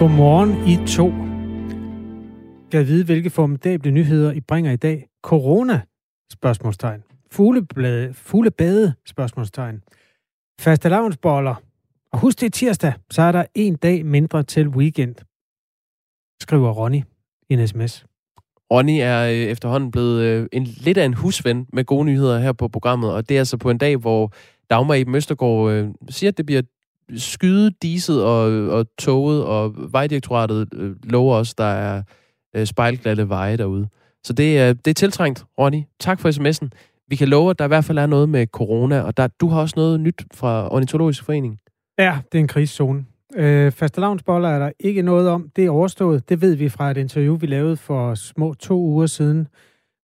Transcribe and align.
Godmorgen 0.00 0.68
I 0.68 0.86
to. 0.86 1.08
Kan 2.70 2.86
vide, 2.86 3.04
hvilke 3.04 3.30
formidable 3.30 3.90
nyheder 3.90 4.32
I 4.32 4.40
bringer 4.40 4.72
i 4.72 4.76
dag? 4.76 5.08
Corona? 5.22 5.80
Spørgsmålstegn. 6.32 7.02
Fugleblade, 7.30 8.14
fuglebade? 8.14 8.94
Spørgsmålstegn. 9.06 9.82
Faste 10.60 10.88
lavnsboller. 10.88 11.54
Og 12.12 12.18
husk 12.18 12.40
det 12.40 12.46
er 12.46 12.50
tirsdag, 12.50 12.92
så 13.10 13.22
er 13.22 13.32
der 13.32 13.44
en 13.54 13.76
dag 13.76 14.06
mindre 14.06 14.42
til 14.42 14.68
weekend. 14.68 15.14
Skriver 16.42 16.70
Ronny 16.70 17.02
i 17.50 17.54
en 17.54 17.68
sms. 17.68 18.06
Ronny 18.72 18.98
er 19.00 19.22
øh, 19.22 19.32
efterhånden 19.32 19.90
blevet 19.90 20.22
øh, 20.22 20.48
en, 20.52 20.64
lidt 20.64 20.98
af 20.98 21.04
en 21.04 21.14
husven 21.14 21.66
med 21.72 21.84
gode 21.84 22.04
nyheder 22.04 22.38
her 22.38 22.52
på 22.52 22.68
programmet, 22.68 23.12
og 23.12 23.28
det 23.28 23.34
er 23.34 23.38
altså 23.40 23.56
på 23.56 23.70
en 23.70 23.78
dag, 23.78 23.96
hvor 23.96 24.32
Dagmar 24.70 24.94
i 24.94 25.04
Østergaard 25.16 25.70
øh, 25.70 25.88
siger, 26.08 26.30
at 26.30 26.36
det 26.36 26.46
bliver 26.46 26.62
skyde, 27.16 27.70
diset 27.82 28.24
og, 28.24 28.68
og 28.68 28.86
toget, 28.98 29.44
og 29.44 29.74
Vejdirektoratet 29.92 30.68
øh, 30.74 30.96
lover 31.02 31.36
os, 31.36 31.54
der 31.54 31.64
er 31.64 32.02
øh, 32.56 32.66
spejlglatte 32.66 33.28
veje 33.28 33.56
derude. 33.56 33.88
Så 34.24 34.32
det, 34.32 34.58
er, 34.58 34.72
det 34.72 34.90
er 34.90 34.94
tiltrængt, 34.94 35.44
Ronny. 35.58 35.82
Tak 36.00 36.20
for 36.20 36.28
sms'en. 36.30 36.68
Vi 37.08 37.16
kan 37.16 37.28
love, 37.28 37.50
at 37.50 37.58
der 37.58 37.64
i 37.64 37.68
hvert 37.68 37.84
fald 37.84 37.98
er 37.98 38.06
noget 38.06 38.28
med 38.28 38.46
corona, 38.46 39.00
og 39.00 39.16
der, 39.16 39.26
du 39.26 39.48
har 39.48 39.60
også 39.60 39.74
noget 39.76 40.00
nyt 40.00 40.24
fra 40.34 40.74
Ornitologisk 40.74 41.24
Forening. 41.24 41.58
Ja, 41.98 42.18
det 42.32 42.38
er 42.38 42.42
en 42.42 42.48
krigszone. 42.48 43.04
Øh, 43.36 43.72
fastelavnsboller 43.72 44.48
er 44.48 44.58
der 44.58 44.70
ikke 44.80 45.02
noget 45.02 45.28
om. 45.28 45.50
Det 45.56 45.64
er 45.64 45.70
overstået. 45.70 46.28
Det 46.28 46.40
ved 46.40 46.54
vi 46.54 46.68
fra 46.68 46.90
et 46.90 46.96
interview, 46.96 47.36
vi 47.36 47.46
lavede 47.46 47.76
for 47.76 48.14
små 48.14 48.54
to 48.54 48.78
uger 48.78 49.06
siden 49.06 49.48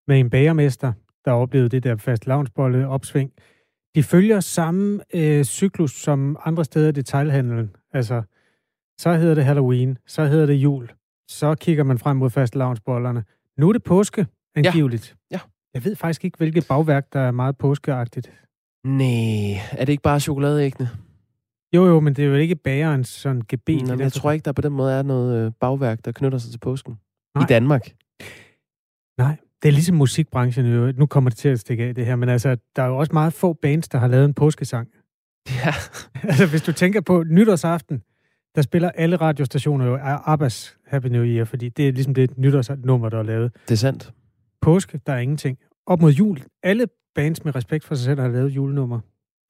med 0.08 0.20
en 0.20 0.30
bagermester, 0.30 0.92
der 1.24 1.32
oplevede 1.32 1.68
det 1.68 1.84
der 1.84 1.96
fastelavnsbolle 1.96 2.88
opsving. 2.88 3.30
De 3.96 4.02
følger 4.02 4.40
samme 4.40 5.00
øh, 5.14 5.44
cyklus 5.44 5.92
som 5.92 6.36
andre 6.44 6.64
steder 6.64 6.88
i 6.88 6.92
detailhandlen. 6.92 7.76
Altså, 7.92 8.22
så 8.98 9.12
hedder 9.14 9.34
det 9.34 9.44
Halloween, 9.44 9.98
så 10.06 10.24
hedder 10.24 10.46
det 10.46 10.54
jul, 10.54 10.90
så 11.28 11.54
kigger 11.54 11.84
man 11.84 11.98
frem 11.98 12.16
mod 12.16 12.30
fastelavnsbollerne. 12.30 13.24
Nu 13.58 13.68
er 13.68 13.72
det 13.72 13.82
påske, 13.82 14.26
angiveligt. 14.54 15.16
Ja. 15.30 15.34
ja. 15.36 15.40
Jeg 15.74 15.84
ved 15.84 15.96
faktisk 15.96 16.24
ikke, 16.24 16.38
hvilket 16.38 16.66
bagværk, 16.68 17.12
der 17.12 17.20
er 17.20 17.30
meget 17.30 17.58
påskeagtigt. 17.58 18.32
Nej, 18.84 19.52
er 19.72 19.84
det 19.84 19.88
ikke 19.88 20.02
bare 20.02 20.20
chokoladeæggene? 20.20 20.90
Jo, 21.74 21.86
jo, 21.86 22.00
men 22.00 22.14
det 22.14 22.24
er 22.24 22.28
jo 22.28 22.34
ikke 22.34 22.56
bagerens 22.56 23.08
sådan 23.08 23.42
gebet. 23.48 23.98
Jeg 23.98 24.12
tror 24.12 24.30
ikke, 24.30 24.44
der 24.44 24.52
på 24.52 24.62
den 24.62 24.72
måde 24.72 24.92
er 24.92 25.02
noget 25.02 25.46
øh, 25.46 25.52
bagværk, 25.60 26.04
der 26.04 26.12
knytter 26.12 26.38
sig 26.38 26.50
til 26.50 26.58
påsken. 26.58 26.98
Nej. 27.34 27.44
I 27.44 27.46
Danmark. 27.46 27.94
Nej, 29.18 29.36
det 29.62 29.68
er 29.68 29.72
ligesom 29.72 29.96
musikbranchen 29.96 30.66
jo. 30.66 30.92
Nu 30.96 31.06
kommer 31.06 31.30
det 31.30 31.38
til 31.38 31.48
at 31.48 31.60
stikke 31.60 31.84
af 31.84 31.94
det 31.94 32.06
her, 32.06 32.16
men 32.16 32.28
altså, 32.28 32.56
der 32.76 32.82
er 32.82 32.86
jo 32.86 32.96
også 32.96 33.12
meget 33.12 33.32
få 33.32 33.52
bands, 33.52 33.88
der 33.88 33.98
har 33.98 34.06
lavet 34.06 34.24
en 34.24 34.34
påskesang. 34.34 34.88
Ja. 35.50 35.74
altså, 36.28 36.46
hvis 36.46 36.62
du 36.62 36.72
tænker 36.72 37.00
på 37.00 37.24
nytårsaften, 37.26 38.02
der 38.54 38.62
spiller 38.62 38.90
alle 38.90 39.16
radiostationer 39.16 39.86
jo 39.86 39.98
Abbas 40.02 40.76
Happy 40.86 41.06
New 41.06 41.24
Year, 41.24 41.44
fordi 41.44 41.68
det 41.68 41.88
er 41.88 41.92
ligesom 41.92 42.14
det 42.14 42.38
nytårsnummer, 42.38 43.08
der 43.08 43.18
er 43.18 43.22
lavet. 43.22 43.52
Det 43.68 43.70
er 43.70 43.76
sandt. 43.76 44.12
Påske, 44.60 45.00
der 45.06 45.12
er 45.12 45.18
ingenting. 45.18 45.58
Op 45.86 46.00
mod 46.00 46.12
jul, 46.12 46.42
alle 46.62 46.86
bands 47.14 47.44
med 47.44 47.56
respekt 47.56 47.84
for 47.84 47.94
sig 47.94 48.04
selv 48.04 48.20
har 48.20 48.28
lavet 48.28 48.50
julenummer. 48.50 49.00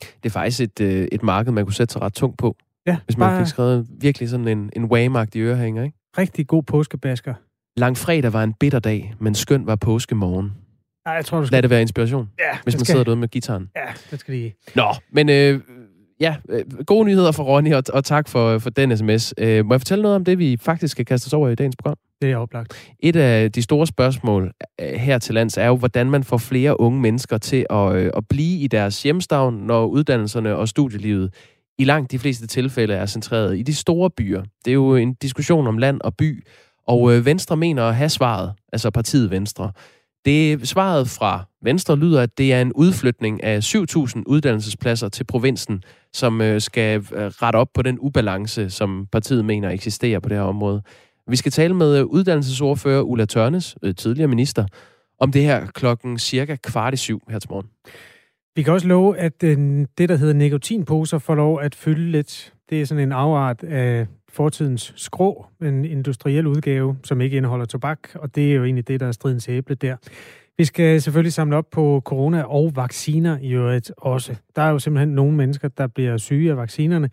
Det 0.00 0.26
er 0.26 0.30
faktisk 0.30 0.60
et, 0.60 0.80
øh, 0.80 1.08
et 1.12 1.22
marked, 1.22 1.52
man 1.52 1.64
kunne 1.64 1.74
sætte 1.74 1.92
sig 1.92 2.02
ret 2.02 2.12
tungt 2.12 2.38
på. 2.38 2.56
Ja, 2.86 2.96
hvis 3.04 3.16
man 3.16 3.40
fik 3.40 3.46
skrevet 3.46 3.86
virkelig 4.00 4.28
sådan 4.28 4.48
en, 4.48 4.70
en 4.76 4.84
waymark 4.84 5.36
i 5.36 5.40
ørehænger, 5.40 5.82
ikke? 5.82 5.98
Rigtig 6.18 6.46
god 6.46 6.62
påskebasker. 6.62 7.34
Langfredag 7.78 8.32
var 8.32 8.42
en 8.42 8.52
bitter 8.52 8.78
dag, 8.78 9.14
men 9.20 9.34
skøn 9.34 9.66
var 9.66 9.76
påskemorgen. 9.76 10.52
Ej, 11.06 11.12
jeg 11.12 11.24
tror, 11.24 11.40
du 11.40 11.46
skal... 11.46 11.56
Lad 11.56 11.62
det 11.62 11.70
være 11.70 11.80
inspiration, 11.80 12.28
ja, 12.38 12.58
hvis 12.62 12.74
man 12.74 12.80
skal... 12.80 12.86
sidder 12.86 13.04
derude 13.04 13.20
med 13.20 13.28
gitaren. 13.28 13.68
Ja, 13.76 13.92
det 14.10 14.20
skal 14.20 14.34
lige. 14.34 14.54
Nå, 14.74 14.94
men 15.12 15.28
øh, 15.28 15.60
ja, 16.20 16.36
øh, 16.48 16.64
gode 16.86 17.04
nyheder 17.04 17.32
for 17.32 17.42
Ronny, 17.42 17.74
og, 17.74 17.82
og 17.92 18.04
tak 18.04 18.28
for, 18.28 18.58
for 18.58 18.70
den 18.70 18.96
sms. 18.96 19.34
Øh, 19.38 19.66
må 19.66 19.74
jeg 19.74 19.80
fortælle 19.80 20.02
noget 20.02 20.16
om 20.16 20.24
det, 20.24 20.38
vi 20.38 20.56
faktisk 20.60 20.92
skal 20.92 21.04
kaste 21.04 21.26
os 21.26 21.32
over 21.32 21.48
i 21.48 21.54
dagens 21.54 21.76
program? 21.76 21.96
Det 22.22 22.32
er 22.32 22.36
oplagt. 22.36 22.94
Et 23.00 23.16
af 23.16 23.52
de 23.52 23.62
store 23.62 23.86
spørgsmål 23.86 24.52
øh, 24.80 24.88
her 24.88 25.18
til 25.18 25.34
lands 25.34 25.56
er 25.56 25.66
jo, 25.66 25.76
hvordan 25.76 26.10
man 26.10 26.24
får 26.24 26.38
flere 26.38 26.80
unge 26.80 27.00
mennesker 27.00 27.38
til 27.38 27.66
at, 27.70 27.94
øh, 27.94 28.10
at 28.16 28.28
blive 28.28 28.58
i 28.58 28.66
deres 28.66 29.02
hjemstavn, 29.02 29.54
når 29.54 29.86
uddannelserne 29.86 30.56
og 30.56 30.68
studielivet 30.68 31.34
i 31.78 31.84
langt 31.84 32.12
de 32.12 32.18
fleste 32.18 32.46
tilfælde 32.46 32.94
er 32.94 33.06
centreret 33.06 33.58
i 33.58 33.62
de 33.62 33.74
store 33.74 34.10
byer. 34.10 34.42
Det 34.64 34.70
er 34.70 34.74
jo 34.74 34.96
en 34.96 35.14
diskussion 35.14 35.66
om 35.66 35.78
land 35.78 36.00
og 36.00 36.16
by, 36.16 36.46
og 36.86 37.14
øh, 37.14 37.24
Venstre 37.24 37.56
mener 37.56 37.82
at 37.82 37.94
have 37.94 38.08
svaret, 38.08 38.52
altså 38.72 38.90
partiet 38.90 39.30
Venstre. 39.30 39.72
Det 40.24 40.68
svaret 40.68 41.08
fra 41.08 41.44
Venstre 41.62 41.96
lyder, 41.96 42.22
at 42.22 42.38
det 42.38 42.52
er 42.52 42.62
en 42.62 42.72
udflytning 42.72 43.44
af 43.44 43.74
7.000 43.74 44.22
uddannelsespladser 44.26 45.08
til 45.08 45.24
provinsen, 45.24 45.82
som 46.12 46.40
øh, 46.40 46.60
skal 46.60 46.98
øh, 46.98 47.26
rette 47.26 47.56
op 47.56 47.68
på 47.74 47.82
den 47.82 47.98
ubalance, 48.00 48.70
som 48.70 49.06
partiet 49.12 49.44
mener 49.44 49.70
eksisterer 49.70 50.20
på 50.20 50.28
det 50.28 50.36
her 50.36 50.44
område. 50.44 50.82
Vi 51.28 51.36
skal 51.36 51.52
tale 51.52 51.74
med 51.74 51.98
øh, 51.98 52.04
uddannelsesordfører 52.04 53.02
Ulla 53.02 53.24
Tørnes, 53.24 53.76
øh, 53.82 53.94
tidligere 53.94 54.28
minister, 54.28 54.66
om 55.18 55.32
det 55.32 55.42
her 55.42 55.66
klokken 55.66 56.18
cirka 56.18 56.56
kvart 56.56 56.94
i 56.94 56.96
syv 56.96 57.22
her 57.30 57.38
til 57.38 57.50
morgen. 57.50 57.68
Vi 58.56 58.62
kan 58.62 58.72
også 58.72 58.86
love, 58.86 59.18
at 59.18 59.42
øh, 59.44 59.86
det, 59.98 60.08
der 60.08 60.16
hedder 60.16 60.34
nikotinposer, 60.34 61.18
får 61.18 61.34
lov 61.34 61.60
at 61.60 61.74
fylde 61.74 62.10
lidt. 62.10 62.52
Det 62.70 62.80
er 62.80 62.84
sådan 62.84 63.02
en 63.02 63.12
afart 63.12 63.62
af 63.62 64.06
fortidens 64.36 64.92
skrå, 64.96 65.46
en 65.62 65.84
industriel 65.84 66.46
udgave, 66.46 66.96
som 67.04 67.20
ikke 67.20 67.36
indeholder 67.36 67.64
tobak, 67.64 67.98
og 68.14 68.34
det 68.34 68.50
er 68.50 68.54
jo 68.54 68.64
egentlig 68.64 68.88
det, 68.88 69.00
der 69.00 69.06
er 69.06 69.12
stridens 69.12 69.48
æble 69.48 69.74
der. 69.74 69.96
Vi 70.58 70.64
skal 70.64 71.02
selvfølgelig 71.02 71.32
samle 71.32 71.56
op 71.56 71.70
på 71.70 72.02
corona 72.04 72.42
og 72.42 72.72
vacciner 72.76 73.38
i 73.38 73.52
øvrigt 73.52 73.92
også. 73.96 74.36
Der 74.56 74.62
er 74.62 74.70
jo 74.70 74.78
simpelthen 74.78 75.08
nogle 75.08 75.36
mennesker, 75.36 75.68
der 75.68 75.86
bliver 75.86 76.16
syge 76.16 76.50
af 76.50 76.56
vaccinerne. 76.56 77.10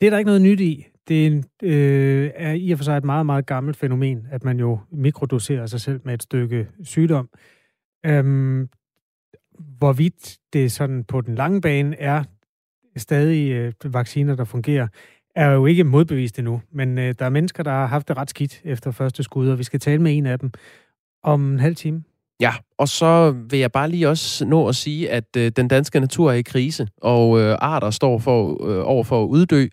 Det 0.00 0.06
er 0.06 0.10
der 0.10 0.18
ikke 0.18 0.28
noget 0.28 0.42
nyt 0.42 0.60
i. 0.60 0.86
Det 1.08 1.44
øh, 1.62 2.30
er 2.34 2.52
i 2.52 2.70
og 2.70 2.78
for 2.78 2.84
sig 2.84 2.96
et 2.96 3.04
meget, 3.04 3.26
meget 3.26 3.46
gammelt 3.46 3.76
fænomen, 3.76 4.26
at 4.30 4.44
man 4.44 4.58
jo 4.58 4.78
mikrodoserer 4.90 5.66
sig 5.66 5.80
selv 5.80 6.00
med 6.04 6.14
et 6.14 6.22
stykke 6.22 6.68
sygdom. 6.82 7.28
Øhm, 8.06 8.68
hvorvidt 9.78 10.38
det 10.52 10.72
sådan 10.72 11.04
på 11.04 11.20
den 11.20 11.34
lange 11.34 11.60
bane 11.60 12.00
er 12.00 12.24
stadig 12.96 13.52
øh, 13.52 13.94
vacciner, 13.94 14.36
der 14.36 14.44
fungerer, 14.44 14.88
er 15.38 15.52
jo 15.52 15.66
ikke 15.66 15.84
modbevist 15.84 16.38
endnu. 16.38 16.60
Men 16.72 16.98
øh, 16.98 17.14
der 17.18 17.24
er 17.24 17.30
mennesker, 17.30 17.62
der 17.62 17.70
har 17.70 17.86
haft 17.86 18.08
det 18.08 18.16
ret 18.16 18.30
skidt 18.30 18.60
efter 18.64 18.90
første 18.90 19.22
skud, 19.22 19.48
og 19.48 19.58
vi 19.58 19.64
skal 19.64 19.80
tale 19.80 20.02
med 20.02 20.16
en 20.16 20.26
af 20.26 20.38
dem 20.38 20.50
om 21.24 21.52
en 21.52 21.58
halv 21.60 21.76
time. 21.76 22.02
Ja, 22.40 22.54
og 22.78 22.88
så 22.88 23.30
vil 23.50 23.58
jeg 23.58 23.72
bare 23.72 23.90
lige 23.90 24.08
også 24.08 24.44
nå 24.44 24.68
at 24.68 24.76
sige, 24.76 25.10
at 25.10 25.36
øh, 25.36 25.52
den 25.56 25.68
danske 25.68 26.00
natur 26.00 26.30
er 26.30 26.34
i 26.34 26.42
krise, 26.42 26.88
og 27.02 27.40
øh, 27.40 27.56
arter 27.60 27.90
står 27.90 28.18
for, 28.18 28.68
øh, 28.68 28.82
over 28.84 29.04
for 29.04 29.24
at 29.24 29.28
uddø, 29.28 29.66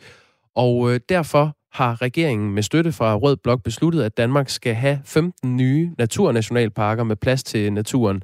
og 0.56 0.94
øh, 0.94 1.00
derfor 1.10 1.58
har 1.74 2.02
regeringen 2.02 2.54
med 2.54 2.64
støtte 2.64 2.92
fra 2.92 3.16
Rød 3.16 3.38
Blok 3.38 3.64
besluttet, 3.64 4.04
at 4.04 4.18
Danmark 4.18 4.50
skal 4.50 4.74
have 4.74 5.00
15 5.06 5.56
nye 5.56 5.92
naturnationalparker 5.98 7.04
med 7.04 7.16
plads 7.16 7.44
til 7.44 7.74
naturen. 7.74 8.24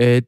Øh, 0.00 0.22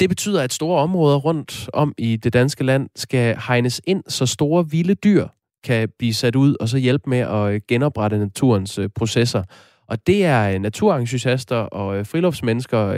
det 0.00 0.08
betyder, 0.08 0.42
at 0.42 0.52
store 0.52 0.80
områder 0.80 1.16
rundt 1.16 1.70
om 1.72 1.94
i 1.98 2.16
det 2.16 2.32
danske 2.32 2.64
land 2.64 2.88
skal 2.96 3.36
hegnes 3.48 3.80
ind, 3.86 4.02
så 4.08 4.26
store 4.26 4.70
vilde 4.70 4.94
dyr 4.94 5.26
kan 5.68 5.88
blive 5.98 6.14
sat 6.14 6.36
ud 6.36 6.56
og 6.60 6.68
så 6.68 6.78
hjælpe 6.78 7.10
med 7.10 7.18
at 7.18 7.52
øh, 7.54 7.60
genoprette 7.68 8.18
naturens 8.18 8.78
øh, 8.78 8.88
processer. 8.94 9.42
Og 9.88 10.06
det 10.06 10.24
er 10.24 10.50
øh, 10.50 10.58
naturentusiaster 10.58 11.56
og 11.56 11.98
øh, 11.98 12.06
friluftsmennesker 12.06 12.94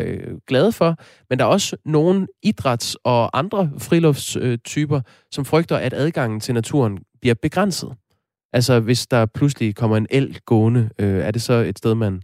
glade 0.46 0.72
for, 0.72 0.96
men 1.30 1.38
der 1.38 1.44
er 1.44 1.48
også 1.48 1.76
nogle 1.84 2.26
idræts- 2.46 2.94
og 3.04 3.38
andre 3.38 3.70
friluftstyper, 3.78 5.00
som 5.32 5.44
frygter, 5.44 5.76
at 5.76 5.94
adgangen 5.94 6.40
til 6.40 6.54
naturen 6.54 6.98
bliver 7.20 7.34
begrænset. 7.42 7.92
Altså, 8.52 8.80
hvis 8.80 9.06
der 9.06 9.26
pludselig 9.26 9.74
kommer 9.74 9.96
en 9.96 10.06
el 10.10 10.38
gående, 10.46 10.90
er 10.98 11.30
det 11.30 11.42
så 11.42 11.52
et 11.52 11.78
sted, 11.78 11.94
man 11.94 12.22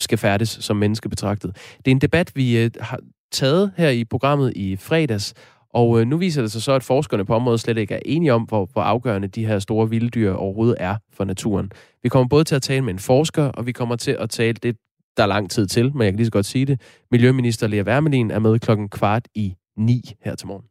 skal 0.00 0.18
færdes 0.18 0.48
som 0.48 0.76
menneske 0.76 1.08
betragtet. 1.08 1.56
Det 1.76 1.86
er 1.86 1.90
en 1.90 2.00
debat, 2.00 2.32
vi 2.36 2.70
har 2.80 2.98
taget 3.32 3.72
her 3.76 3.88
i 3.88 4.04
programmet 4.04 4.52
i 4.56 4.76
fredags, 4.76 5.34
og 5.74 6.00
øh, 6.00 6.06
nu 6.06 6.16
viser 6.16 6.42
det 6.42 6.52
sig 6.52 6.62
så, 6.62 6.72
at 6.72 6.82
forskerne 6.82 7.24
på 7.24 7.34
området 7.34 7.60
slet 7.60 7.78
ikke 7.78 7.94
er 7.94 8.00
enige 8.04 8.32
om, 8.32 8.42
hvor, 8.42 8.68
hvor 8.72 8.82
afgørende 8.82 9.28
de 9.28 9.46
her 9.46 9.58
store 9.58 9.90
vilddyr 9.90 10.32
overhovedet 10.32 10.76
er 10.80 10.96
for 11.12 11.24
naturen. 11.24 11.70
Vi 12.02 12.08
kommer 12.08 12.28
både 12.28 12.44
til 12.44 12.54
at 12.54 12.62
tale 12.62 12.82
med 12.82 12.92
en 12.92 12.98
forsker, 12.98 13.42
og 13.44 13.66
vi 13.66 13.72
kommer 13.72 13.96
til 13.96 14.16
at 14.20 14.30
tale 14.30 14.52
det, 14.52 14.76
der 15.16 15.22
er 15.22 15.26
lang 15.26 15.50
tid 15.50 15.66
til, 15.66 15.92
men 15.96 16.02
jeg 16.02 16.12
kan 16.12 16.16
lige 16.16 16.26
så 16.26 16.32
godt 16.32 16.46
sige 16.46 16.66
det. 16.66 16.80
Miljøminister 17.10 17.66
Lea 17.66 17.82
Wermelin 17.82 18.30
er 18.30 18.38
med 18.38 18.58
klokken 18.58 18.88
kvart 18.88 19.28
i 19.34 19.54
ni 19.76 20.02
her 20.24 20.34
til 20.34 20.46
morgen. 20.46 20.64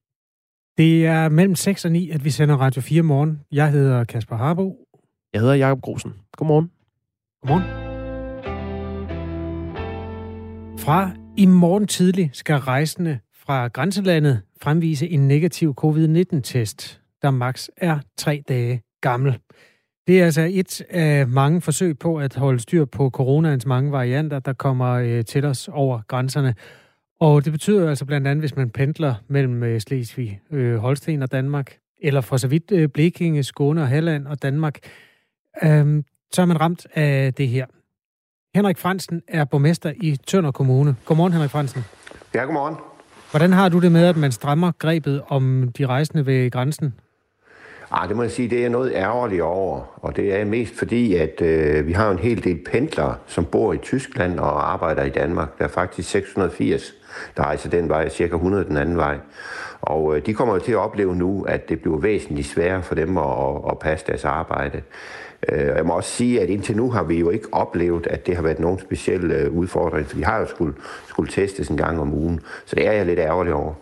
Det 0.77 1.05
er 1.05 1.29
mellem 1.29 1.55
6 1.55 1.85
og 1.85 1.91
9, 1.91 2.09
at 2.09 2.25
vi 2.25 2.29
sender 2.29 2.57
Radio 2.57 2.81
4 2.81 3.01
morgen. 3.01 3.39
Jeg 3.51 3.71
hedder 3.71 4.03
Kasper 4.03 4.35
Harbo. 4.35 4.75
Jeg 5.33 5.41
hedder 5.41 5.55
Jakob 5.55 5.81
Grosen. 5.81 6.13
Godmorgen. 6.37 6.71
Godmorgen. 7.41 7.63
Fra 10.79 11.11
i 11.37 11.45
morgen 11.45 11.87
tidlig 11.87 12.29
skal 12.33 12.55
rejsende 12.55 13.19
fra 13.45 13.67
grænselandet 13.67 14.41
fremvise 14.61 15.09
en 15.09 15.27
negativ 15.27 15.73
covid-19-test, 15.75 17.01
der 17.21 17.31
maks 17.31 17.71
er 17.77 17.99
tre 18.17 18.43
dage 18.49 18.81
gammel. 19.01 19.39
Det 20.07 20.21
er 20.21 20.25
altså 20.25 20.49
et 20.51 20.81
af 20.89 21.27
mange 21.27 21.61
forsøg 21.61 21.99
på 21.99 22.17
at 22.17 22.35
holde 22.35 22.59
styr 22.59 22.85
på 22.85 23.09
coronaens 23.09 23.65
mange 23.65 23.91
varianter, 23.91 24.39
der 24.39 24.53
kommer 24.53 24.91
øh, 24.91 25.25
til 25.25 25.45
os 25.45 25.67
over 25.67 26.01
grænserne. 26.07 26.55
Og 27.19 27.45
det 27.45 27.51
betyder 27.51 27.89
altså 27.89 28.05
blandt 28.05 28.27
andet, 28.27 28.41
hvis 28.41 28.55
man 28.55 28.69
pendler 28.69 29.15
mellem 29.27 29.63
øh, 29.63 29.81
Slesvig, 29.81 30.39
øh, 30.51 30.75
Holsten 30.75 31.23
og 31.23 31.31
Danmark, 31.31 31.77
eller 32.01 32.21
for 32.21 32.37
så 32.37 32.47
vidt 32.47 32.93
Blekinge, 32.93 33.43
Skåne 33.43 33.81
og 33.81 33.87
Halland 33.87 34.27
og 34.27 34.41
Danmark, 34.41 34.79
øhm, 35.63 36.03
så 36.31 36.41
er 36.41 36.45
man 36.45 36.61
ramt 36.61 36.87
af 36.93 37.33
det 37.33 37.47
her. 37.47 37.65
Henrik 38.55 38.77
Fransen 38.77 39.21
er 39.27 39.45
borgmester 39.45 39.93
i 40.01 40.15
Tønder 40.27 40.51
Kommune. 40.51 40.95
Godmorgen, 41.05 41.33
Henrik 41.33 41.49
Fransen. 41.49 41.83
Ja, 42.33 42.43
godmorgen. 42.43 42.92
Hvordan 43.33 43.53
har 43.53 43.69
du 43.69 43.79
det 43.79 43.91
med, 43.91 44.05
at 44.05 44.17
man 44.17 44.31
strammer 44.31 44.71
grebet 44.79 45.21
om 45.27 45.71
de 45.77 45.85
rejsende 45.85 46.25
ved 46.25 46.51
grænsen? 46.51 46.93
Ah, 47.91 48.07
det 48.07 48.15
må 48.15 48.21
jeg 48.21 48.31
sige, 48.31 48.49
det 48.49 48.65
er 48.65 48.69
noget 48.69 48.91
ærgerligt 48.95 49.41
over, 49.41 49.99
og 50.01 50.15
det 50.15 50.39
er 50.39 50.45
mest 50.45 50.77
fordi, 50.77 51.15
at 51.15 51.41
øh, 51.41 51.87
vi 51.87 51.91
har 51.91 52.11
en 52.11 52.19
hel 52.19 52.43
del 52.43 52.59
pendlere, 52.71 53.15
som 53.27 53.45
bor 53.45 53.73
i 53.73 53.77
Tyskland 53.77 54.39
og 54.39 54.73
arbejder 54.73 55.03
i 55.03 55.09
Danmark. 55.09 55.57
Der 55.57 55.63
er 55.63 55.69
faktisk 55.69 56.09
680, 56.09 56.93
der 57.37 57.43
rejser 57.43 57.69
den 57.69 57.89
vej, 57.89 58.09
cirka 58.09 58.35
100 58.35 58.65
den 58.65 58.77
anden 58.77 58.97
vej. 58.97 59.17
Og 59.81 60.15
øh, 60.15 60.25
de 60.25 60.33
kommer 60.33 60.53
jo 60.53 60.59
til 60.59 60.71
at 60.71 60.77
opleve 60.77 61.15
nu, 61.15 61.43
at 61.43 61.69
det 61.69 61.81
bliver 61.81 61.97
væsentligt 61.97 62.47
sværere 62.47 62.83
for 62.83 62.95
dem 62.95 63.17
at, 63.17 63.23
at, 63.23 63.71
at 63.71 63.79
passe 63.79 64.05
deres 64.07 64.25
arbejde. 64.25 64.81
Øh, 65.49 65.65
jeg 65.65 65.85
må 65.85 65.93
også 65.93 66.09
sige, 66.09 66.41
at 66.41 66.49
indtil 66.49 66.77
nu 66.77 66.91
har 66.91 67.03
vi 67.03 67.19
jo 67.19 67.29
ikke 67.29 67.47
oplevet, 67.51 68.07
at 68.07 68.27
det 68.27 68.35
har 68.35 68.43
været 68.43 68.59
nogen 68.59 68.79
speciel 68.79 69.31
øh, 69.31 69.51
udfordring, 69.51 70.07
for 70.07 70.15
vi 70.17 70.23
har 70.23 70.39
jo 70.39 70.47
skulle, 70.47 70.73
skulle 71.07 71.31
testes 71.31 71.67
en 71.67 71.77
gang 71.77 71.99
om 71.99 72.13
ugen. 72.13 72.39
Så 72.65 72.75
det 72.75 72.87
er 72.87 72.91
jeg 72.91 73.05
lidt 73.05 73.19
ærgerlig 73.19 73.53
over. 73.53 73.73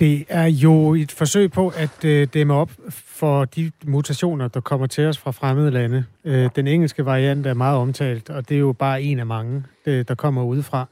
Det 0.00 0.24
er 0.28 0.46
jo 0.46 0.94
et 0.94 1.12
forsøg 1.12 1.50
på 1.50 1.72
at 1.76 2.04
øh, 2.04 2.28
dæmme 2.34 2.54
op 2.54 2.70
for 2.90 3.44
de 3.44 3.70
mutationer, 3.86 4.48
der 4.48 4.60
kommer 4.60 4.86
til 4.86 5.06
os 5.06 5.18
fra 5.18 5.30
fremmede 5.30 5.70
lande. 5.70 6.04
Øh, 6.24 6.50
den 6.56 6.66
engelske 6.66 7.04
variant 7.04 7.46
er 7.46 7.54
meget 7.54 7.78
omtalt, 7.78 8.30
og 8.30 8.48
det 8.48 8.54
er 8.54 8.58
jo 8.58 8.72
bare 8.72 9.02
en 9.02 9.18
af 9.18 9.26
mange, 9.26 9.64
øh, 9.86 10.04
der 10.08 10.14
kommer 10.14 10.44
udefra. 10.44 10.86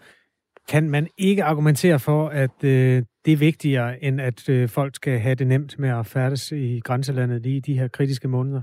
Kan 0.68 0.90
man 0.90 1.08
ikke 1.18 1.44
argumentere 1.44 1.98
for, 1.98 2.28
at 2.28 2.64
øh, 2.64 3.02
det 3.24 3.32
er 3.32 3.36
vigtigere, 3.36 4.04
end 4.04 4.20
at 4.20 4.48
øh, 4.48 4.68
folk 4.68 4.94
skal 4.94 5.18
have 5.18 5.34
det 5.34 5.46
nemt 5.46 5.78
med 5.78 5.88
at 5.88 6.06
færdes 6.06 6.52
i 6.52 6.80
grænselandet 6.84 7.42
lige 7.42 7.56
i 7.56 7.60
de 7.60 7.78
her 7.78 7.88
kritiske 7.88 8.28
måneder? 8.28 8.62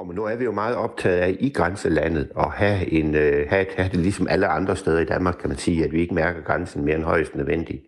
Jo, 0.00 0.04
men 0.04 0.16
nu 0.16 0.24
er 0.24 0.36
vi 0.36 0.44
jo 0.44 0.52
meget 0.52 0.76
optaget 0.76 1.18
af 1.18 1.36
i 1.40 1.50
grænselandet 1.50 2.30
at 2.38 2.50
have, 2.50 2.92
en, 2.92 3.14
øh, 3.14 3.46
have, 3.48 3.66
have 3.76 3.88
det 3.88 3.98
ligesom 3.98 4.28
alle 4.28 4.46
andre 4.46 4.76
steder 4.76 5.00
i 5.00 5.04
Danmark, 5.04 5.34
kan 5.40 5.48
man 5.48 5.58
sige, 5.58 5.84
at 5.84 5.92
vi 5.92 6.00
ikke 6.00 6.14
mærker 6.14 6.40
grænsen 6.40 6.84
mere 6.84 6.96
end 6.96 7.04
højst 7.04 7.36
nødvendigt. 7.36 7.82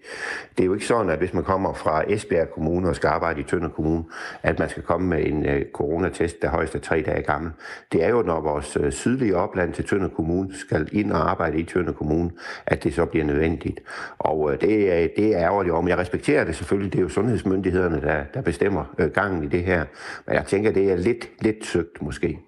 Det 0.57 0.63
er 0.63 0.67
jo 0.67 0.75
ikke 0.75 0.87
sådan, 0.87 1.11
at 1.11 1.19
hvis 1.19 1.35
man 1.35 1.45
kommer 1.45 1.73
fra 1.73 2.05
Esbjerg 2.09 2.51
Kommune 2.51 2.89
og 2.89 2.97
skal 2.97 3.09
arbejde 3.09 3.41
i 3.41 3.43
Tønder 3.43 3.69
Kommune, 3.69 4.05
at 4.43 4.59
man 4.59 4.69
skal 4.69 4.83
komme 4.83 5.09
med 5.09 5.27
en 5.27 5.47
øh, 5.47 5.65
coronatest, 5.73 6.43
der 6.43 6.49
højst 6.49 6.75
er 6.75 6.79
tre 6.79 7.03
dage 7.07 7.23
gammel. 7.23 7.53
Det 7.93 8.05
er 8.05 8.09
jo, 8.09 8.23
når 8.23 8.41
vores 8.41 8.79
øh, 8.81 8.93
sydlige 8.93 9.37
opland 9.37 9.73
til 9.73 9.85
Tønder 9.85 10.09
Kommune 10.09 10.59
skal 10.59 10.89
ind 10.93 11.13
og 11.13 11.31
arbejde 11.31 11.59
i 11.59 11.65
Tønder 11.65 11.93
Kommune, 11.93 12.31
at 12.67 12.85
det 12.85 12.95
så 12.95 13.05
bliver 13.05 13.25
nødvendigt. 13.25 13.81
Og 14.19 14.53
øh, 14.53 14.61
det, 14.61 14.77
øh, 14.77 15.09
det 15.17 15.35
er 15.35 15.41
ærgerligt 15.41 15.75
om. 15.75 15.89
Jeg 15.89 15.99
respekterer 15.99 16.45
det 16.45 16.57
selvfølgelig. 16.57 16.93
Det 16.93 16.99
er 16.99 17.03
jo 17.03 17.09
sundhedsmyndighederne, 17.09 18.01
der, 18.01 18.25
der 18.35 18.41
bestemmer 18.41 18.95
øh, 18.99 19.11
gangen 19.11 19.45
i 19.45 19.47
det 19.47 19.63
her. 19.63 19.85
Men 20.27 20.35
jeg 20.35 20.47
tænker, 20.47 20.71
det 20.71 20.93
er 20.93 20.97
lidt, 20.97 21.29
lidt 21.41 21.66
søgt 21.67 22.03
måske. 22.03 22.39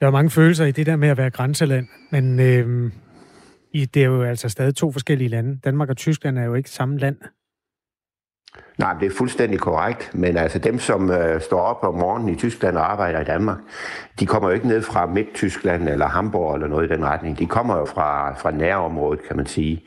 Der 0.00 0.06
er 0.06 0.10
mange 0.10 0.30
følelser 0.30 0.64
i 0.64 0.72
det 0.72 0.86
der 0.86 0.96
med 0.96 1.08
at 1.08 1.16
være 1.16 1.30
grænseland, 1.30 1.86
men 2.12 2.40
øh, 2.40 2.92
det 3.74 3.96
er 3.96 4.06
jo 4.06 4.22
altså 4.22 4.48
stadig 4.48 4.74
to 4.74 4.92
forskellige 4.92 5.28
lande. 5.28 5.60
Danmark 5.64 5.90
og 5.90 5.96
Tyskland 5.96 6.38
er 6.38 6.44
jo 6.44 6.54
ikke 6.54 6.70
samme 6.70 6.98
land. 6.98 7.16
Nej, 8.78 8.94
det 9.00 9.06
er 9.06 9.16
fuldstændig 9.16 9.60
korrekt, 9.60 10.10
men 10.14 10.36
altså 10.36 10.58
dem, 10.58 10.78
som 10.78 11.10
øh, 11.10 11.40
står 11.40 11.60
op 11.60 11.78
om 11.82 11.94
morgenen 11.94 12.28
i 12.28 12.36
Tyskland 12.36 12.76
og 12.76 12.92
arbejder 12.92 13.20
i 13.20 13.24
Danmark, 13.24 13.58
de 14.20 14.26
kommer 14.26 14.48
jo 14.48 14.54
ikke 14.54 14.68
ned 14.68 14.82
fra 14.82 15.06
Midt-Tyskland 15.06 15.88
eller 15.88 16.06
Hamburg 16.06 16.54
eller 16.54 16.68
noget 16.68 16.90
i 16.90 16.94
den 16.94 17.04
retning. 17.04 17.38
De 17.38 17.46
kommer 17.46 17.76
jo 17.78 17.84
fra, 17.84 18.34
fra 18.34 18.50
nærområdet, 18.50 19.22
kan 19.28 19.36
man 19.36 19.46
sige. 19.46 19.82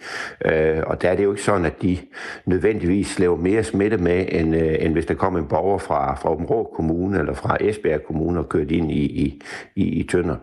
Øh, 0.45 0.83
og 0.87 1.01
der 1.01 1.09
er 1.09 1.15
det 1.15 1.23
jo 1.23 1.31
ikke 1.31 1.43
sådan, 1.43 1.65
at 1.65 1.81
de 1.81 1.97
nødvendigvis 2.45 3.19
laver 3.19 3.37
mere 3.37 3.63
smitte 3.63 3.97
med, 3.97 4.25
end, 4.29 4.55
øh, 4.55 4.75
end 4.79 4.93
hvis 4.93 5.05
der 5.05 5.13
kommer 5.13 5.39
en 5.39 5.45
borger 5.45 5.77
fra, 5.77 6.15
fra 6.15 6.31
Åben 6.31 6.47
Kommune 6.75 7.19
eller 7.19 7.33
fra 7.33 7.57
Esbjerg 7.59 8.03
Kommune 8.03 8.39
og 8.39 8.49
kører 8.49 8.65
ind 8.69 8.91
i, 8.91 9.03
i, 9.03 9.41
i, 9.75 9.83
i 9.83 10.07
Tønder. 10.07 10.35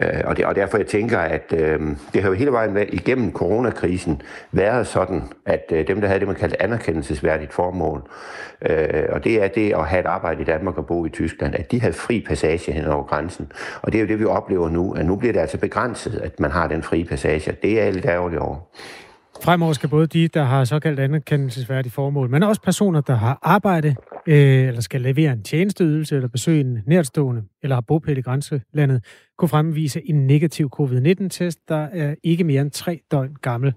Øh, 0.00 0.20
og, 0.24 0.36
det, 0.36 0.44
og 0.44 0.54
derfor 0.54 0.76
jeg 0.76 0.86
tænker, 0.86 1.18
at 1.18 1.54
øh, 1.56 1.80
det 2.14 2.22
har 2.22 2.28
jo 2.28 2.34
hele 2.34 2.52
vejen 2.52 2.76
igennem 2.92 3.32
coronakrisen 3.32 4.22
været 4.52 4.86
sådan, 4.86 5.22
at 5.46 5.72
øh, 5.72 5.86
dem, 5.86 6.00
der 6.00 6.06
havde 6.06 6.20
det, 6.20 6.28
man 6.28 6.36
kaldte 6.36 6.62
anerkendelsesværdigt 6.62 7.52
formål, 7.52 7.85
øh, 8.62 9.04
og 9.08 9.24
det 9.24 9.42
er 9.42 9.48
det 9.48 9.72
at 9.72 9.86
have 9.86 10.00
et 10.00 10.06
arbejde 10.06 10.42
i 10.42 10.44
Danmark 10.44 10.78
og 10.78 10.86
bo 10.86 11.06
i 11.06 11.08
Tyskland, 11.08 11.54
at 11.54 11.72
de 11.72 11.80
havde 11.80 11.92
fri 11.92 12.24
passage 12.28 12.72
hen 12.72 12.84
over 12.84 13.04
grænsen. 13.04 13.52
Og 13.82 13.92
det 13.92 13.98
er 13.98 14.02
jo 14.02 14.08
det, 14.08 14.18
vi 14.18 14.24
oplever 14.24 14.68
nu, 14.68 14.92
at 14.92 15.06
nu 15.06 15.16
bliver 15.16 15.32
det 15.32 15.40
altså 15.40 15.58
begrænset, 15.58 16.14
at 16.14 16.40
man 16.40 16.50
har 16.50 16.68
den 16.68 16.82
frie 16.82 17.04
passage. 17.04 17.56
Det 17.62 17.80
er 17.80 17.84
alt 17.84 17.94
lidt 17.94 18.06
ærgerligt 18.06 18.40
over. 18.40 18.56
Fremover 19.42 19.72
skal 19.72 19.88
både 19.88 20.06
de, 20.06 20.28
der 20.28 20.42
har 20.42 20.64
såkaldt 20.64 21.00
anerkendelsesværdige 21.00 21.92
formål, 21.92 22.30
men 22.30 22.42
også 22.42 22.62
personer, 22.62 23.00
der 23.00 23.14
har 23.14 23.38
arbejde, 23.42 23.96
øh, 24.26 24.68
eller 24.68 24.80
skal 24.80 25.00
levere 25.00 25.32
en 25.32 25.42
tjenesteydelse, 25.42 26.16
eller 26.16 26.28
besøge 26.28 26.60
en 26.60 26.78
nærtstående, 26.86 27.42
eller 27.62 27.76
har 27.76 27.80
bopæl 27.80 28.18
i 28.18 28.20
grænselandet, 28.20 29.04
kunne 29.38 29.48
fremvise 29.48 30.08
en 30.08 30.26
negativ 30.26 30.70
covid-19-test, 30.70 31.58
der 31.68 31.88
er 31.92 32.14
ikke 32.24 32.44
mere 32.44 32.62
end 32.62 32.70
tre 32.70 33.00
døgn 33.10 33.36
gammel. 33.42 33.74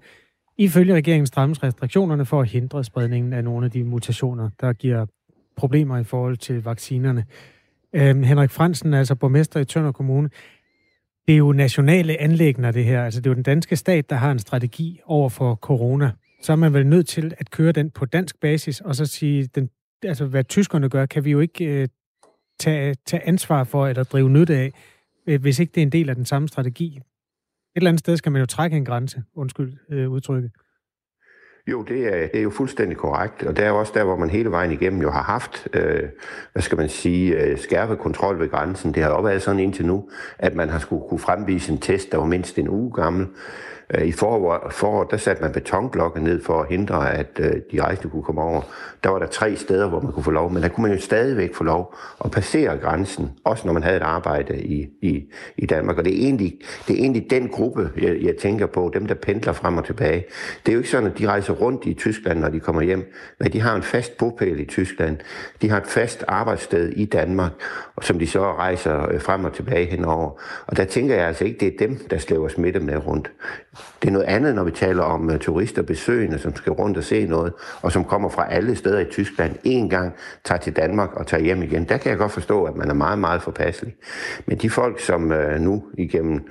Ifølge 0.60 0.94
regeringen 0.94 1.26
strammes 1.26 1.62
restriktionerne 1.62 2.26
for 2.26 2.40
at 2.40 2.48
hindre 2.48 2.84
spredningen 2.84 3.32
af 3.32 3.44
nogle 3.44 3.66
af 3.66 3.70
de 3.70 3.84
mutationer, 3.84 4.50
der 4.60 4.72
giver 4.72 5.06
problemer 5.56 5.98
i 5.98 6.04
forhold 6.04 6.36
til 6.36 6.64
vaccinerne. 6.64 7.24
Øhm, 7.92 8.22
Henrik 8.22 8.50
Fransen, 8.50 8.94
altså 8.94 9.14
borgmester 9.14 9.60
i 9.60 9.64
Tønder 9.64 9.92
Kommune. 9.92 10.30
Det 11.26 11.32
er 11.32 11.36
jo 11.36 11.52
nationale 11.52 12.20
anlægner, 12.20 12.70
det 12.70 12.84
her. 12.84 13.04
Altså, 13.04 13.20
det 13.20 13.26
er 13.26 13.30
jo 13.30 13.34
den 13.34 13.42
danske 13.42 13.76
stat, 13.76 14.10
der 14.10 14.16
har 14.16 14.30
en 14.30 14.38
strategi 14.38 15.00
over 15.04 15.28
for 15.28 15.54
corona. 15.54 16.12
Så 16.42 16.52
er 16.52 16.56
man 16.56 16.74
vel 16.74 16.86
nødt 16.86 17.08
til 17.08 17.34
at 17.38 17.50
køre 17.50 17.72
den 17.72 17.90
på 17.90 18.04
dansk 18.04 18.40
basis, 18.40 18.80
og 18.80 18.96
så 18.96 19.06
sige, 19.06 19.46
den, 19.54 19.70
altså, 20.02 20.26
hvad 20.26 20.44
tyskerne 20.44 20.88
gør, 20.88 21.06
kan 21.06 21.24
vi 21.24 21.30
jo 21.30 21.40
ikke 21.40 21.64
øh, 21.64 21.88
tage, 22.58 22.94
tage 23.06 23.28
ansvar 23.28 23.64
for 23.64 23.86
eller 23.86 24.04
drive 24.04 24.30
nytte 24.30 24.56
af, 24.56 24.72
øh, 25.26 25.40
hvis 25.40 25.58
ikke 25.58 25.72
det 25.74 25.80
er 25.80 25.86
en 25.86 25.92
del 25.92 26.08
af 26.08 26.16
den 26.16 26.24
samme 26.24 26.48
strategi. 26.48 27.00
Et 27.76 27.80
eller 27.80 27.90
andet 27.90 28.00
sted 28.00 28.16
skal 28.16 28.32
man 28.32 28.40
jo 28.40 28.46
trække 28.46 28.76
en 28.76 28.84
grænse, 28.84 29.22
undskyld 29.36 29.72
øh, 29.92 30.10
udtrykket. 30.10 30.50
Jo, 31.66 31.82
det 31.82 32.06
er, 32.06 32.28
det 32.28 32.38
er 32.38 32.42
jo 32.42 32.50
fuldstændig 32.50 32.96
korrekt, 32.96 33.42
og 33.42 33.56
det 33.56 33.64
er 33.64 33.68
jo 33.68 33.78
også 33.78 33.92
der, 33.94 34.04
hvor 34.04 34.16
man 34.16 34.30
hele 34.30 34.50
vejen 34.50 34.72
igennem 34.72 35.02
jo 35.02 35.10
har 35.10 35.22
haft, 35.22 35.68
øh, 35.74 36.08
hvad 36.52 36.62
skal 36.62 36.78
man 36.78 36.88
sige, 36.88 37.42
øh, 37.42 37.58
skærpet 37.58 37.98
kontrol 37.98 38.38
ved 38.38 38.48
grænsen. 38.48 38.94
Det 38.94 39.02
har 39.02 39.10
jo 39.10 39.20
været 39.20 39.42
sådan 39.42 39.60
indtil 39.60 39.86
nu, 39.86 40.08
at 40.38 40.54
man 40.54 40.68
har 40.68 40.78
skulle 40.78 41.08
kunne 41.08 41.20
fremvise 41.20 41.72
en 41.72 41.78
test, 41.78 42.12
der 42.12 42.18
var 42.18 42.24
mindst 42.24 42.58
en 42.58 42.68
uge 42.68 42.92
gammel, 42.92 43.26
Øh, 43.94 44.06
I 44.06 44.12
foråret, 44.12 44.72
foråret 44.72 45.10
der 45.10 45.16
satte 45.16 45.42
man 45.42 45.52
betonblokke 45.52 46.20
ned 46.24 46.42
for 46.42 46.60
at 46.60 46.68
hindre, 46.68 47.14
at 47.14 47.40
øh, 47.40 47.52
de 47.72 47.82
rejsende 47.82 48.10
kunne 48.10 48.22
komme 48.22 48.42
over. 48.42 48.60
Der 49.04 49.10
var 49.10 49.18
der 49.18 49.26
tre 49.26 49.56
steder, 49.56 49.88
hvor 49.88 50.00
man 50.00 50.12
kunne 50.12 50.24
få 50.24 50.30
lov, 50.30 50.52
men 50.52 50.62
der 50.62 50.68
kunne 50.68 50.82
man 50.82 50.96
jo 50.96 51.02
stadigvæk 51.02 51.54
få 51.54 51.64
lov 51.64 51.94
at 52.24 52.30
passere 52.30 52.76
grænsen, 52.78 53.30
også 53.44 53.66
når 53.66 53.72
man 53.72 53.82
havde 53.82 53.96
et 53.96 54.02
arbejde 54.02 54.62
i, 54.62 54.88
i, 55.02 55.24
i 55.56 55.66
Danmark. 55.66 55.98
Og 55.98 56.04
det 56.04 56.14
er, 56.14 56.18
egentlig, 56.18 56.58
det 56.88 56.94
er 56.96 57.00
egentlig 57.00 57.30
den 57.30 57.48
gruppe, 57.48 57.90
jeg, 58.02 58.22
jeg 58.22 58.36
tænker 58.36 58.66
på, 58.66 58.90
dem 58.94 59.06
der 59.06 59.14
pendler 59.14 59.52
frem 59.52 59.76
og 59.76 59.84
tilbage. 59.84 60.24
Det 60.66 60.72
er 60.72 60.74
jo 60.74 60.78
ikke 60.78 60.90
sådan, 60.90 61.10
at 61.10 61.18
de 61.18 61.26
rejser 61.26 61.52
rundt 61.52 61.86
i 61.86 61.94
Tyskland, 61.94 62.40
når 62.40 62.48
de 62.48 62.60
kommer 62.60 62.82
hjem, 62.82 63.12
men 63.38 63.52
de 63.52 63.60
har 63.60 63.76
en 63.76 63.82
fast 63.82 64.16
bopæl 64.16 64.60
i 64.60 64.64
Tyskland. 64.64 65.16
De 65.62 65.70
har 65.70 65.76
et 65.80 65.86
fast 65.86 66.24
arbejdssted 66.28 66.88
i 66.88 67.04
Danmark, 67.04 67.52
og 67.96 68.04
som 68.04 68.18
de 68.18 68.26
så 68.26 68.52
rejser 68.52 69.12
øh, 69.12 69.20
frem 69.20 69.44
og 69.44 69.52
tilbage 69.52 69.86
henover. 69.86 70.30
Og 70.66 70.76
der 70.76 70.84
tænker 70.84 71.14
jeg 71.14 71.26
altså 71.26 71.44
ikke, 71.44 71.60
det 71.60 71.74
er 71.74 71.86
dem, 71.86 71.96
der 72.10 72.18
slæver 72.18 72.48
smitte 72.48 72.80
med 72.80 73.06
rundt. 73.06 73.30
Det 74.02 74.08
er 74.08 74.12
noget 74.12 74.26
andet, 74.26 74.54
når 74.54 74.64
vi 74.64 74.70
taler 74.70 75.02
om 75.02 75.28
uh, 75.28 75.38
turister, 75.38 75.82
besøgende, 75.82 76.38
som 76.38 76.56
skal 76.56 76.72
rundt 76.72 76.96
og 76.96 77.04
se 77.04 77.26
noget, 77.26 77.52
og 77.82 77.92
som 77.92 78.04
kommer 78.04 78.28
fra 78.28 78.52
alle 78.52 78.76
steder 78.76 78.98
i 78.98 79.04
Tyskland, 79.04 79.56
en 79.64 79.88
gang 79.88 80.12
tager 80.44 80.58
til 80.58 80.76
Danmark 80.76 81.12
og 81.12 81.26
tager 81.26 81.42
hjem 81.42 81.62
igen. 81.62 81.84
Der 81.84 81.96
kan 81.96 82.10
jeg 82.10 82.18
godt 82.18 82.32
forstå, 82.32 82.64
at 82.64 82.76
man 82.76 82.90
er 82.90 82.94
meget, 82.94 83.18
meget 83.18 83.42
forpasselig. 83.42 83.94
Men 84.46 84.58
de 84.58 84.70
folk, 84.70 85.00
som 85.00 85.30
uh, 85.30 85.60
nu 85.60 85.84
igennem 85.98 86.48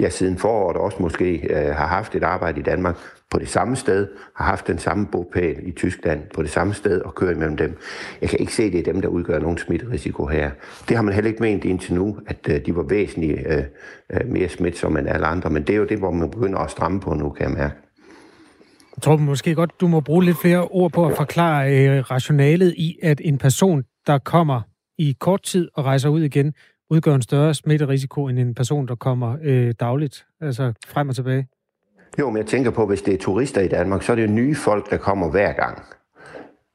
ja, 0.00 0.08
siden 0.08 0.38
foråret 0.38 0.76
også 0.76 0.96
måske 1.00 1.48
uh, 1.50 1.76
har 1.76 1.86
haft 1.86 2.14
et 2.14 2.22
arbejde 2.24 2.60
i 2.60 2.62
Danmark, 2.62 2.96
på 3.30 3.38
det 3.38 3.48
samme 3.48 3.76
sted, 3.76 4.08
har 4.36 4.44
haft 4.44 4.66
den 4.66 4.78
samme 4.78 5.06
bopæl 5.06 5.56
i 5.62 5.72
Tyskland, 5.72 6.20
på 6.34 6.42
det 6.42 6.50
samme 6.50 6.74
sted 6.74 7.00
og 7.00 7.14
kører 7.14 7.30
imellem 7.30 7.56
dem. 7.56 7.78
Jeg 8.20 8.28
kan 8.28 8.38
ikke 8.38 8.54
se, 8.54 8.62
at 8.62 8.72
det 8.72 8.78
er 8.78 8.92
dem, 8.92 9.02
der 9.02 9.08
udgør 9.08 9.38
nogen 9.38 9.58
smitterisiko 9.58 10.26
her. 10.26 10.50
Det 10.88 10.96
har 10.96 11.02
man 11.02 11.14
heller 11.14 11.30
ikke 11.30 11.42
ment 11.42 11.64
indtil 11.64 11.94
nu, 11.94 12.18
at 12.26 12.48
øh, 12.50 12.66
de 12.66 12.76
var 12.76 12.82
væsentligt 12.82 13.38
øh, 13.46 13.62
øh, 14.10 14.26
mere 14.26 14.48
smitsomme 14.48 14.98
end 14.98 15.08
alle 15.08 15.26
andre, 15.26 15.50
men 15.50 15.62
det 15.62 15.72
er 15.72 15.76
jo 15.76 15.84
det, 15.84 15.98
hvor 15.98 16.10
man 16.10 16.30
begynder 16.30 16.58
at 16.58 16.70
stramme 16.70 17.00
på 17.00 17.14
nu, 17.14 17.30
kan 17.30 17.48
jeg 17.48 17.56
mærke. 17.58 17.74
Jeg 18.96 19.02
tror 19.02 19.16
måske 19.16 19.54
godt, 19.54 19.80
du 19.80 19.88
må 19.88 20.00
bruge 20.00 20.24
lidt 20.24 20.36
flere 20.40 20.68
ord 20.68 20.92
på 20.92 21.06
at 21.06 21.16
forklare 21.16 21.88
øh, 21.88 22.10
rationalet 22.10 22.74
i, 22.76 22.98
at 23.02 23.20
en 23.24 23.38
person, 23.38 23.84
der 24.06 24.18
kommer 24.18 24.60
i 24.98 25.16
kort 25.20 25.42
tid 25.42 25.68
og 25.74 25.84
rejser 25.84 26.08
ud 26.08 26.22
igen, 26.22 26.54
udgør 26.90 27.14
en 27.14 27.22
større 27.22 27.54
smitterisiko 27.54 28.28
end 28.28 28.38
en 28.38 28.54
person, 28.54 28.88
der 28.88 28.94
kommer 28.94 29.36
øh, 29.42 29.74
dagligt, 29.80 30.26
altså 30.40 30.72
frem 30.86 31.08
og 31.08 31.14
tilbage. 31.14 31.46
Jo, 32.20 32.30
men 32.30 32.36
jeg 32.36 32.46
tænker 32.46 32.70
på, 32.70 32.86
hvis 32.86 33.02
det 33.02 33.14
er 33.14 33.18
turister 33.18 33.60
i 33.60 33.68
Danmark, 33.68 34.02
så 34.02 34.12
er 34.12 34.16
det 34.16 34.22
jo 34.22 34.32
nye 34.32 34.54
folk, 34.54 34.90
der 34.90 34.96
kommer 34.96 35.30
hver 35.30 35.52
gang. 35.52 35.82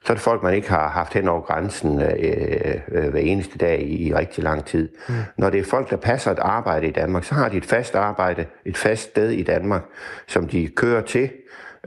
Så 0.05 0.13
er 0.13 0.15
det 0.15 0.21
folk, 0.21 0.43
man 0.43 0.53
ikke 0.53 0.69
har 0.69 0.89
haft 0.89 1.13
hen 1.13 1.27
over 1.27 1.41
grænsen 1.41 2.01
øh, 2.01 2.75
øh, 2.91 3.09
hver 3.09 3.19
eneste 3.19 3.57
dag 3.57 3.81
i, 3.81 4.07
i 4.07 4.13
rigtig 4.13 4.43
lang 4.43 4.65
tid. 4.65 4.89
Mm. 5.09 5.15
Når 5.37 5.49
det 5.49 5.59
er 5.59 5.63
folk, 5.63 5.89
der 5.89 5.95
passer 5.97 6.31
et 6.31 6.39
arbejde 6.39 6.87
i 6.87 6.91
Danmark, 6.91 7.23
så 7.23 7.35
har 7.35 7.49
de 7.49 7.57
et 7.57 7.65
fast 7.65 7.95
arbejde, 7.95 8.45
et 8.65 8.77
fast 8.77 9.03
sted 9.03 9.29
i 9.29 9.43
Danmark, 9.43 9.81
som 10.27 10.47
de 10.47 10.67
kører 10.67 11.01
til, 11.01 11.29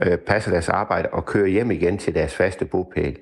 øh, 0.01 0.17
passer 0.17 0.51
deres 0.51 0.69
arbejde 0.69 1.09
og 1.09 1.25
kører 1.25 1.47
hjem 1.47 1.71
igen 1.71 1.97
til 1.97 2.15
deres 2.15 2.35
faste 2.35 2.65
bopæl 2.65 3.17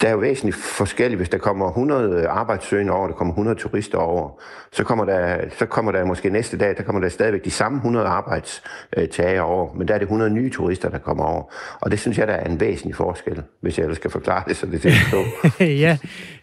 der 0.00 0.08
er 0.08 0.12
jo 0.12 0.18
væsentligt 0.18 0.56
forskelligt. 0.56 1.18
Hvis 1.18 1.28
der 1.28 1.38
kommer 1.38 1.68
100 1.68 2.26
arbejdssøgende 2.26 2.92
over, 2.92 3.06
der 3.06 3.14
kommer 3.14 3.34
100 3.34 3.58
turister 3.58 3.98
over, 3.98 4.40
så 4.72 4.84
kommer 4.84 5.04
der, 5.04 5.38
så 5.58 5.66
kommer 5.66 5.92
der 5.92 6.04
måske 6.04 6.30
næste 6.30 6.58
dag, 6.58 6.76
der 6.76 6.82
kommer 6.82 7.00
der 7.00 7.08
stadigvæk 7.08 7.44
de 7.44 7.50
samme 7.50 7.76
100 7.76 8.06
arbejdstager 8.06 9.40
over, 9.40 9.74
men 9.74 9.88
der 9.88 9.94
er 9.94 9.98
det 9.98 10.04
100 10.04 10.30
nye 10.30 10.50
turister, 10.50 10.88
der 10.88 10.98
kommer 10.98 11.24
over. 11.24 11.52
Og 11.80 11.90
det 11.90 12.00
synes 12.00 12.18
jeg, 12.18 12.26
der 12.26 12.34
er 12.34 12.44
en 12.44 12.60
væsentlig 12.60 12.96
forskel, 12.96 13.42
hvis 13.60 13.78
jeg 13.78 13.84
ellers 13.84 13.96
skal 13.96 14.10
forklare 14.10 14.44
det, 14.48 14.56
så 14.56 14.66
det 14.66 14.86
er 14.86 15.64
ja, 15.84 15.98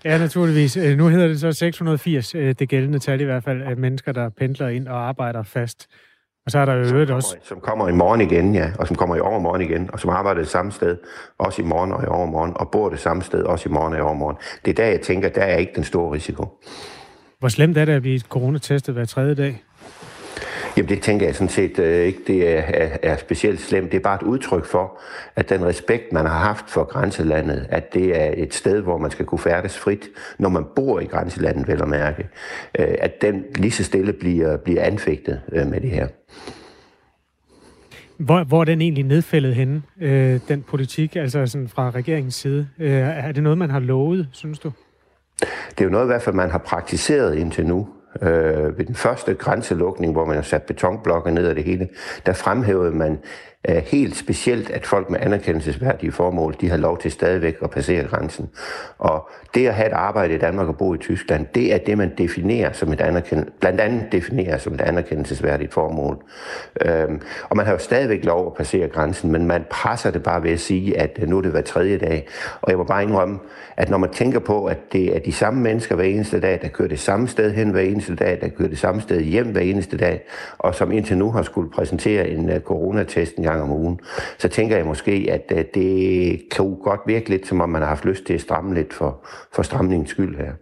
ja, 0.06 0.18
naturligvis. 0.18 0.78
Øh, 0.78 0.98
nu 0.98 1.08
hedder 1.08 1.28
det 1.28 1.40
så 1.40 1.52
680, 1.52 2.36
øh, 2.36 2.56
det 2.60 2.70
gældende 2.70 3.00
tal 3.00 3.22
i 3.22 3.24
hvert 3.24 3.44
fald, 3.44 3.62
af 3.62 3.78
mennesker, 3.78 4.12
der 4.12 4.30
pendler 4.30 4.68
ind 4.68 4.88
og 4.88 5.08
arbejder 5.08 5.44
fast. 5.44 5.88
Og 6.46 6.52
så 6.52 6.60
er 6.60 6.66
der 6.66 6.74
jo 6.74 6.84
øvrigt 6.84 7.12
også... 7.12 7.36
Som 7.44 7.60
kommer 7.60 7.88
i 7.88 7.92
morgen 7.92 8.22
igen, 8.22 8.56
ja, 8.56 8.70
og 8.80 8.88
som 8.88 8.96
kommer 8.96 9.16
i 9.16 9.20
overmorgen 9.20 9.62
igen, 9.62 9.90
og 9.94 10.00
som 10.00 10.10
arbejder 10.10 10.42
det 10.42 10.50
samme 10.50 10.72
sted, 10.72 10.98
også 11.38 11.62
i 11.62 11.66
morgen 11.66 11.92
og 11.92 12.04
i 12.04 12.08
overmorgen, 12.08 12.54
og 12.56 12.72
bor 12.72 12.90
det 12.90 13.00
samme 13.00 13.24
sted, 13.24 13.44
også 13.44 13.70
i 13.70 13.72
morgen 13.72 13.94
og 13.94 14.00
i 14.00 14.02
overmorgen. 14.02 14.38
Det 14.66 14.72
er 14.72 14.84
der, 14.84 14.90
jeg 14.90 15.02
tænker, 15.02 15.30
der 15.30 15.42
er 15.42 15.58
ikke 15.58 15.72
den 15.76 15.84
store 15.84 16.14
risiko. 16.14 16.48
Hvor 17.40 17.50
slemt 17.50 17.78
er 17.78 17.86
det 17.86 17.94
at 17.94 18.02
blive 18.02 18.20
coronatestet 18.20 18.94
hver 18.94 19.06
tredje 19.06 19.36
dag? 19.36 19.64
Jamen 20.78 20.90
det 20.90 21.02
tænker 21.02 21.26
jeg 21.26 21.36
sådan 21.36 21.50
set 21.50 21.80
øh, 21.80 22.06
ikke, 22.06 22.20
det 22.28 22.50
er, 22.50 22.62
er, 22.62 22.98
er 23.04 23.18
specielt 23.18 23.62
slemt. 23.62 23.92
Det 23.92 23.98
er 23.98 24.02
bare 24.02 24.16
et 24.16 24.24
udtryk 24.24 24.66
for, 24.66 25.02
at 25.36 25.50
den 25.50 25.66
respekt, 25.66 26.14
man 26.14 26.26
har 26.26 26.40
haft 26.40 26.70
for 26.70 26.84
grænselandet, 26.84 27.68
at 27.70 27.94
det 27.94 28.22
er 28.22 28.34
et 28.38 28.54
sted, 28.54 28.82
hvor 28.82 28.98
man 28.98 29.12
skal 29.12 29.26
kunne 29.26 29.40
færdes 29.40 29.78
frit, 29.78 30.10
når 30.40 30.50
man 30.50 30.66
bor 30.76 31.00
i 31.00 31.06
grænselandet, 31.06 31.68
vel 31.68 31.82
at 31.82 31.88
mærke, 31.88 32.28
øh, 32.80 32.88
at 33.00 33.22
den 33.22 33.44
lige 33.56 33.72
så 33.72 33.84
stille 33.84 34.14
bliver, 34.14 34.58
bliver 34.58 34.84
anfægtet 34.84 35.42
øh, 35.52 35.68
med 35.68 35.82
det 35.82 35.90
her. 35.90 36.08
Hvor, 38.18 38.44
hvor 38.44 38.62
er 38.62 38.66
den 38.66 38.82
egentlig 38.82 39.04
nedfældet 39.04 39.56
henne, 39.56 39.82
øh, 40.02 40.40
den 40.48 40.62
politik, 40.62 41.16
altså 41.16 41.46
sådan 41.46 41.68
fra 41.68 41.90
regeringens 41.90 42.36
side? 42.36 42.68
Øh, 42.80 42.92
er 42.92 43.32
det 43.32 43.44
noget, 43.44 43.58
man 43.58 43.70
har 43.70 43.80
lovet, 43.80 44.28
synes 44.32 44.60
du? 44.60 44.72
Det 45.70 45.82
er 45.82 45.86
jo 45.86 45.92
noget, 45.92 46.06
i 46.06 46.08
hvert 46.08 46.22
fald, 46.22 46.36
man 46.36 46.52
har 46.52 46.58
praktiseret 46.58 47.38
indtil 47.38 47.66
nu. 47.66 47.88
Øh, 48.22 48.78
ved 48.78 48.86
den 48.86 48.96
første 48.96 49.34
grænselukning, 49.34 50.14
hvor 50.14 50.26
man 50.26 50.36
har 50.36 50.44
sat 50.44 50.64
betonblokke 50.64 51.32
ned 51.32 51.48
af 51.48 51.56
det 51.56 51.64
hele, 51.64 51.90
der 52.26 52.34
fremhævede 52.34 52.92
man 52.92 53.20
helt 53.68 54.16
specielt, 54.16 54.70
at 54.70 54.86
folk 54.86 55.10
med 55.10 55.20
anerkendelsesværdige 55.22 56.12
formål, 56.12 56.56
de 56.62 56.70
har 56.70 56.78
lov 56.78 56.98
til 56.98 57.12
stadigvæk 57.12 57.56
at 57.64 57.70
passere 57.70 58.08
grænsen. 58.08 58.50
Og 58.98 59.30
det 59.56 59.68
at 59.68 59.74
have 59.74 59.88
et 59.88 59.94
arbejde 59.94 60.34
i 60.34 60.38
Danmark 60.38 60.68
og 60.68 60.78
bo 60.78 60.94
i 60.94 60.98
Tyskland, 60.98 61.46
det 61.56 61.74
er 61.74 61.78
det, 61.78 61.98
man 61.98 62.12
definerer 62.18 62.72
som 62.72 62.94
et 62.94 63.02
anerkend- 63.02 63.60
blandt 63.60 63.82
andet 63.82 64.12
definerer 64.12 64.58
som 64.58 64.74
et 64.74 64.82
anerkendelsesværdigt 64.82 65.74
formål. 65.74 66.18
Øhm, 66.86 67.22
og 67.50 67.58
man 67.58 67.66
har 67.66 67.74
jo 67.74 67.80
stadigvæk 67.80 68.26
lov 68.26 68.48
at 68.48 68.54
passere 68.54 68.88
grænsen, 68.88 69.32
men 69.32 69.48
man 69.48 69.66
presser 69.70 70.12
det 70.12 70.24
bare 70.24 70.44
ved 70.44 70.52
at 70.52 70.60
sige, 70.60 70.98
at 71.00 71.20
øh, 71.22 71.30
nu 71.30 71.38
er 71.38 71.42
det 71.42 71.52
hver 71.52 71.62
tredje 71.62 71.98
dag. 71.98 72.28
Og 72.62 72.70
jeg 72.70 72.78
må 72.78 72.84
bare 72.84 73.04
indrømme, 73.04 73.40
at 73.78 73.90
når 73.90 73.98
man 73.98 74.10
tænker 74.10 74.40
på, 74.40 74.66
at 74.66 74.78
det 74.94 75.16
er 75.16 75.20
de 75.20 75.32
samme 75.32 75.62
mennesker 75.62 75.96
hver 75.96 76.06
eneste 76.06 76.40
dag, 76.40 76.60
der 76.62 76.68
kører 76.68 76.90
det 76.90 77.00
samme 77.00 77.28
sted 77.28 77.54
hen 77.54 77.70
hver 77.70 77.82
eneste 77.82 78.16
dag, 78.16 78.38
der 78.42 78.50
kører 78.50 78.70
det 78.70 78.80
samme 78.80 79.02
sted 79.02 79.22
hjem 79.22 79.48
hver 79.48 79.62
eneste 79.62 79.98
dag, 79.98 80.22
og 80.58 80.76
som 80.76 80.92
indtil 80.92 81.18
nu 81.18 81.32
har 81.32 81.42
skulle 81.42 81.72
præsentere 81.72 82.30
en 82.30 82.50
øh, 82.50 82.60
coronatest 82.60 83.36
en 83.36 83.44
gang 83.44 83.55
om 83.62 83.72
ugen, 83.72 84.00
så 84.38 84.48
tænker 84.48 84.78
jeg 84.78 84.86
måske, 84.86 85.28
at 85.30 85.52
uh, 85.52 85.64
det 85.74 86.42
kan 86.52 86.78
godt 86.84 87.02
virke 87.06 87.30
lidt, 87.30 87.48
som 87.48 87.62
om 87.62 87.70
man 87.70 87.82
har 87.82 87.90
haft 87.90 88.06
lyst 88.06 88.26
til 88.26 88.34
at 88.34 88.42
stramme 88.42 88.74
lidt 88.74 88.94
for, 88.94 89.26
for 89.54 89.62
stramningens 89.62 90.10
skyld 90.10 90.38
her. 90.38 90.54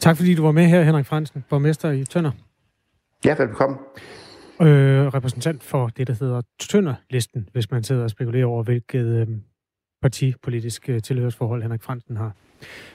Tak 0.00 0.16
fordi 0.16 0.34
du 0.34 0.42
var 0.42 0.52
med 0.52 0.66
her, 0.66 0.82
Henrik 0.82 1.06
Fransen, 1.06 1.44
borgmester 1.50 1.90
i 1.90 2.04
Tønder. 2.04 2.30
Ja, 3.24 3.34
velkommen. 3.38 3.78
Øh, 4.60 5.06
repræsentant 5.06 5.62
for 5.62 5.86
det, 5.96 6.06
der 6.06 6.14
hedder 6.20 6.42
Tønderlisten, 6.60 7.48
hvis 7.52 7.70
man 7.70 7.82
sidder 7.82 8.02
og 8.04 8.10
spekulerer 8.10 8.46
over, 8.46 8.62
hvilket 8.62 9.04
øh, 9.04 9.26
partipolitisk 10.02 10.88
øh, 10.88 11.02
tilhørsforhold 11.02 11.62
Henrik 11.62 11.82
Fransen 11.82 12.16
har. 12.16 12.32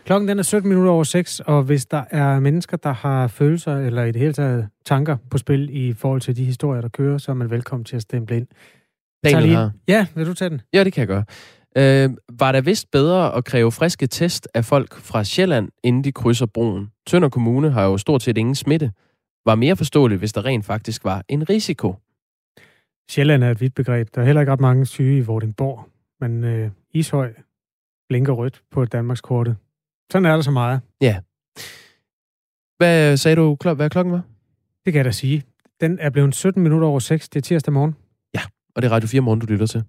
Klokken 0.06 0.28
den 0.28 0.40
er 0.40 0.44
17 0.44 0.70
minutter 0.70 0.92
over 0.92 1.04
6, 1.04 1.40
og 1.40 1.64
hvis 1.64 1.86
der 1.86 2.04
er 2.12 2.40
mennesker, 2.40 2.78
der 2.78 2.94
har 2.94 3.28
følelser 3.28 3.78
eller 3.78 4.04
i 4.04 4.12
det 4.12 4.22
hele 4.22 4.34
taget 4.34 4.68
tanker 4.86 5.18
på 5.30 5.38
spil 5.38 5.70
i 5.72 5.94
forhold 5.94 6.22
til 6.22 6.38
de 6.38 6.46
historier, 6.46 6.82
der 6.82 6.90
kører, 6.90 7.18
så 7.18 7.32
er 7.32 7.36
man 7.36 7.50
velkommen 7.50 7.86
til 7.86 7.96
at 7.96 8.02
stemple 8.02 8.38
ind. 8.38 8.48
Daniel 9.24 9.44
lige... 9.44 9.72
Ja, 9.88 10.08
vil 10.16 10.26
du 10.26 10.34
tage 10.34 10.50
den? 10.50 10.62
Ja, 10.74 10.84
det 10.84 10.94
kan 10.94 11.00
jeg 11.00 11.08
gøre. 11.08 11.24
Øh, 11.78 12.10
var 12.40 12.52
der 12.52 12.62
vist 12.62 12.92
bedre 12.92 13.36
at 13.36 13.46
kræve 13.46 13.72
friske 13.72 14.08
test 14.08 14.48
af 14.54 14.66
folk 14.66 14.96
fra 14.96 15.24
Sjælland, 15.24 15.70
inden 15.84 16.04
de 16.04 16.12
krydser 16.12 16.46
broen? 16.46 16.92
Tønder 17.08 17.30
Kommune 17.30 17.72
har 17.72 17.86
jo 17.86 17.98
stort 17.98 18.24
set 18.24 18.38
ingen 18.38 18.56
smitte. 18.56 18.92
Var 19.46 19.56
mere 19.56 19.76
forståeligt, 19.76 20.20
hvis 20.20 20.34
der 20.34 20.46
rent 20.46 20.66
faktisk 20.66 21.04
var 21.04 21.24
en 21.30 21.50
risiko. 21.50 21.96
Sjælland 23.10 23.44
er 23.44 23.52
et 23.52 23.62
vidt 23.62 23.76
begreb. 23.76 24.08
Der 24.16 24.22
er 24.22 24.26
heller 24.26 24.42
ikke 24.42 24.52
ret 24.52 24.60
mange 24.60 24.86
syge 24.86 25.18
i 25.18 25.22
Vordingborg. 25.22 25.93
Men 26.22 26.44
øh, 26.44 26.72
Ishøj 26.92 27.34
blinker 28.10 28.34
rødt 28.34 28.64
på 28.72 28.86
Danmarks 28.86 29.22
kortet. 29.22 29.58
Sådan 30.12 30.26
er 30.26 30.36
der 30.36 30.42
så 30.42 30.52
meget. 30.52 30.82
Ja. 31.02 31.20
Hvad 32.78 33.18
sagde 33.18 33.36
du, 33.36 33.58
hvad 33.76 33.90
klokken 33.90 34.14
var? 34.14 34.22
Det 34.86 34.94
kan 34.94 34.98
jeg 34.98 35.06
da 35.06 35.12
sige. 35.12 35.44
Den 35.82 36.00
er 36.00 36.10
blevet 36.10 36.36
17 36.36 36.64
minutter 36.64 36.88
over 36.88 37.00
6. 37.00 37.30
Det 37.30 37.40
er 37.40 37.42
tirsdag 37.42 37.74
morgen. 37.74 37.96
Ja, 38.36 38.42
og 38.76 38.82
det 38.82 38.88
er 38.88 38.92
Radio 38.92 39.08
4 39.08 39.22
morgen, 39.22 39.40
du 39.40 39.46
lytter 39.46 39.66
til. 39.66 39.84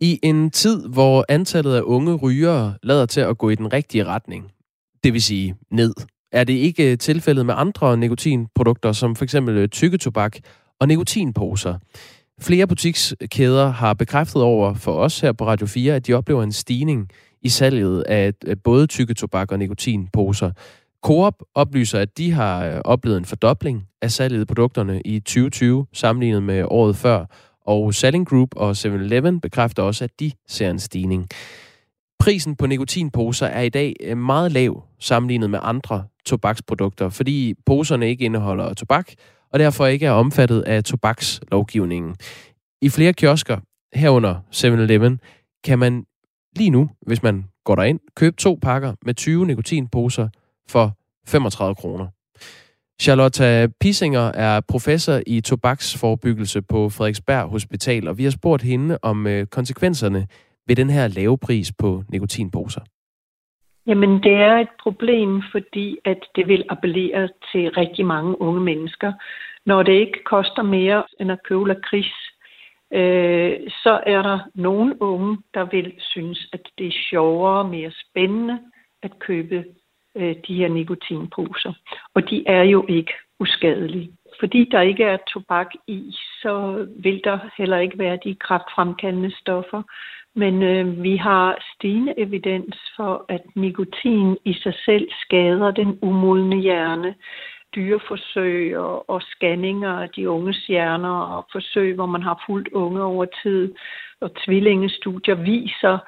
I 0.00 0.20
en 0.22 0.50
tid, 0.50 0.88
hvor 0.88 1.24
antallet 1.28 1.74
af 1.74 1.82
unge 1.82 2.14
rygere 2.14 2.74
lader 2.82 3.06
til 3.06 3.20
at 3.20 3.38
gå 3.38 3.50
i 3.50 3.54
den 3.54 3.72
rigtige 3.72 4.04
retning, 4.04 4.52
det 5.04 5.12
vil 5.12 5.22
sige 5.22 5.54
ned, 5.70 5.94
er 6.32 6.44
det 6.44 6.52
ikke 6.52 6.96
tilfældet 6.96 7.46
med 7.46 7.54
andre 7.56 7.96
nikotinprodukter, 7.96 8.92
som 8.92 9.16
f.eks. 9.16 9.34
tykketobak 9.70 10.36
og 10.80 10.88
nikotinposer. 10.88 11.78
Flere 12.40 12.66
butikskæder 12.66 13.68
har 13.68 13.94
bekræftet 13.94 14.42
over 14.42 14.74
for 14.74 14.92
os 14.92 15.20
her 15.20 15.32
på 15.32 15.46
Radio 15.46 15.66
4, 15.66 15.94
at 15.94 16.06
de 16.06 16.12
oplever 16.12 16.42
en 16.42 16.52
stigning 16.52 17.08
i 17.42 17.48
salget 17.48 18.02
af 18.02 18.32
både 18.64 18.86
tykketobak 18.86 19.52
og 19.52 19.58
nikotinposer. 19.58 20.50
Coop 21.02 21.34
oplyser, 21.54 21.98
at 21.98 22.18
de 22.18 22.32
har 22.32 22.66
øh, 22.66 22.80
oplevet 22.84 23.16
en 23.16 23.24
fordobling 23.24 23.86
af 24.02 24.10
salget 24.10 24.40
af 24.40 24.46
produkterne 24.46 25.00
i 25.04 25.20
2020 25.20 25.86
sammenlignet 25.92 26.42
med 26.42 26.64
året 26.68 26.96
før, 26.96 27.24
og 27.66 27.94
Selling 27.94 28.28
Group 28.28 28.48
og 28.56 28.70
7-Eleven 28.70 29.40
bekræfter 29.40 29.82
også, 29.82 30.04
at 30.04 30.20
de 30.20 30.32
ser 30.48 30.70
en 30.70 30.78
stigning. 30.78 31.26
Prisen 32.18 32.56
på 32.56 32.66
nikotinposer 32.66 33.46
er 33.46 33.62
i 33.62 33.68
dag 33.68 33.94
øh, 34.00 34.16
meget 34.18 34.52
lav 34.52 34.84
sammenlignet 35.00 35.50
med 35.50 35.58
andre 35.62 36.04
tobaksprodukter, 36.26 37.08
fordi 37.08 37.54
poserne 37.66 38.08
ikke 38.08 38.24
indeholder 38.24 38.74
tobak, 38.74 39.12
og 39.52 39.58
derfor 39.58 39.86
ikke 39.86 40.06
er 40.06 40.10
omfattet 40.10 40.62
af 40.62 40.84
tobakslovgivningen. 40.84 42.16
I 42.82 42.88
flere 42.88 43.12
kiosker, 43.12 43.58
herunder 43.94 44.34
7-Eleven, 44.54 45.20
kan 45.64 45.78
man 45.78 46.04
lige 46.56 46.70
nu, 46.70 46.90
hvis 47.06 47.22
man 47.22 47.44
går 47.64 47.74
derind, 47.74 48.00
købe 48.16 48.36
to 48.36 48.58
pakker 48.62 48.94
med 49.04 49.14
20 49.14 49.46
nikotinposer 49.46 50.28
for 50.68 50.96
35 51.26 51.74
kroner. 51.74 52.06
Charlotte 53.02 53.68
Pissinger 53.80 54.20
er 54.20 54.60
professor 54.60 55.20
i 55.26 55.40
tobaksforbyggelse 55.40 56.62
på 56.62 56.88
Frederiksberg 56.88 57.48
Hospital, 57.48 58.08
og 58.08 58.18
vi 58.18 58.24
har 58.24 58.30
spurgt 58.30 58.62
hende 58.62 58.98
om 59.02 59.26
øh, 59.26 59.46
konsekvenserne 59.46 60.26
ved 60.66 60.76
den 60.76 60.90
her 60.90 61.08
lave 61.08 61.38
pris 61.38 61.72
på 61.72 62.04
nikotinposer. 62.08 62.80
Jamen, 63.86 64.22
det 64.22 64.32
er 64.32 64.56
et 64.56 64.68
problem, 64.82 65.42
fordi 65.52 65.98
at 66.04 66.18
det 66.36 66.48
vil 66.48 66.64
appellere 66.68 67.28
til 67.52 67.70
rigtig 67.70 68.06
mange 68.06 68.40
unge 68.40 68.60
mennesker. 68.60 69.12
Når 69.66 69.82
det 69.82 69.92
ikke 69.92 70.24
koster 70.24 70.62
mere 70.62 71.04
end 71.20 71.32
at 71.32 71.42
købe 71.42 71.68
lakrids, 71.68 72.14
øh, 72.92 73.70
så 73.82 74.00
er 74.06 74.22
der 74.22 74.38
nogle 74.54 75.02
unge, 75.02 75.38
der 75.54 75.64
vil 75.64 75.92
synes, 75.98 76.48
at 76.52 76.68
det 76.78 76.86
er 76.86 76.98
sjovere 77.10 77.58
og 77.58 77.68
mere 77.68 77.90
spændende 77.90 78.58
at 79.02 79.18
købe 79.18 79.64
øh, 80.16 80.36
de 80.48 80.54
her 80.54 80.68
nikotinposer. 80.68 81.72
Og 82.14 82.30
de 82.30 82.44
er 82.46 82.62
jo 82.62 82.86
ikke 82.88 83.12
uskadelige. 83.40 84.10
Fordi 84.40 84.68
der 84.72 84.80
ikke 84.80 85.04
er 85.04 85.16
tobak 85.32 85.70
i, 85.86 86.14
så 86.42 86.86
vil 86.98 87.20
der 87.24 87.38
heller 87.58 87.78
ikke 87.78 87.98
være 87.98 88.18
de 88.24 88.34
kraftfremkaldende 88.34 89.36
stoffer, 89.40 89.82
men 90.36 90.62
øh, 90.62 91.02
vi 91.02 91.16
har 91.16 91.58
stigende 91.74 92.14
evidens 92.16 92.76
for, 92.96 93.24
at 93.28 93.42
nikotin 93.54 94.36
i 94.44 94.52
sig 94.52 94.74
selv 94.84 95.08
skader 95.22 95.70
den 95.70 95.98
umodne 96.02 96.56
hjerne. 96.56 97.14
Dyreforsøg 97.74 98.78
og, 98.78 99.10
og 99.10 99.22
scanninger 99.22 99.92
af 99.92 100.08
de 100.08 100.30
unges 100.30 100.66
hjerner 100.66 101.18
og 101.20 101.46
forsøg, 101.52 101.94
hvor 101.94 102.06
man 102.06 102.22
har 102.22 102.42
fulgt 102.46 102.68
unge 102.72 103.02
over 103.02 103.26
tid 103.42 103.74
og 104.20 104.30
tvillingestudier 104.44 105.34
viser, 105.34 105.98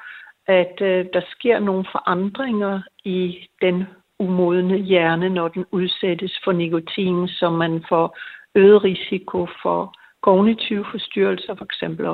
at 0.46 0.76
øh, 0.80 1.06
der 1.12 1.20
sker 1.30 1.58
nogle 1.58 1.84
forandringer 1.92 2.80
i 3.04 3.48
den 3.62 3.84
umodne 4.18 4.78
hjerne, 4.78 5.28
når 5.28 5.48
den 5.48 5.64
udsættes 5.70 6.40
for 6.44 6.52
nikotin, 6.52 7.28
så 7.28 7.50
man 7.50 7.84
får 7.88 8.18
øget 8.54 8.84
risiko 8.84 9.46
for 9.62 9.94
kognitive 10.22 10.84
forstyrrelser, 10.90 11.54
for 11.54 11.64
eksempel 11.64 12.06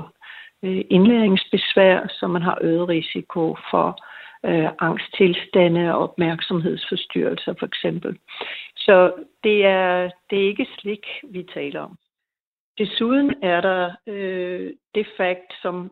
Øh, 0.64 0.84
indlæringsbesvær, 0.90 2.06
så 2.08 2.26
man 2.26 2.42
har 2.42 2.58
øget 2.60 2.88
risiko 2.88 3.56
for 3.70 3.98
øh, 4.44 4.68
angsttilstande 4.80 5.94
og 5.94 6.02
opmærksomhedsforstyrrelser 6.02 7.54
for 7.58 7.66
eksempel. 7.66 8.18
Så 8.76 9.12
det 9.44 9.64
er, 9.64 10.10
det 10.30 10.38
er 10.42 10.48
ikke 10.48 10.66
slik, 10.78 11.06
vi 11.30 11.42
taler 11.54 11.80
om. 11.80 11.98
Desuden 12.78 13.34
er 13.42 13.60
der 13.60 13.92
øh, 14.06 14.72
det 14.94 15.06
fakt, 15.16 15.52
som 15.62 15.90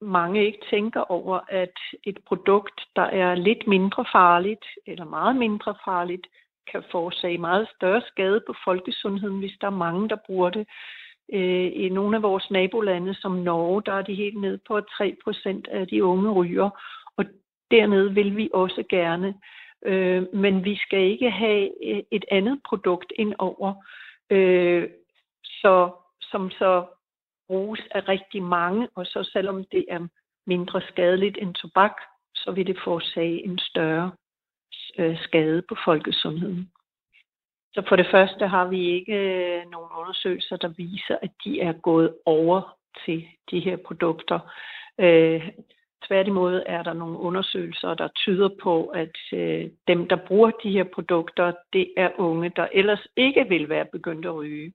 mange 0.00 0.46
ikke 0.46 0.64
tænker 0.70 1.00
over, 1.00 1.40
at 1.48 1.78
et 2.04 2.18
produkt, 2.26 2.80
der 2.96 3.02
er 3.02 3.34
lidt 3.34 3.66
mindre 3.66 4.04
farligt 4.12 4.64
eller 4.86 5.04
meget 5.04 5.36
mindre 5.36 5.74
farligt, 5.84 6.26
kan 6.72 6.82
forårsage 6.90 7.38
meget 7.38 7.68
større 7.76 8.02
skade 8.06 8.40
på 8.46 8.54
folkesundheden, 8.64 9.38
hvis 9.38 9.56
der 9.60 9.66
er 9.66 9.80
mange, 9.86 10.08
der 10.08 10.16
bruger 10.26 10.50
det. 10.50 10.66
Øh, 11.32 11.70
I 11.74 11.88
nogle 11.88 12.16
af 12.16 12.22
vores 12.22 12.50
nabolande, 12.50 13.14
som 13.14 13.32
Norge, 13.32 13.82
der 13.86 13.92
er 13.92 14.02
de 14.02 14.14
helt 14.14 14.40
ned 14.40 14.58
på 14.68 14.80
3 14.80 15.16
procent 15.24 15.68
af 15.68 15.86
de 15.86 16.04
unge 16.04 16.32
ryger, 16.32 16.70
og 17.16 17.24
dernede 17.70 18.14
vil 18.14 18.36
vi 18.36 18.50
også 18.54 18.84
gerne. 18.88 19.34
Øh, 19.84 20.34
men 20.34 20.64
vi 20.64 20.76
skal 20.76 20.98
ikke 20.98 21.30
have 21.30 21.70
øh, 21.84 22.02
et 22.10 22.24
andet 22.30 22.60
produkt 22.68 23.12
ind 23.16 23.34
over, 23.38 23.74
øh, 24.30 24.88
så, 25.44 25.90
som 26.20 26.50
så 26.50 26.84
bruges 27.46 27.80
af 27.90 28.08
rigtig 28.08 28.42
mange, 28.42 28.88
og 28.94 29.06
så 29.06 29.30
selvom 29.32 29.64
det 29.64 29.84
er 29.88 30.08
mindre 30.46 30.80
skadeligt 30.80 31.38
end 31.38 31.54
tobak, 31.54 31.96
så 32.34 32.52
vil 32.52 32.66
det 32.66 32.78
forårsage 32.84 33.44
en 33.44 33.58
større 33.58 34.12
øh, 34.98 35.18
skade 35.18 35.62
på 35.68 35.76
folkesundheden. 35.84 36.70
Så 37.76 37.82
for 37.88 37.96
det 37.96 38.06
første 38.10 38.46
har 38.46 38.66
vi 38.68 38.90
ikke 38.90 39.12
øh, 39.12 39.70
nogen 39.70 39.90
undersøgelser, 39.98 40.56
der 40.56 40.68
viser, 40.68 41.16
at 41.22 41.30
de 41.44 41.60
er 41.60 41.72
gået 41.72 42.14
over 42.24 42.76
til 43.04 43.24
de 43.50 43.60
her 43.60 43.76
produkter. 43.76 44.38
Øh, 44.98 45.48
tværtimod 46.06 46.62
er 46.66 46.82
der 46.82 46.92
nogle 46.92 47.18
undersøgelser, 47.18 47.94
der 47.94 48.08
tyder 48.08 48.48
på, 48.62 48.86
at 48.86 49.16
øh, 49.32 49.70
dem, 49.88 50.08
der 50.08 50.16
bruger 50.16 50.50
de 50.50 50.70
her 50.70 50.84
produkter, 50.84 51.52
det 51.72 51.92
er 51.96 52.10
unge, 52.18 52.52
der 52.56 52.68
ellers 52.72 53.06
ikke 53.16 53.46
vil 53.48 53.68
være 53.68 53.84
begyndt 53.92 54.26
at 54.26 54.34
ryge. 54.34 54.72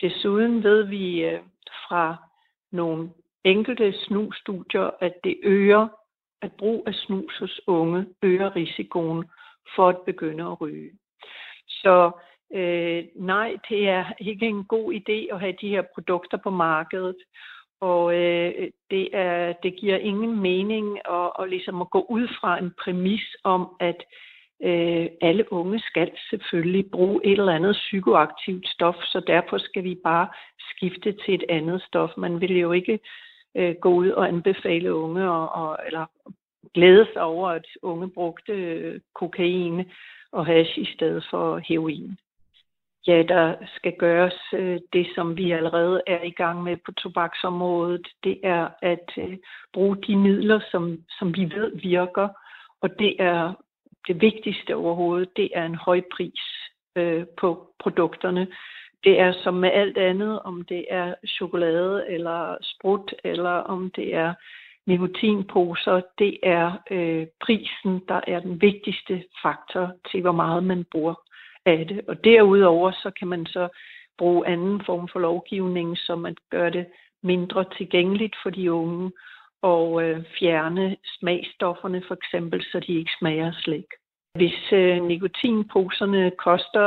Desuden 0.00 0.62
ved 0.62 0.82
vi 0.82 1.24
øh, 1.24 1.40
fra 1.88 2.16
nogle 2.72 3.10
enkelte 3.44 3.92
snusstudier, 3.92 4.90
at 5.00 5.14
det 5.24 5.36
øger, 5.42 5.88
at 6.42 6.52
brug 6.52 6.84
af 6.86 6.94
snus 6.94 7.38
hos 7.38 7.60
unge 7.66 8.06
øger 8.22 8.56
risikoen 8.56 9.24
for 9.76 9.88
at 9.88 10.00
begynde 10.06 10.44
at 10.44 10.60
ryge. 10.60 10.90
Så 11.68 12.10
øh, 12.54 13.04
nej, 13.14 13.56
det 13.68 13.88
er 13.88 14.04
ikke 14.18 14.46
en 14.46 14.64
god 14.64 14.94
idé 14.94 15.34
at 15.34 15.40
have 15.40 15.54
de 15.60 15.68
her 15.68 15.82
produkter 15.94 16.36
på 16.36 16.50
markedet. 16.50 17.16
Og 17.80 18.14
øh, 18.14 18.70
det, 18.90 19.08
er, 19.12 19.52
det 19.62 19.76
giver 19.76 19.96
ingen 19.96 20.40
mening 20.40 20.98
at, 21.10 21.30
at, 21.38 21.48
ligesom 21.48 21.80
at 21.80 21.90
gå 21.90 22.06
ud 22.08 22.28
fra 22.40 22.58
en 22.58 22.72
præmis 22.84 23.36
om, 23.44 23.76
at 23.80 24.04
øh, 24.62 25.06
alle 25.20 25.52
unge 25.52 25.80
skal 25.80 26.10
selvfølgelig 26.30 26.90
bruge 26.90 27.20
et 27.24 27.38
eller 27.38 27.52
andet 27.52 27.74
psykoaktivt 27.74 28.68
stof, 28.68 28.94
så 28.94 29.20
derfor 29.26 29.58
skal 29.58 29.84
vi 29.84 29.94
bare 30.04 30.28
skifte 30.70 31.12
til 31.12 31.34
et 31.34 31.44
andet 31.48 31.82
stof. 31.82 32.10
Man 32.16 32.40
vil 32.40 32.58
jo 32.58 32.72
ikke 32.72 32.98
øh, 33.56 33.74
gå 33.80 33.88
ud 33.88 34.08
og 34.08 34.28
anbefale 34.28 34.94
unge, 34.94 35.30
og, 35.30 35.48
og, 35.48 35.78
eller 35.86 36.06
glæde 36.74 37.06
sig 37.12 37.22
over, 37.22 37.48
at 37.48 37.66
unge 37.82 38.10
brugte 38.10 38.52
øh, 38.52 39.00
kokain 39.14 39.84
og 40.32 40.46
hash 40.46 40.78
i 40.78 40.88
stedet 40.94 41.26
for 41.30 41.58
heroin. 41.58 42.18
Ja, 43.06 43.22
der 43.22 43.54
skal 43.76 43.92
gøres 43.98 44.34
øh, 44.52 44.80
det, 44.92 45.06
som 45.14 45.36
vi 45.36 45.50
allerede 45.50 46.02
er 46.06 46.22
i 46.22 46.30
gang 46.30 46.62
med 46.62 46.76
på 46.76 46.92
tobaksområdet. 46.92 48.08
Det 48.24 48.40
er 48.42 48.68
at 48.82 49.10
øh, 49.18 49.36
bruge 49.72 49.96
de 49.96 50.16
midler, 50.16 50.60
som, 50.70 50.98
som 51.18 51.36
vi 51.36 51.42
ved 51.54 51.80
virker, 51.80 52.28
og 52.80 52.98
det 52.98 53.16
er 53.18 53.52
det 54.08 54.20
vigtigste 54.20 54.76
overhovedet, 54.76 55.36
det 55.36 55.50
er 55.54 55.64
en 55.64 55.74
høj 55.74 56.00
pris 56.16 56.42
øh, 56.96 57.26
på 57.40 57.74
produkterne. 57.78 58.46
Det 59.04 59.20
er 59.20 59.32
som 59.42 59.54
med 59.54 59.70
alt 59.72 59.98
andet, 59.98 60.42
om 60.42 60.62
det 60.62 60.84
er 60.90 61.14
chokolade 61.28 62.04
eller 62.08 62.56
sprut, 62.62 63.14
eller 63.24 63.50
om 63.50 63.90
det 63.90 64.14
er 64.14 64.34
nikotinposer, 64.86 66.00
det 66.18 66.38
er 66.42 66.72
øh, 66.90 67.26
prisen, 67.40 68.02
der 68.08 68.20
er 68.26 68.40
den 68.40 68.60
vigtigste 68.60 69.24
faktor 69.42 69.92
til, 70.10 70.20
hvor 70.20 70.32
meget 70.32 70.64
man 70.64 70.84
bruger 70.92 71.14
af 71.66 71.86
det. 71.86 72.00
Og 72.08 72.24
derudover 72.24 72.92
så 72.92 73.10
kan 73.18 73.28
man 73.28 73.46
så 73.46 73.68
bruge 74.18 74.46
anden 74.46 74.84
form 74.86 75.08
for 75.12 75.20
lovgivning, 75.20 75.98
så 75.98 76.16
man 76.16 76.36
gør 76.50 76.70
det 76.70 76.86
mindre 77.22 77.64
tilgængeligt 77.76 78.36
for 78.42 78.50
de 78.50 78.72
unge, 78.72 79.12
og 79.62 80.02
øh, 80.02 80.24
fjerne 80.38 80.96
smagstofferne 81.04 82.02
for 82.08 82.14
eksempel, 82.14 82.64
så 82.72 82.80
de 82.80 82.92
ikke 82.92 83.10
smager 83.18 83.52
slik. 83.52 83.86
Hvis 84.34 84.72
øh, 84.72 85.02
nikotinposerne 85.02 86.30
koster 86.30 86.84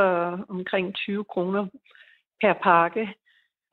omkring 0.48 0.94
20 0.94 1.24
kroner 1.24 1.66
per 2.40 2.52
pakke, 2.52 3.14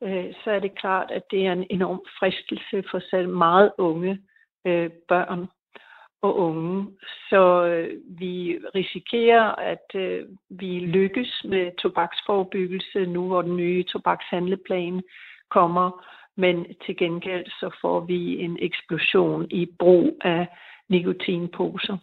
øh, 0.02 0.34
så 0.44 0.50
er 0.50 0.58
det 0.58 0.78
klart, 0.78 1.10
at 1.10 1.22
det 1.30 1.46
er 1.46 1.52
en 1.52 1.66
enorm 1.70 2.00
fristelse 2.18 2.84
for 2.90 3.00
selv 3.10 3.28
meget 3.28 3.72
unge 3.78 4.18
øh, 4.66 4.90
børn 5.08 5.46
og 6.22 6.38
unge. 6.38 6.86
Så 7.30 7.66
øh, 7.66 7.88
vi 8.08 8.58
risikerer, 8.74 9.44
at 9.72 10.00
øh, 10.00 10.24
vi 10.50 10.78
lykkes 10.78 11.42
med 11.44 11.76
tobaksforebyggelse 11.82 13.06
nu, 13.06 13.26
hvor 13.26 13.42
den 13.42 13.56
nye 13.56 13.84
tobakshandleplan 13.92 15.02
kommer, 15.50 16.04
men 16.36 16.66
til 16.86 16.96
gengæld 16.96 17.46
så 17.60 17.78
får 17.80 18.00
vi 18.00 18.38
en 18.38 18.56
eksplosion 18.60 19.46
i 19.50 19.66
brug 19.78 20.16
af 20.24 20.46
nikotinposer. 20.88 21.96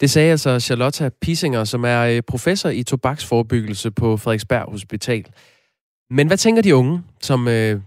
Det 0.00 0.10
sagde 0.10 0.30
altså 0.30 0.60
Charlotta 0.60 1.10
Pissinger, 1.20 1.64
som 1.64 1.84
er 1.84 2.02
øh, 2.02 2.22
professor 2.22 2.68
i 2.68 2.82
tobaksforebyggelse 2.82 3.90
på 3.90 4.16
Frederiksberg 4.16 4.70
Hospital. 4.70 5.24
Men 6.10 6.26
hvad 6.26 6.36
tænker 6.36 6.62
de 6.62 6.76
unge, 6.76 7.02
som 7.20 7.48
øh, 7.48 7.80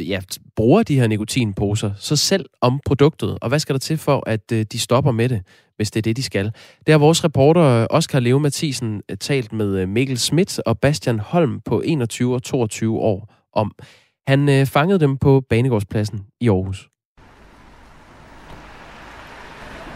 ja, 0.00 0.20
bruger 0.56 0.82
de 0.82 1.00
her 1.00 1.06
nikotinposer, 1.06 1.90
så 1.98 2.16
selv 2.16 2.46
om 2.60 2.80
produktet, 2.86 3.38
og 3.42 3.48
hvad 3.48 3.58
skal 3.58 3.72
der 3.72 3.78
til 3.78 3.98
for, 3.98 4.22
at 4.26 4.52
øh, 4.52 4.66
de 4.72 4.78
stopper 4.78 5.12
med 5.12 5.28
det, 5.28 5.42
hvis 5.76 5.90
det 5.90 6.00
er 6.00 6.02
det, 6.02 6.16
de 6.16 6.22
skal? 6.22 6.52
Det 6.86 6.92
har 6.92 6.98
vores 6.98 7.24
reporter 7.24 7.86
Oscar 7.90 8.20
Leo 8.20 8.38
Mathisen 8.38 9.02
øh, 9.10 9.16
talt 9.16 9.52
med 9.52 9.78
øh, 9.78 9.88
Mikkel 9.88 10.18
Schmidt 10.18 10.58
og 10.58 10.78
Bastian 10.78 11.18
Holm 11.18 11.60
på 11.60 11.80
21 11.80 12.34
og 12.34 12.42
22 12.42 12.98
år 12.98 13.34
om. 13.52 13.72
Han 14.26 14.48
øh, 14.48 14.66
fangede 14.66 15.00
dem 15.00 15.18
på 15.18 15.42
Banegårdspladsen 15.50 16.26
i 16.40 16.48
Aarhus. 16.48 16.88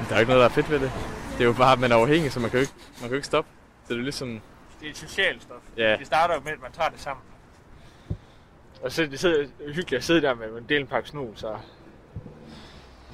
Der 0.09 0.15
er 0.15 0.21
ikke 0.21 0.31
noget, 0.31 0.41
der 0.41 0.49
er 0.49 0.55
fedt 0.55 0.71
ved 0.71 0.81
det. 0.81 0.91
Det 1.33 1.41
er 1.41 1.49
jo 1.49 1.53
bare, 1.53 1.73
at 1.73 1.79
man 1.79 1.93
er 1.93 1.97
afhængig, 1.97 2.33
så 2.33 2.41
man 2.41 2.51
kan 2.51 2.59
jo 2.59 2.61
ikke, 2.61 2.73
man 2.77 3.03
kan 3.03 3.11
jo 3.11 3.15
ikke 3.15 3.27
stoppe. 3.27 3.51
Så 3.87 3.95
det 3.95 4.01
er 4.01 4.03
ligesom... 4.03 4.41
Det 4.81 4.87
er 4.87 4.91
et 4.91 4.97
socialt 4.97 5.43
stof. 5.43 5.57
Ja. 5.77 5.97
Det 5.97 6.07
starter 6.07 6.35
jo 6.35 6.41
med, 6.45 6.53
at 6.53 6.63
man 6.63 6.73
tager 6.73 6.89
det 6.89 7.01
sammen. 7.01 7.23
Og 8.83 8.93
så 8.93 9.03
det 9.03 9.21
sidder 9.21 9.47
hyggeligt 9.59 9.93
at 9.93 10.05
sidde 10.05 10.23
der 10.23 10.35
med 10.35 10.59
en 10.59 10.67
del 10.69 10.81
en 10.81 10.87
pakke 10.87 11.09
snus, 11.09 11.39
så... 11.39 11.57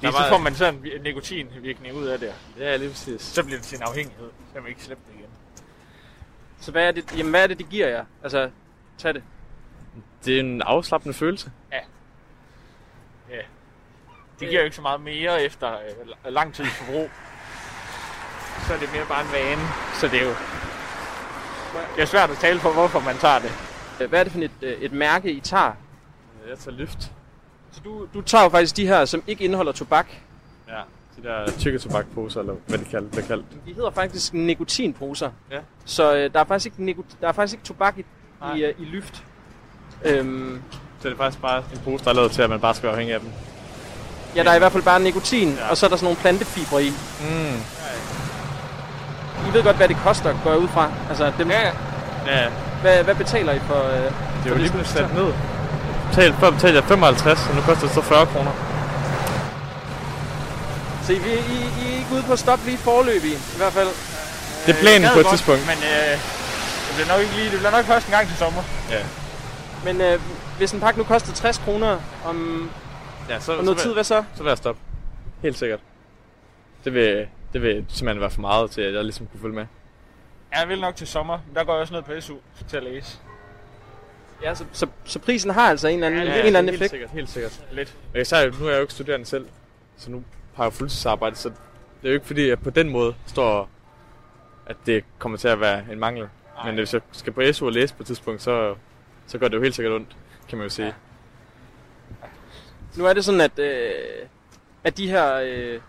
Lige 0.00 0.12
så 0.12 0.28
får 0.28 0.38
man 0.38 0.54
sådan 0.54 0.74
en 0.94 1.02
nikotinvirkning 1.02 1.94
ud 1.94 2.06
af 2.06 2.18
det. 2.18 2.34
Ja, 2.58 2.76
lige 2.76 2.88
præcis. 2.88 3.22
Så 3.22 3.44
bliver 3.44 3.58
det 3.58 3.66
til 3.66 3.76
en 3.78 3.82
afhængighed. 3.82 4.30
Så 4.54 4.60
man 4.60 4.68
ikke 4.68 4.82
slippe 4.82 5.02
det 5.08 5.18
igen. 5.18 5.30
Så 6.60 6.70
hvad 6.70 6.88
er 6.88 6.92
det, 6.92 7.18
jamen, 7.18 7.30
hvad 7.30 7.42
er 7.42 7.46
det, 7.46 7.58
det 7.58 7.68
giver 7.68 7.88
jer? 7.88 8.04
Altså, 8.22 8.50
tag 8.98 9.14
det. 9.14 9.22
Det 10.24 10.36
er 10.36 10.40
en 10.40 10.62
afslappende 10.62 11.14
følelse. 11.14 11.50
Ja. 11.72 11.80
Ja. 13.30 13.42
Det 14.40 14.48
giver 14.48 14.60
jo 14.60 14.64
ikke 14.64 14.76
så 14.76 14.82
meget 14.82 15.00
mere 15.00 15.42
efter 15.42 15.72
øh, 15.72 16.32
lang 16.32 16.54
tids 16.54 16.68
forbrug. 16.68 17.10
Så 18.66 18.74
er 18.74 18.78
det 18.78 18.92
mere 18.92 19.06
bare 19.08 19.22
en 19.22 19.32
vane. 19.32 19.62
Så 19.94 20.08
det 20.08 20.20
er 20.20 20.24
jo... 20.24 20.34
Det 21.96 22.02
er 22.02 22.06
svært 22.06 22.30
at 22.30 22.36
tale 22.36 22.60
på, 22.60 22.72
hvorfor 22.72 23.00
man 23.00 23.16
tager 23.16 23.38
det. 23.38 23.73
Hvad 23.98 24.20
er 24.20 24.22
det 24.24 24.32
for 24.32 24.40
et, 24.40 24.50
øh, 24.62 24.72
et 24.72 24.92
mærke, 24.92 25.30
I 25.32 25.40
tager? 25.40 25.72
Jeg 26.50 26.58
tager 26.58 26.76
lyft. 26.76 27.10
Så 27.72 27.80
du, 27.84 28.06
du 28.14 28.20
tager 28.20 28.44
jo 28.44 28.50
faktisk 28.50 28.76
de 28.76 28.86
her, 28.86 29.04
som 29.04 29.22
ikke 29.26 29.44
indeholder 29.44 29.72
tobak. 29.72 30.06
Ja, 30.68 30.80
de 31.22 31.28
der 31.28 31.50
tykke 31.58 31.78
tobakposer, 31.78 32.40
eller 32.40 32.54
hvad 32.66 32.78
de 32.78 32.84
kalder, 32.84 33.10
det 33.10 33.26
kaldt. 33.26 33.44
De 33.66 33.74
hedder 33.74 33.90
faktisk 33.90 34.34
nikotinposer. 34.34 35.30
Ja. 35.50 35.58
Så 35.84 36.14
øh, 36.16 36.32
der, 36.32 36.40
er 36.40 36.44
faktisk 36.44 36.78
ikke 36.80 37.02
der 37.20 37.28
er 37.28 37.32
faktisk 37.32 37.54
ikke 37.54 37.64
tobak 37.66 37.98
i, 37.98 38.04
Nej. 38.40 38.54
i, 38.54 38.64
øh, 38.64 38.74
i 38.78 38.84
lyft. 38.84 39.24
Øhm, 40.04 40.60
Så 41.00 41.08
det 41.08 41.14
er 41.14 41.18
faktisk 41.18 41.42
bare 41.42 41.58
en 41.72 41.78
pose, 41.84 42.04
der 42.04 42.10
er 42.10 42.14
lavet 42.14 42.32
til, 42.32 42.42
at 42.42 42.50
man 42.50 42.60
bare 42.60 42.74
skal 42.74 42.82
være 42.86 42.92
afhængig 42.92 43.14
af 43.14 43.20
dem. 43.20 43.30
ja, 44.36 44.42
der 44.44 44.50
er 44.50 44.54
i 44.54 44.58
hvert 44.58 44.72
fald 44.72 44.82
bare 44.82 45.00
nikotin, 45.00 45.48
ja. 45.54 45.70
og 45.70 45.76
så 45.76 45.86
er 45.86 45.90
der 45.90 45.96
sådan 45.96 46.04
nogle 46.04 46.20
plantefibre 46.20 46.84
i. 46.84 46.88
Mm. 47.20 47.60
I 49.50 49.54
ved 49.54 49.62
godt, 49.62 49.76
hvad 49.76 49.88
det 49.88 49.96
koster, 49.96 50.36
går 50.44 50.50
jeg 50.50 50.58
ud 50.60 50.68
fra. 50.68 50.92
Altså, 51.08 51.32
dem, 51.38 51.50
Ja, 51.50 51.60
ja. 51.60 51.72
Ja, 52.26 52.50
hvad, 52.84 53.04
hvad 53.04 53.14
betaler 53.14 53.52
I 53.52 53.58
for? 53.58 53.80
Øh, 53.94 54.02
det 54.38 54.46
er 54.46 54.50
jo 54.50 54.56
lige 54.64 54.70
blevet 54.70 54.86
sat 54.88 55.14
ned. 55.14 55.28
Betal, 56.08 56.32
før 56.40 56.50
betalte 56.50 56.76
jeg 56.80 56.84
55, 56.84 57.48
og 57.48 57.54
nu 57.54 57.60
koster 57.60 57.86
det 57.86 57.94
så 57.94 58.02
40 58.02 58.26
kroner. 58.26 58.52
så 61.04 61.12
I, 61.12 61.16
I, 61.16 61.20
I 61.80 61.92
er 61.92 61.96
ikke 61.98 62.12
ude 62.14 62.22
på 62.22 62.32
at 62.32 62.38
stoppe 62.38 62.64
lige 62.64 62.78
forløb 62.78 63.24
i, 63.24 63.34
i 63.54 63.56
hvert 63.56 63.72
fald. 63.72 63.88
Det 64.66 64.74
er 64.76 64.80
planen 64.84 65.02
Jeg 65.02 65.10
på 65.14 65.18
et 65.18 65.24
godt, 65.26 65.34
tidspunkt. 65.36 65.62
Men 65.72 65.78
øh, 65.92 66.12
det 66.86 66.92
bliver 66.96 67.08
nok 67.12 67.20
ikke 67.24 67.34
lige... 67.34 67.50
Det 67.50 67.58
bliver 67.58 67.70
nok 67.70 67.84
først 67.84 68.06
en 68.06 68.12
gang 68.16 68.28
til 68.28 68.36
sommer. 68.36 68.62
Ja. 68.90 69.02
Men 69.86 70.00
øh, 70.00 70.20
hvis 70.58 70.72
en 70.72 70.80
pakke 70.80 70.98
nu 71.00 71.04
koster 71.04 71.32
60 71.32 71.58
kroner 71.58 71.98
om, 72.30 72.70
Ja, 73.28 73.40
så, 73.40 73.58
om 73.58 73.64
noget 73.64 73.78
så, 73.80 73.84
tid, 73.84 73.92
hvad 73.94 74.04
så? 74.04 74.22
så 74.36 74.42
vil 74.42 74.50
jeg 74.50 74.58
stoppe. 74.58 74.80
Helt 75.42 75.58
sikkert. 75.58 75.80
Det 76.84 76.94
vil, 76.94 77.26
det 77.52 77.62
vil 77.62 77.84
simpelthen 77.88 78.20
være 78.20 78.30
for 78.30 78.40
meget 78.40 78.70
til, 78.70 78.80
at 78.80 78.94
jeg 78.94 79.04
ligesom 79.04 79.26
kunne 79.26 79.40
følge 79.42 79.54
med. 79.54 79.66
Ja, 80.54 80.58
jeg 80.60 80.68
vil 80.68 80.80
nok 80.80 80.96
til 80.96 81.06
sommer. 81.06 81.38
Der 81.54 81.64
går 81.64 81.72
jeg 81.72 81.80
også 81.80 81.94
ned 81.94 82.02
på 82.02 82.20
SU 82.20 82.36
til 82.68 82.76
at 82.76 82.82
læse. 82.82 83.18
Ja, 84.42 84.54
så, 84.54 84.64
så, 84.72 84.86
så 85.04 85.18
prisen 85.18 85.50
har 85.50 85.68
altså 85.70 85.88
en 85.88 85.94
eller 85.94 86.06
anden, 86.06 86.22
Ja, 86.22 86.40
en 86.40 86.46
eller 86.46 86.58
anden 86.58 86.70
helt 86.74 86.82
effekt. 86.82 86.90
sikkert, 86.90 87.10
helt 87.10 87.28
sikkert. 87.28 87.64
Lidt. 87.72 87.96
Men 88.12 88.18
jeg 88.18 88.26
sagde, 88.26 88.50
nu 88.60 88.66
er 88.66 88.70
jeg 88.70 88.76
jo 88.76 88.80
ikke 88.82 88.92
studerende 88.92 89.26
selv, 89.26 89.46
så 89.96 90.10
nu 90.10 90.24
har 90.54 90.64
jeg 90.64 90.72
fuldtidsarbejde, 90.72 91.36
så 91.36 91.48
det 91.48 91.56
er 92.02 92.08
jo 92.08 92.14
ikke 92.14 92.26
fordi, 92.26 92.50
at 92.50 92.62
på 92.62 92.70
den 92.70 92.88
måde 92.88 93.14
står, 93.26 93.68
at 94.66 94.76
det 94.86 95.04
kommer 95.18 95.38
til 95.38 95.48
at 95.48 95.60
være 95.60 95.84
en 95.92 95.98
mangel. 95.98 96.28
Men 96.64 96.74
hvis 96.74 96.94
jeg 96.94 97.00
skal 97.12 97.32
på 97.32 97.42
SU 97.52 97.66
og 97.66 97.72
læse 97.72 97.94
på 97.94 98.02
et 98.02 98.06
tidspunkt, 98.06 98.42
så, 98.42 98.74
så 99.26 99.38
går 99.38 99.48
det 99.48 99.56
jo 99.56 99.62
helt 99.62 99.74
sikkert 99.74 99.92
ondt, 99.94 100.16
kan 100.48 100.58
man 100.58 100.64
jo 100.64 100.70
sige. 100.70 100.94
Nu 102.96 103.04
er 103.06 103.12
det 103.12 103.24
sådan, 103.24 103.40
at, 103.40 103.58
øh, 103.58 103.92
at 104.84 104.96
de 104.96 105.10
her... 105.10 105.34
Øh, 105.44 105.80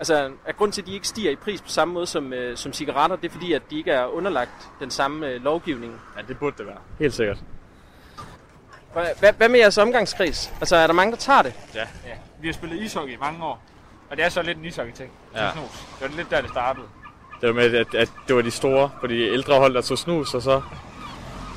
altså, 0.00 0.30
at 0.46 0.56
grund 0.56 0.72
til, 0.72 0.82
at 0.82 0.86
de 0.86 0.94
ikke 0.94 1.08
stiger 1.08 1.30
i 1.30 1.36
pris 1.36 1.62
på 1.62 1.68
samme 1.68 1.94
måde 1.94 2.06
som, 2.06 2.32
øh, 2.32 2.56
som 2.56 2.72
cigaretter, 2.72 3.16
det 3.16 3.28
er 3.28 3.32
fordi, 3.32 3.52
at 3.52 3.62
de 3.70 3.78
ikke 3.78 3.90
er 3.90 4.06
underlagt 4.06 4.68
den 4.80 4.90
samme 4.90 5.26
øh, 5.26 5.44
lovgivning. 5.44 6.00
Ja, 6.16 6.22
det 6.28 6.38
burde 6.38 6.56
det 6.58 6.66
være. 6.66 6.78
Helt 6.98 7.14
sikkert. 7.14 7.38
Hvad, 8.92 9.32
hvad, 9.38 9.48
med 9.48 9.58
jeres 9.58 9.78
omgangskreds? 9.78 10.52
Altså, 10.60 10.76
er 10.76 10.86
der 10.86 10.94
mange, 10.94 11.10
der 11.10 11.16
tager 11.18 11.42
det? 11.42 11.54
Ja. 11.74 11.86
Vi 12.40 12.48
har 12.48 12.52
spillet 12.52 12.82
ishockey 12.82 13.12
i 13.12 13.16
mange 13.20 13.44
år. 13.44 13.62
Og 14.10 14.16
det 14.16 14.24
er 14.24 14.28
så 14.28 14.42
lidt 14.42 14.58
en 14.58 14.64
ishockey-ting. 14.64 15.10
Ja. 15.34 15.44
Ja. 15.44 15.52
Snus. 15.52 15.86
Det 16.00 16.10
var 16.10 16.16
lidt 16.16 16.30
der, 16.30 16.40
det 16.40 16.50
startede. 16.50 16.86
Det 17.40 17.48
var 17.48 17.54
med, 17.54 17.74
at, 17.74 17.94
at 17.94 18.12
det 18.28 18.36
var 18.36 18.42
de 18.42 18.50
store, 18.50 18.90
på 19.00 19.06
de 19.06 19.14
ældre 19.14 19.58
hold, 19.58 19.74
der 19.74 19.80
tog 19.80 19.98
snus, 19.98 20.34
og 20.34 20.42
så 20.42 20.62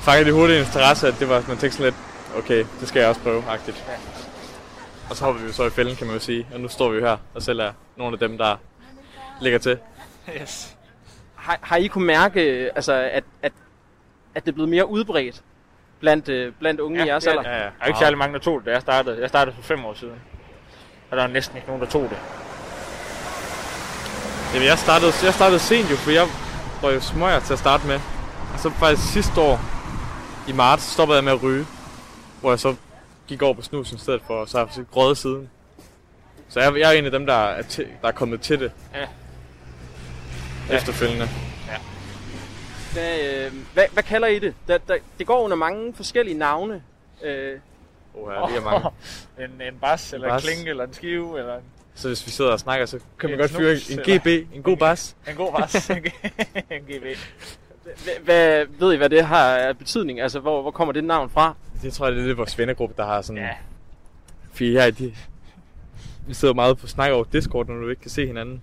fangede 0.00 0.30
de 0.30 0.34
hurtigt 0.34 0.58
en 0.58 0.64
interesse, 0.64 1.08
at 1.08 1.14
det 1.18 1.28
var, 1.28 1.44
man 1.48 1.56
tænkte 1.56 1.70
sådan 1.70 1.84
lidt, 1.84 1.96
okay, 2.44 2.66
det 2.80 2.88
skal 2.88 3.00
jeg 3.00 3.08
også 3.08 3.20
prøve, 3.20 3.44
agtigt. 3.48 3.84
Ja. 3.88 4.23
Og 5.10 5.16
så 5.16 5.24
hopper 5.24 5.40
vi 5.40 5.46
jo 5.46 5.52
så 5.52 5.64
i 5.64 5.70
fælden, 5.70 5.96
kan 5.96 6.06
man 6.06 6.16
jo 6.16 6.20
sige. 6.20 6.46
Og 6.54 6.60
nu 6.60 6.68
står 6.68 6.90
vi 6.90 6.98
jo 6.98 7.04
her, 7.04 7.16
og 7.34 7.42
selv 7.42 7.60
er 7.60 7.72
nogle 7.96 8.14
af 8.14 8.18
dem, 8.18 8.38
der 8.38 8.56
ligger 9.40 9.58
til. 9.58 9.78
Yes. 10.40 10.76
Har, 11.34 11.58
har 11.62 11.76
I 11.76 11.86
kunne 11.86 12.06
mærke, 12.06 12.42
øh, 12.42 12.70
altså, 12.76 12.92
at, 12.92 13.24
at, 13.42 13.52
at 14.34 14.44
det 14.44 14.50
er 14.50 14.54
blevet 14.54 14.68
mere 14.68 14.88
udbredt 14.88 15.42
blandt, 16.00 16.28
øh, 16.28 16.52
blandt 16.60 16.80
unge 16.80 17.04
i 17.04 17.08
jeres 17.08 17.26
ja, 17.26 17.30
alder? 17.30 17.50
ja, 17.50 17.56
ja. 17.56 17.62
Der 17.62 17.70
er 17.80 17.86
ikke 17.86 17.98
særlig 17.98 18.18
mange, 18.18 18.34
der 18.34 18.40
tog 18.40 18.58
det, 18.58 18.66
da 18.66 18.72
jeg 18.72 18.80
startede. 18.80 19.20
Jeg 19.20 19.28
startede 19.28 19.56
for 19.56 19.62
fem 19.62 19.84
år 19.84 19.94
siden. 19.94 20.14
Og 21.10 21.16
der 21.16 21.22
var 21.22 21.32
næsten 21.32 21.56
ikke 21.56 21.68
nogen, 21.68 21.82
der 21.82 21.88
tog 21.88 22.02
det. 22.02 22.18
Jamen, 24.54 24.68
jeg 24.68 24.78
startede, 24.78 25.12
jeg 25.24 25.34
startede 25.34 25.58
sent 25.58 25.90
jo, 25.90 25.96
for 25.96 26.10
jeg 26.10 26.26
var 26.82 26.90
jo 26.90 27.00
smøger 27.00 27.40
til 27.40 27.52
at 27.52 27.58
starte 27.58 27.86
med. 27.86 28.00
Og 28.52 28.60
så 28.60 28.70
faktisk 28.70 29.12
sidste 29.12 29.40
år, 29.40 29.60
i 30.48 30.52
marts, 30.52 30.82
stoppede 30.82 31.16
jeg 31.16 31.24
med 31.24 31.32
at 31.32 31.42
ryge. 31.42 31.66
Hvor 32.40 32.50
jeg 32.50 32.58
så 32.58 32.74
gik 33.28 33.42
over 33.42 33.54
på 33.54 33.62
snus 33.62 33.92
i 33.92 33.98
stedet 33.98 34.22
for, 34.26 34.34
og 34.34 34.48
så 34.48 34.58
har 34.58 34.70
jeg 34.76 34.84
grødet 34.92 35.18
siden. 35.18 35.50
Så 36.48 36.60
jeg, 36.60 36.78
jeg 36.78 36.94
er 36.94 36.98
en 36.98 37.04
af 37.04 37.10
dem, 37.10 37.26
der 37.26 37.34
er, 37.34 37.62
til, 37.62 37.86
der 38.02 38.08
er 38.08 38.12
kommet 38.12 38.40
til 38.40 38.60
det. 38.60 38.72
Ja. 38.94 39.00
Ja. 39.00 40.76
Efterfølgende. 40.76 41.28
Hvad, 42.92 43.20
øh, 43.46 43.52
hvad, 43.74 43.84
hvad 43.92 44.02
kalder 44.02 44.28
I 44.28 44.38
det? 44.38 44.54
Der, 44.68 44.78
der, 44.78 44.96
det 45.18 45.26
går 45.26 45.42
under 45.44 45.56
mange 45.56 45.94
forskellige 45.94 46.38
navne. 46.38 46.82
Øh, 47.24 47.58
Oh, 48.16 48.32
ja, 48.34 48.46
det 48.52 48.56
er 48.56 48.64
mange. 48.70 48.88
en, 49.44 49.74
en 49.74 49.78
bas, 49.80 50.12
eller 50.12 50.28
bas. 50.28 50.42
en 50.44 50.48
klinge, 50.50 50.70
eller 50.70 50.84
en 50.84 50.92
skive, 50.94 51.38
eller 51.38 51.54
en, 51.54 51.62
Så 51.94 52.08
hvis 52.08 52.26
vi 52.26 52.30
sidder 52.30 52.50
og 52.52 52.60
snakker, 52.60 52.86
så 52.86 52.98
kan 53.18 53.30
man 53.30 53.32
En 53.32 53.38
godt 53.38 53.50
fyre 53.50 53.76
snus, 53.78 53.90
en 53.90 54.00
eller- 54.00 54.18
GB, 54.44 54.54
en 54.54 54.62
god 54.62 54.76
bas. 54.76 55.16
en 55.28 55.36
god 55.36 55.52
bas. 55.52 55.90
en 55.90 56.02
GB. 56.82 57.02
hvad, 57.82 58.14
hvad, 58.24 58.66
ved 58.78 58.92
I, 58.92 58.96
hvad 58.96 59.10
det 59.10 59.24
har 59.24 59.56
af 59.56 59.78
betydning? 59.78 60.20
Altså, 60.20 60.40
hvor, 60.40 60.62
hvor 60.62 60.70
kommer 60.70 60.92
det 60.92 61.04
navn 61.04 61.30
fra? 61.30 61.54
Det 61.84 61.92
tror 61.92 62.06
jeg, 62.06 62.14
det 62.14 62.22
er 62.22 62.26
lidt 62.26 62.38
vores 62.38 62.58
vennegruppe, 62.58 62.94
der 62.96 63.04
har 63.04 63.22
sådan... 63.22 63.42
Ja. 63.42 63.50
Fordi 64.52 64.72
her, 64.72 64.90
de, 64.90 65.12
vi 66.26 66.34
sidder 66.34 66.54
meget 66.54 66.78
på 66.78 66.86
snak 66.86 67.12
over 67.12 67.24
Discord, 67.32 67.68
når 67.68 67.74
du 67.74 67.88
ikke 67.88 68.02
kan 68.02 68.10
se 68.10 68.26
hinanden. 68.26 68.62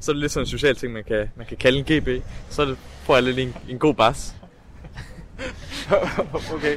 Så 0.00 0.10
er 0.10 0.14
det 0.14 0.20
lidt 0.20 0.32
sådan 0.32 0.42
en 0.42 0.50
social 0.50 0.76
ting, 0.76 0.92
man 0.92 1.04
kan, 1.04 1.30
man 1.36 1.46
kan 1.46 1.56
kalde 1.56 1.78
en 1.78 1.84
GB. 1.84 2.22
Så 2.50 2.62
er 2.62 2.66
det, 2.66 2.78
får 2.78 3.14
jeg 3.14 3.22
lidt 3.22 3.38
en, 3.38 3.54
en 3.68 3.78
god 3.78 3.94
bas. 3.94 4.34
okay. 6.54 6.76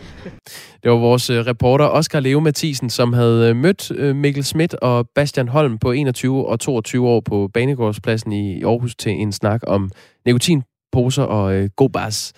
Det 0.84 0.92
var 0.92 0.98
vores 0.98 1.30
øh, 1.30 1.46
reporter 1.46 1.86
Oscar 1.86 2.20
Leo 2.20 2.40
Mathisen, 2.40 2.90
som 2.90 3.14
havde 3.14 3.50
øh, 3.50 3.56
mødt 3.56 3.92
øh, 3.92 4.16
Mikkel 4.16 4.44
Schmidt 4.44 4.74
og 4.74 5.10
Bastian 5.16 5.48
Holm 5.48 5.78
på 5.78 5.92
21 5.92 6.48
og 6.48 6.60
22 6.60 7.08
år 7.08 7.22
på 7.22 7.50
Banegårdspladsen 7.54 8.32
i 8.32 8.64
Aarhus 8.64 8.96
til 8.96 9.12
en 9.12 9.32
snak 9.32 9.62
om 9.68 9.92
nikotinposer 10.26 11.24
og 11.24 11.54
øh, 11.54 11.70
god 11.76 11.90
bas. 11.90 12.34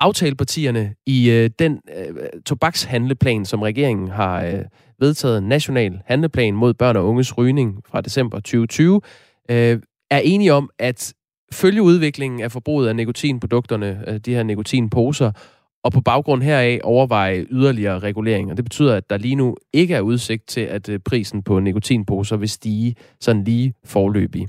Aftalepartierne 0.00 0.94
i 1.06 1.30
øh, 1.30 1.50
den 1.58 1.80
øh, 1.98 2.14
tobakshandleplan, 2.46 3.44
som 3.44 3.62
regeringen 3.62 4.08
har 4.08 4.44
øh, 4.44 4.64
vedtaget, 5.00 5.42
national 5.42 6.00
handleplan 6.06 6.54
mod 6.54 6.74
børn 6.74 6.96
og 6.96 7.06
unges 7.06 7.38
rygning 7.38 7.82
fra 7.88 8.00
december 8.00 8.36
2020, 8.38 9.00
øh, 9.50 9.80
er 10.10 10.18
enige 10.18 10.52
om 10.52 10.70
at 10.78 11.14
følge 11.52 11.82
udviklingen 11.82 12.40
af 12.40 12.52
forbruget 12.52 12.88
af 12.88 12.96
nikotinprodukterne, 12.96 14.04
øh, 14.06 14.18
de 14.18 14.34
her 14.34 14.42
nikotinposer, 14.42 15.32
og 15.84 15.92
på 15.92 16.00
baggrund 16.00 16.42
heraf 16.42 16.80
overveje 16.84 17.46
yderligere 17.50 17.98
reguleringer. 17.98 18.54
Det 18.54 18.64
betyder, 18.64 18.94
at 18.94 19.10
der 19.10 19.18
lige 19.18 19.34
nu 19.34 19.56
ikke 19.72 19.94
er 19.94 20.00
udsigt 20.00 20.48
til, 20.48 20.60
at 20.60 20.88
øh, 20.88 21.00
prisen 21.04 21.42
på 21.42 21.60
nikotinposer 21.60 22.36
vil 22.36 22.48
stige 22.48 22.94
sådan 23.20 23.44
lige 23.44 23.74
forløbig. 23.84 24.46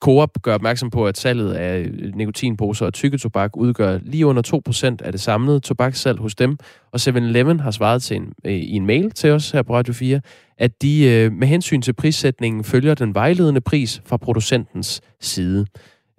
Coop 0.00 0.42
gør 0.42 0.54
opmærksom 0.54 0.90
på, 0.90 1.06
at 1.06 1.18
salget 1.18 1.52
af 1.52 1.90
nikotinposer 2.14 2.86
og 2.86 2.94
tykketobak 2.94 3.56
udgør 3.56 3.98
lige 4.02 4.26
under 4.26 4.60
2% 5.00 5.06
af 5.06 5.12
det 5.12 5.20
samlede 5.20 5.60
tobakssalg 5.60 6.18
hos 6.18 6.34
dem, 6.34 6.56
og 6.92 7.00
7-Eleven 7.00 7.60
har 7.60 7.70
svaret 7.70 8.02
til 8.02 8.16
en, 8.16 8.32
øh, 8.44 8.52
i 8.52 8.76
en 8.76 8.86
mail 8.86 9.10
til 9.10 9.30
os 9.30 9.50
her 9.50 9.62
på 9.62 9.74
Radio 9.74 9.92
4, 9.92 10.20
at 10.58 10.82
de 10.82 11.04
øh, 11.04 11.32
med 11.32 11.48
hensyn 11.48 11.82
til 11.82 11.92
prissætningen 11.92 12.64
følger 12.64 12.94
den 12.94 13.14
vejledende 13.14 13.60
pris 13.60 14.02
fra 14.06 14.16
producentens 14.16 15.00
side. 15.20 15.66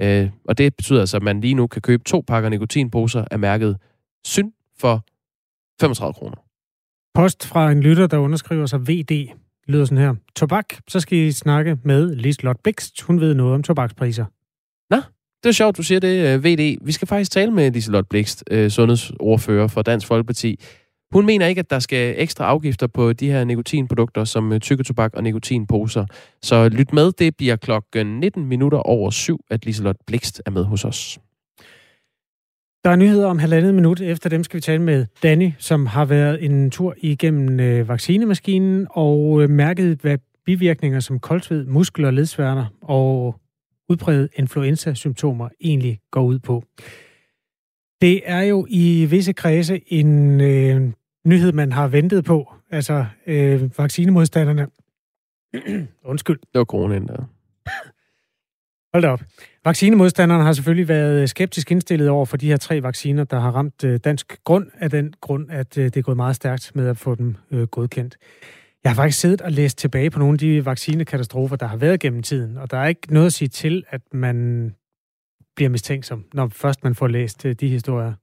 Øh, 0.01 0.29
og 0.47 0.57
det 0.57 0.75
betyder 0.75 0.99
altså, 0.99 1.17
at 1.17 1.23
man 1.23 1.41
lige 1.41 1.53
nu 1.53 1.67
kan 1.67 1.81
købe 1.81 2.03
to 2.03 2.23
pakker 2.27 2.49
nikotinposer 2.49 3.25
af 3.31 3.39
mærket 3.39 3.77
Syn 4.25 4.49
for 4.79 5.05
35 5.81 6.13
kroner. 6.13 6.35
Post 7.13 7.45
fra 7.45 7.71
en 7.71 7.81
lytter, 7.81 8.07
der 8.07 8.17
underskriver 8.17 8.65
sig 8.65 8.87
VD, 8.87 9.27
lyder 9.71 9.85
sådan 9.85 9.97
her. 9.97 10.15
Tobak, 10.35 10.65
så 10.87 10.99
skal 10.99 11.17
I 11.17 11.31
snakke 11.31 11.77
med 11.83 12.15
Lislot 12.15 12.57
Bækst. 12.63 13.01
Hun 13.01 13.21
ved 13.21 13.33
noget 13.33 13.53
om 13.53 13.63
tobakspriser. 13.63 14.25
Det 15.43 15.49
er 15.49 15.53
sjovt, 15.53 15.77
du 15.77 15.83
siger 15.83 15.99
det, 15.99 16.27
øh, 16.27 16.43
VD. 16.43 16.77
Vi 16.85 16.91
skal 16.91 17.07
faktisk 17.07 17.31
tale 17.31 17.51
med 17.51 17.71
Liselotte 17.71 18.07
Blikst, 18.09 18.43
øh, 18.51 18.69
sundhedsordfører 18.71 19.67
for 19.67 19.81
Dansk 19.81 20.07
Folkeparti. 20.07 20.59
Hun 21.11 21.25
mener 21.25 21.47
ikke, 21.47 21.59
at 21.59 21.69
der 21.69 21.79
skal 21.79 22.15
ekstra 22.17 22.45
afgifter 22.45 22.87
på 22.87 23.13
de 23.13 23.31
her 23.31 23.43
nikotinprodukter 23.43 24.23
som 24.23 24.53
øh, 24.53 24.59
tykketobak 24.59 25.13
og 25.13 25.23
nikotinposer. 25.23 26.05
Så 26.43 26.69
lyt 26.69 26.93
med, 26.93 27.11
det 27.11 27.35
bliver 27.37 27.55
klokken 27.55 28.19
19 28.19 28.45
minutter 28.45 28.77
over 28.77 29.09
syv, 29.09 29.39
at 29.51 29.65
Liselotte 29.65 30.03
Blikst 30.07 30.41
er 30.45 30.51
med 30.51 30.63
hos 30.63 30.85
os. 30.85 31.19
Der 32.83 32.89
er 32.89 32.95
nyheder 32.95 33.27
om 33.27 33.39
halvandet 33.39 33.73
minut. 33.73 34.01
Efter 34.01 34.29
dem 34.29 34.43
skal 34.43 34.57
vi 34.57 34.61
tale 34.61 34.81
med 34.81 35.05
Danny, 35.23 35.51
som 35.57 35.85
har 35.85 36.05
været 36.05 36.45
en 36.45 36.71
tur 36.71 36.95
igennem 36.97 37.59
øh, 37.59 37.87
vaccinemaskinen 37.87 38.87
og 38.89 39.43
øh, 39.43 39.49
mærket, 39.49 39.97
hvad 40.01 40.17
bivirkninger 40.45 40.99
som 40.99 41.19
koldsved, 41.19 41.65
muskler 41.65 42.07
og 42.07 42.13
ledsværter 42.13 42.65
og 42.81 43.35
udpræget 43.89 44.29
influenza-symptomer 44.35 45.49
egentlig 45.61 45.99
går 46.11 46.23
ud 46.23 46.39
på. 46.39 46.63
Det 48.01 48.21
er 48.25 48.41
jo 48.41 48.65
i 48.69 49.05
visse 49.05 49.33
kredse 49.33 49.81
en 49.87 50.41
øh, 50.41 50.91
nyhed, 51.25 51.51
man 51.51 51.71
har 51.71 51.87
ventet 51.87 52.25
på. 52.25 52.53
Altså 52.71 53.05
øh, 53.27 53.77
vaccinemodstanderne. 53.77 54.67
Undskyld. 56.11 56.39
Det 56.39 56.59
var 56.59 56.65
coronaen 56.65 57.07
der. 57.07 57.23
Hold 58.93 59.03
da 59.03 59.09
op. 59.09 59.21
Vaccinemodstanderne 59.65 60.43
har 60.43 60.53
selvfølgelig 60.53 60.87
været 60.87 61.29
skeptisk 61.29 61.71
indstillet 61.71 62.09
over 62.09 62.25
for 62.25 62.37
de 62.37 62.47
her 62.47 62.57
tre 62.57 62.83
vacciner, 62.83 63.23
der 63.23 63.39
har 63.39 63.51
ramt 63.51 63.83
øh, 63.83 63.99
dansk 64.03 64.43
grund 64.43 64.67
af 64.73 64.89
den 64.89 65.13
grund, 65.21 65.51
at 65.51 65.77
øh, 65.77 65.85
det 65.85 65.97
er 65.97 66.01
gået 66.01 66.17
meget 66.17 66.35
stærkt 66.35 66.71
med 66.75 66.87
at 66.87 66.97
få 66.97 67.15
dem 67.15 67.35
øh, 67.51 67.67
godkendt. 67.67 68.17
Jeg 68.83 68.91
har 68.91 68.95
faktisk 68.95 69.19
siddet 69.19 69.41
og 69.41 69.51
læst 69.51 69.77
tilbage 69.77 70.09
på 70.09 70.19
nogle 70.19 70.33
af 70.33 70.39
de 70.39 70.65
vaccinekatastrofer, 70.65 71.55
der 71.55 71.65
har 71.67 71.77
været 71.77 71.99
gennem 71.99 72.23
tiden, 72.23 72.57
og 72.57 72.71
der 72.71 72.77
er 72.77 72.87
ikke 72.87 73.13
noget 73.13 73.25
at 73.27 73.33
sige 73.33 73.47
til, 73.47 73.83
at 73.89 74.01
man 74.13 74.35
bliver 75.55 75.69
mistænksom, 75.69 76.25
når 76.33 76.47
først 76.47 76.83
man 76.83 76.95
får 76.95 77.07
læst 77.07 77.45
øh, 77.45 77.55
de 77.55 77.67
historier. 77.67 78.13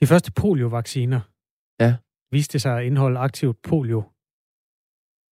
De 0.00 0.06
første 0.06 0.32
poliovacciner 0.32 1.20
Ja. 1.80 1.94
viste 2.30 2.58
sig 2.58 2.78
at 2.78 2.84
indeholde 2.84 3.18
aktivt 3.18 3.62
polio. 3.62 3.98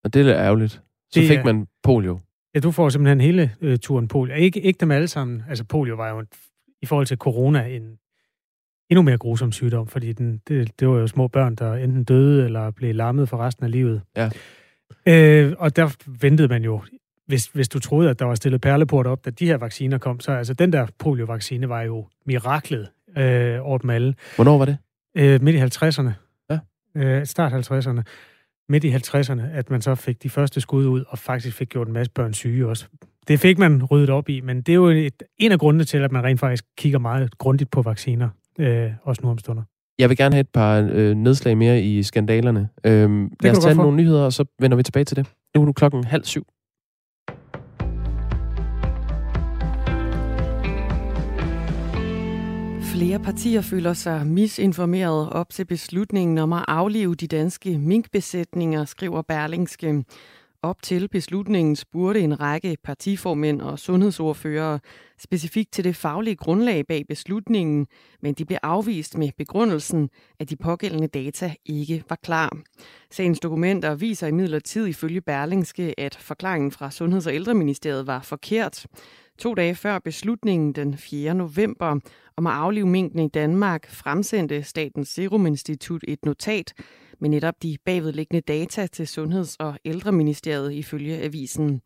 Og 0.05 0.15
det 0.15 0.21
er 0.21 0.25
lidt 0.25 0.37
ærgerligt. 0.37 0.73
Så 0.73 1.21
Det 1.21 1.29
fik 1.29 1.45
man 1.45 1.67
polio. 1.83 2.21
Ja, 2.55 2.61
du 2.61 2.71
får 2.71 2.89
simpelthen 2.89 3.21
hele 3.21 3.51
øh, 3.61 3.79
turen 3.79 4.09
polio. 4.09 4.35
Ikke, 4.35 4.61
ikke 4.61 4.79
dem 4.79 4.91
alle 4.91 5.09
sammen. 5.09 5.43
Altså 5.49 5.65
polio 5.65 5.95
var 5.95 6.11
jo 6.11 6.19
en, 6.19 6.27
i 6.83 6.87
forhold 6.87 7.07
til 7.07 7.17
corona 7.17 7.67
en 7.67 7.99
endnu 8.91 9.03
mere 9.03 9.19
grusom 9.19 9.53
sygdom, 9.53 9.87
fordi 9.87 10.13
den, 10.13 10.41
det, 10.49 10.81
det 10.81 10.89
var 10.89 10.95
jo 10.95 11.07
små 11.07 11.29
børn, 11.29 11.55
der 11.55 11.75
enten 11.75 12.05
døde 12.05 12.45
eller 12.45 12.71
blev 12.71 12.95
lammet 12.95 13.29
for 13.29 13.37
resten 13.37 13.65
af 13.65 13.71
livet. 13.71 14.03
Ja. 14.17 14.31
Øh, 15.07 15.55
og 15.59 15.77
der 15.77 15.97
ventede 16.21 16.49
man 16.49 16.65
jo, 16.65 16.83
hvis, 17.27 17.47
hvis 17.47 17.69
du 17.69 17.79
troede, 17.79 18.11
at 18.11 18.19
der 18.19 18.25
var 18.25 18.35
stillet 18.35 18.61
perleport 18.61 19.07
op, 19.07 19.25
da 19.25 19.31
de 19.31 19.47
her 19.47 19.57
vacciner 19.57 19.99
kom, 19.99 20.21
så 20.21 20.33
altså 20.33 20.55
den 20.55 20.73
der 20.73 20.87
poliovaccine 20.99 21.69
var 21.69 21.83
jo 21.83 22.07
miraklet 22.27 22.89
øh, 23.19 23.67
over 23.67 23.79
dem 23.79 23.91
alle. 23.91 24.15
Hvornår 24.37 24.59
var 24.59 24.65
det? 24.65 24.79
Øh, 25.17 25.43
midt 25.43 25.57
i 25.57 25.61
50'erne. 25.61 26.11
Ja. 26.51 26.59
Øh, 26.97 27.27
start 27.27 27.53
50'erne. 27.53 28.03
Midt 28.73 28.85
i 28.85 28.91
50'erne, 28.95 29.43
at 29.55 29.71
man 29.71 29.83
så 29.83 29.95
fik 29.95 30.23
de 30.23 30.31
første 30.31 30.61
skud 30.61 30.87
ud, 30.87 31.05
og 31.09 31.19
faktisk 31.19 31.57
fik 31.57 31.69
gjort 31.69 31.87
en 31.87 31.93
masse 31.93 32.13
børn 32.13 32.35
syge 32.35 32.67
også. 32.67 32.87
Det 33.29 33.41
fik 33.41 33.59
man 33.59 33.85
ryddet 33.85 34.11
op 34.11 34.29
i, 34.29 34.41
men 34.41 34.57
det 34.57 34.69
er 34.69 34.75
jo 34.75 34.87
et, 34.87 35.23
en 35.39 35.53
af 35.53 35.59
grundene 35.59 35.85
til, 35.85 35.99
at 35.99 36.13
man 36.13 36.25
rent 36.25 36.41
faktisk 36.41 36.65
kigger 36.79 36.99
meget 36.99 37.39
grundigt 37.39 37.71
på 37.71 37.83
vacciner, 37.83 38.29
øh, 38.59 38.91
også 39.03 39.21
nu 39.25 39.31
om 39.31 39.39
stunder. 39.39 39.63
Jeg 39.99 40.09
vil 40.09 40.17
gerne 40.17 40.35
have 40.35 40.41
et 40.41 40.49
par 40.49 40.89
øh, 40.93 41.15
nedslag 41.15 41.59
mere 41.59 41.83
i 41.83 42.03
skandalerne. 42.03 42.69
Øhm, 42.85 43.33
lad 43.43 43.51
os 43.51 43.59
tage 43.59 43.75
nogle 43.75 43.97
nyheder, 43.97 44.25
og 44.25 44.33
så 44.33 44.45
vender 44.61 44.77
vi 44.77 44.83
tilbage 44.83 45.05
til 45.05 45.17
det. 45.17 45.27
Nu 45.55 45.63
er 45.63 45.67
nu 45.67 45.73
klokken 45.73 46.05
halv 46.05 46.25
syv. 46.25 46.47
Flere 53.03 53.19
partier 53.19 53.61
føler 53.61 53.93
sig 53.93 54.27
misinformeret 54.27 55.31
op 55.31 55.51
til 55.51 55.65
beslutningen 55.65 56.39
om 56.39 56.53
at 56.53 56.65
aflive 56.69 57.15
de 57.15 57.27
danske 57.27 57.79
minkbesætninger, 57.79 58.85
skriver 58.85 59.23
Berlingske. 59.23 60.05
Op 60.63 60.83
til 60.83 61.09
beslutningen 61.09 61.77
spurgte 61.77 62.21
en 62.21 62.41
række 62.41 62.77
partiformænd 62.85 63.61
og 63.61 63.79
sundhedsordførere 63.79 64.81
specifikt 65.19 65.73
til 65.73 65.85
det 65.85 65.97
faglige 65.97 66.37
grundlag 66.37 66.87
bag 66.87 67.05
beslutningen, 67.09 67.87
men 68.21 68.35
de 68.35 68.45
blev 68.45 68.59
afvist 68.63 69.19
med 69.19 69.31
begrundelsen, 69.39 70.11
at 70.41 70.51
de 70.51 70.57
pågældende 70.57 71.09
data 71.09 71.55
ikke 71.67 72.05
var 72.09 72.19
klar. 72.23 72.59
Sagens 73.11 73.41
dokumenter 73.41 73.95
viser 73.95 74.27
imidlertid 74.27 74.87
ifølge 74.87 75.21
Berlingske, 75.21 76.01
at 76.01 76.15
forklaringen 76.15 76.73
fra 76.73 76.91
Sundheds- 76.91 77.27
og 77.27 77.35
Ældreministeriet 77.35 78.07
var 78.07 78.21
forkert. 78.21 78.87
To 79.39 79.55
dage 79.55 79.75
før 79.75 79.99
beslutningen 79.99 80.73
den 80.73 80.99
4. 80.99 81.35
november 81.35 82.01
om 82.37 82.47
at 82.47 82.53
aflive 82.53 82.87
minkene 82.87 83.25
i 83.25 83.29
Danmark, 83.29 83.91
fremsendte 83.91 84.63
Statens 84.63 85.09
Serum 85.09 85.47
Institut 85.47 86.05
et 86.09 86.25
notat, 86.25 86.73
med 87.21 87.31
netop 87.31 87.55
de 87.63 87.77
bagvedliggende 87.85 88.41
data 88.41 88.87
til 88.87 89.07
Sundheds- 89.07 89.57
og 89.59 89.79
Ældreministeriet 89.85 90.73
ifølge 90.73 91.17
avisen. 91.19 91.81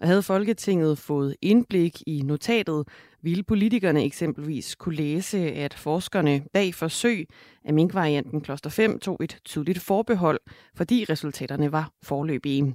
Og 0.00 0.08
havde 0.08 0.22
Folketinget 0.22 0.98
fået 0.98 1.36
indblik 1.42 2.02
i 2.06 2.22
notatet, 2.24 2.88
ville 3.22 3.42
politikerne 3.42 4.04
eksempelvis 4.04 4.74
kunne 4.74 4.94
læse, 4.94 5.38
at 5.38 5.74
forskerne 5.74 6.42
bag 6.52 6.74
forsøg 6.74 7.26
af 7.64 7.74
minkvarianten 7.74 8.40
kloster 8.40 8.70
5 8.70 8.98
tog 8.98 9.16
et 9.20 9.38
tydeligt 9.44 9.80
forbehold, 9.80 10.40
fordi 10.76 11.04
resultaterne 11.10 11.72
var 11.72 11.90
forløbige. 12.02 12.74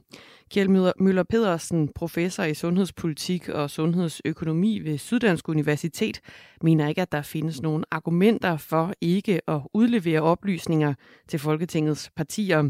Kjell 0.51 0.69
Møller 0.99 1.23
Pedersen, 1.23 1.89
professor 1.95 2.43
i 2.43 2.53
sundhedspolitik 2.53 3.49
og 3.49 3.69
sundhedsøkonomi 3.69 4.79
ved 4.79 4.97
Syddansk 4.97 5.49
Universitet, 5.49 6.21
mener 6.61 6.87
ikke, 6.87 7.01
at 7.01 7.11
der 7.11 7.16
der 7.17 7.23
findes 7.23 7.61
nogen 7.61 7.83
argumenter 7.91 8.57
for 8.57 8.93
ikke 9.01 9.41
at 9.49 9.61
udlevere 9.73 10.21
oplysninger 10.21 10.93
til 11.27 11.39
Folketingets 11.39 12.11
partier. 12.15 12.69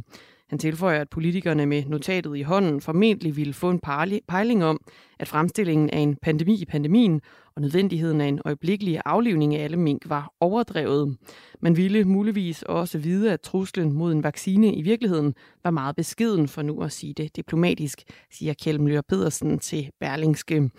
Han 0.50 0.60
tilføjer, 0.60 1.02
at 1.02 1.10
politikerne 1.10 1.66
med 1.66 1.84
notatet 1.86 2.38
i 2.38 2.42
hånden 2.42 2.82
formentlig 2.82 3.36
ville 3.38 3.54
få 3.54 3.70
en 3.70 3.80
pejling 4.28 4.64
om, 4.64 4.80
at 5.20 5.28
fremstillingen 5.28 5.90
af 5.90 6.00
en 6.00 6.16
pandemi 6.22 6.62
i 6.62 6.66
pandemien 6.66 7.22
og 7.56 7.62
nødvendigheden 7.62 8.22
af 8.22 8.26
en 8.26 8.40
øjeblikkelig 8.46 9.02
aflivning 9.06 9.56
af 9.56 9.64
alle 9.64 9.78
mink 9.78 10.10
var 10.10 10.34
overdrevet. 10.42 11.18
Man 11.62 11.78
ville 11.78 12.06
muligvis 12.06 12.64
også 12.64 12.98
vide, 12.98 13.32
at 13.32 13.42
truslen 13.42 13.94
mod 13.94 14.12
en 14.12 14.24
vaccine 14.24 14.76
i 14.76 14.82
virkeligheden 14.82 15.34
var 15.64 15.72
meget 15.72 15.96
beskeden, 15.96 16.48
for 16.48 16.62
nu 16.62 16.82
at 16.82 16.92
sige 16.92 17.14
det 17.14 17.36
diplomatisk, 17.36 18.04
siger 18.32 18.54
Kjell 18.54 18.82
Møller 18.82 19.02
Pedersen 19.02 19.60
til 19.60 19.90
Berlingske. 20.00 20.70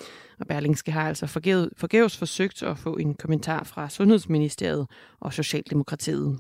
Og 0.41 0.47
Berlingske 0.47 0.93
har 0.93 1.09
altså 1.09 1.27
forgæves 1.77 2.17
forsøgt 2.17 2.63
at 2.63 2.79
få 2.79 2.97
en 2.97 3.15
kommentar 3.15 3.65
fra 3.65 3.89
Sundhedsministeriet 3.89 4.87
og 5.21 5.33
Socialdemokratiet. 5.33 6.39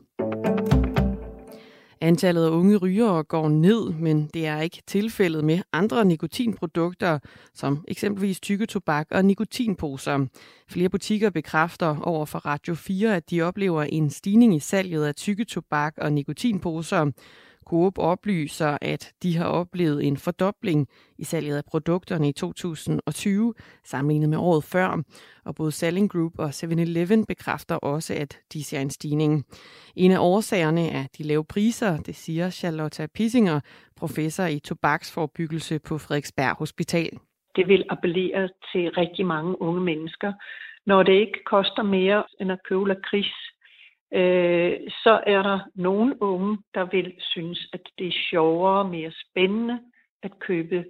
Antallet 2.00 2.44
af 2.44 2.50
unge 2.50 2.76
rygere 2.76 3.24
går 3.24 3.48
ned, 3.48 3.92
men 3.92 4.30
det 4.34 4.46
er 4.46 4.60
ikke 4.60 4.82
tilfældet 4.86 5.44
med 5.44 5.58
andre 5.72 6.04
nikotinprodukter, 6.04 7.18
som 7.54 7.84
eksempelvis 7.88 8.40
tykketobak 8.40 9.06
og 9.10 9.24
nikotinposer. 9.24 10.26
Flere 10.68 10.88
butikker 10.88 11.30
bekræfter 11.30 11.96
over 12.02 12.26
for 12.26 12.38
Radio 12.38 12.74
4, 12.74 13.16
at 13.16 13.30
de 13.30 13.42
oplever 13.42 13.82
en 13.82 14.10
stigning 14.10 14.56
i 14.56 14.60
salget 14.60 15.04
af 15.04 15.14
tykketobak 15.14 15.94
og 15.96 16.12
nikotinposer. 16.12 17.10
Coop 17.68 17.98
oplyser, 17.98 18.78
at 18.80 19.12
de 19.22 19.36
har 19.36 19.44
oplevet 19.44 20.06
en 20.06 20.16
fordobling 20.16 20.88
i 21.18 21.24
salget 21.24 21.56
af 21.56 21.64
produkterne 21.64 22.28
i 22.28 22.32
2020 22.32 23.54
sammenlignet 23.84 24.28
med 24.28 24.38
året 24.38 24.64
før. 24.64 25.02
Og 25.44 25.54
både 25.54 25.72
Selling 25.72 26.10
Group 26.10 26.32
og 26.38 26.48
7-Eleven 26.48 27.26
bekræfter 27.26 27.74
også, 27.74 28.14
at 28.14 28.38
de 28.52 28.64
ser 28.64 28.80
en 28.80 28.90
stigning. 28.90 29.44
En 29.96 30.10
af 30.12 30.18
årsagerne 30.18 30.88
er 30.88 31.04
de 31.18 31.22
lave 31.22 31.44
priser, 31.44 31.96
det 31.96 32.16
siger 32.16 32.50
Charlotte 32.50 33.08
Pissinger, 33.14 33.60
professor 33.96 34.44
i 34.44 34.58
tobaksforbyggelse 34.58 35.78
på 35.78 35.98
Frederiksberg 35.98 36.56
Hospital. 36.58 37.10
Det 37.56 37.68
vil 37.68 37.84
appellere 37.90 38.48
til 38.72 38.90
rigtig 38.90 39.26
mange 39.26 39.62
unge 39.62 39.80
mennesker, 39.80 40.32
når 40.86 41.02
det 41.02 41.12
ikke 41.12 41.44
koster 41.46 41.82
mere 41.82 42.24
end 42.40 42.52
at 42.52 42.58
købe 42.68 42.88
lakrids 42.88 43.34
øh, 44.12 44.72
så 45.02 45.20
er 45.26 45.42
der 45.42 45.58
nogle 45.74 46.22
unge, 46.22 46.58
der 46.74 46.84
vil 46.84 47.12
synes, 47.18 47.68
at 47.72 47.80
det 47.98 48.06
er 48.06 48.18
sjovere 48.30 48.78
og 48.78 48.90
mere 48.90 49.12
spændende 49.24 49.78
at 50.22 50.38
købe 50.38 50.84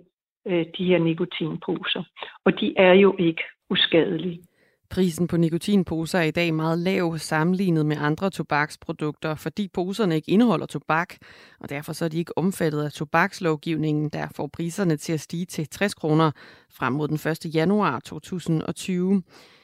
øh, 0.46 0.66
de 0.78 0.84
her 0.84 0.98
nikotinposer. 0.98 2.02
Og 2.44 2.60
de 2.60 2.74
er 2.76 2.92
jo 2.92 3.16
ikke 3.18 3.42
uskadelige. 3.70 4.42
Prisen 4.90 5.26
på 5.26 5.36
nikotinposer 5.36 6.18
er 6.18 6.22
i 6.22 6.30
dag 6.30 6.54
meget 6.54 6.78
lav 6.78 7.18
sammenlignet 7.18 7.86
med 7.86 7.96
andre 8.00 8.30
tobaksprodukter, 8.30 9.34
fordi 9.34 9.68
poserne 9.68 10.14
ikke 10.16 10.30
indeholder 10.30 10.66
tobak, 10.66 11.14
og 11.60 11.70
derfor 11.70 11.92
så 11.92 12.04
er 12.04 12.08
de 12.08 12.18
ikke 12.18 12.38
omfattet 12.38 12.84
af 12.84 12.92
tobakslovgivningen, 12.92 14.08
der 14.08 14.26
får 14.36 14.46
priserne 14.52 14.96
til 14.96 15.12
at 15.12 15.20
stige 15.20 15.46
til 15.46 15.68
60 15.68 15.94
kroner 15.94 16.30
frem 16.72 16.92
mod 16.92 17.08
den 17.08 17.30
1. 17.30 17.54
januar 17.54 17.98
2020. 17.98 19.22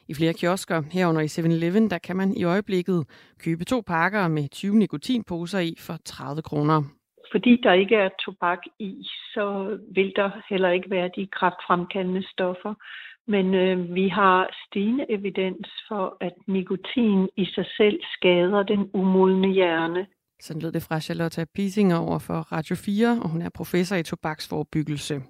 I 0.08 0.14
flere 0.14 0.32
kiosker, 0.32 0.82
herunder 0.92 1.20
i 1.20 1.26
7-Eleven, 1.26 1.90
der 1.90 1.98
kan 1.98 2.16
man 2.16 2.36
i 2.36 2.44
øjeblikket 2.44 3.06
købe 3.44 3.64
to 3.64 3.82
pakker 3.86 4.28
med 4.28 4.48
20 4.48 4.76
nikotinposer 4.76 5.58
i 5.58 5.74
for 5.78 5.96
30 6.04 6.42
kroner. 6.42 6.82
Fordi 7.32 7.60
der 7.62 7.72
ikke 7.72 7.96
er 7.96 8.08
tobak 8.24 8.58
i, 8.78 9.06
så 9.34 9.78
vil 9.94 10.12
der 10.16 10.30
heller 10.50 10.70
ikke 10.70 10.90
være 10.90 11.10
de 11.16 11.26
kraftfremkaldende 11.26 12.24
stoffer. 12.32 12.74
Men 13.26 13.54
øh, 13.54 13.94
vi 13.94 14.08
har 14.08 14.50
stigende 14.66 15.06
evidens 15.08 15.68
for, 15.88 16.16
at 16.20 16.34
nikotin 16.46 17.28
i 17.36 17.44
sig 17.44 17.66
selv 17.76 18.00
skader 18.14 18.62
den 18.62 18.90
umodne 18.94 19.48
hjerne. 19.52 20.06
Sådan 20.40 20.62
lød 20.62 20.72
det 20.72 20.82
fra 20.82 21.00
Charlotte 21.00 21.46
Pisinger 21.54 21.98
over 21.98 22.18
for 22.18 22.38
Radio 22.52 22.76
4, 22.76 23.20
og 23.22 23.28
hun 23.28 23.42
er 23.42 23.50
professor 23.54 23.96
i 23.96 24.02
tobaksforbyggelse. 24.02 25.22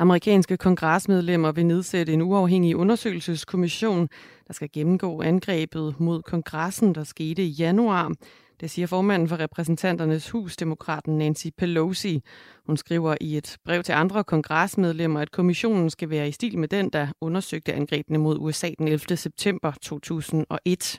Amerikanske 0.00 0.56
kongresmedlemmer 0.56 1.52
vil 1.52 1.66
nedsætte 1.66 2.12
en 2.12 2.22
uafhængig 2.22 2.76
undersøgelseskommission, 2.76 4.08
der 4.48 4.52
skal 4.52 4.68
gennemgå 4.72 5.22
angrebet 5.22 6.00
mod 6.00 6.22
kongressen, 6.22 6.94
der 6.94 7.04
skete 7.04 7.42
i 7.42 7.48
januar. 7.48 8.12
Det 8.60 8.70
siger 8.70 8.86
formanden 8.86 9.28
for 9.28 9.40
repræsentanternes 9.40 10.30
hus, 10.30 10.56
demokraten 10.56 11.18
Nancy 11.18 11.46
Pelosi. 11.58 12.22
Hun 12.66 12.76
skriver 12.76 13.16
i 13.20 13.36
et 13.36 13.56
brev 13.64 13.82
til 13.82 13.92
andre 13.92 14.24
kongresmedlemmer, 14.24 15.20
at 15.20 15.30
kommissionen 15.30 15.90
skal 15.90 16.10
være 16.10 16.28
i 16.28 16.32
stil 16.32 16.58
med 16.58 16.68
den, 16.68 16.90
der 16.90 17.06
undersøgte 17.20 17.72
angrebene 17.72 18.18
mod 18.18 18.36
USA 18.38 18.70
den 18.78 18.88
11. 18.88 19.16
september 19.16 19.72
2001. 19.82 20.98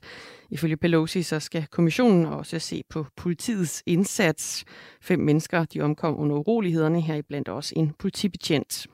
Ifølge 0.49 0.77
Pelosi 0.77 1.23
så 1.23 1.39
skal 1.39 1.67
kommissionen 1.71 2.25
også 2.25 2.59
se 2.59 2.83
på 2.89 3.05
politiets 3.15 3.83
indsats. 3.85 4.65
Fem 5.01 5.19
mennesker 5.19 5.65
de 5.65 5.81
omkom 5.81 6.19
under 6.19 6.35
urolighederne, 6.35 7.01
heriblandt 7.01 7.49
også 7.49 7.73
en 7.75 7.93
politibetjent. 7.99 8.87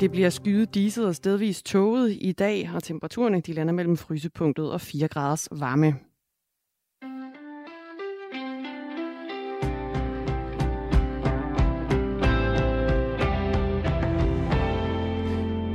Det 0.00 0.10
bliver 0.10 0.30
skyet, 0.30 0.74
diset 0.74 1.06
og 1.06 1.14
stedvis 1.14 1.62
tåget 1.62 2.16
i 2.20 2.32
dag, 2.32 2.70
og 2.74 2.82
temperaturerne 2.82 3.40
de 3.40 3.52
lander 3.52 3.72
mellem 3.72 3.96
frysepunktet 3.96 4.72
og 4.72 4.80
4 4.80 5.08
graders 5.08 5.48
varme. 5.50 5.94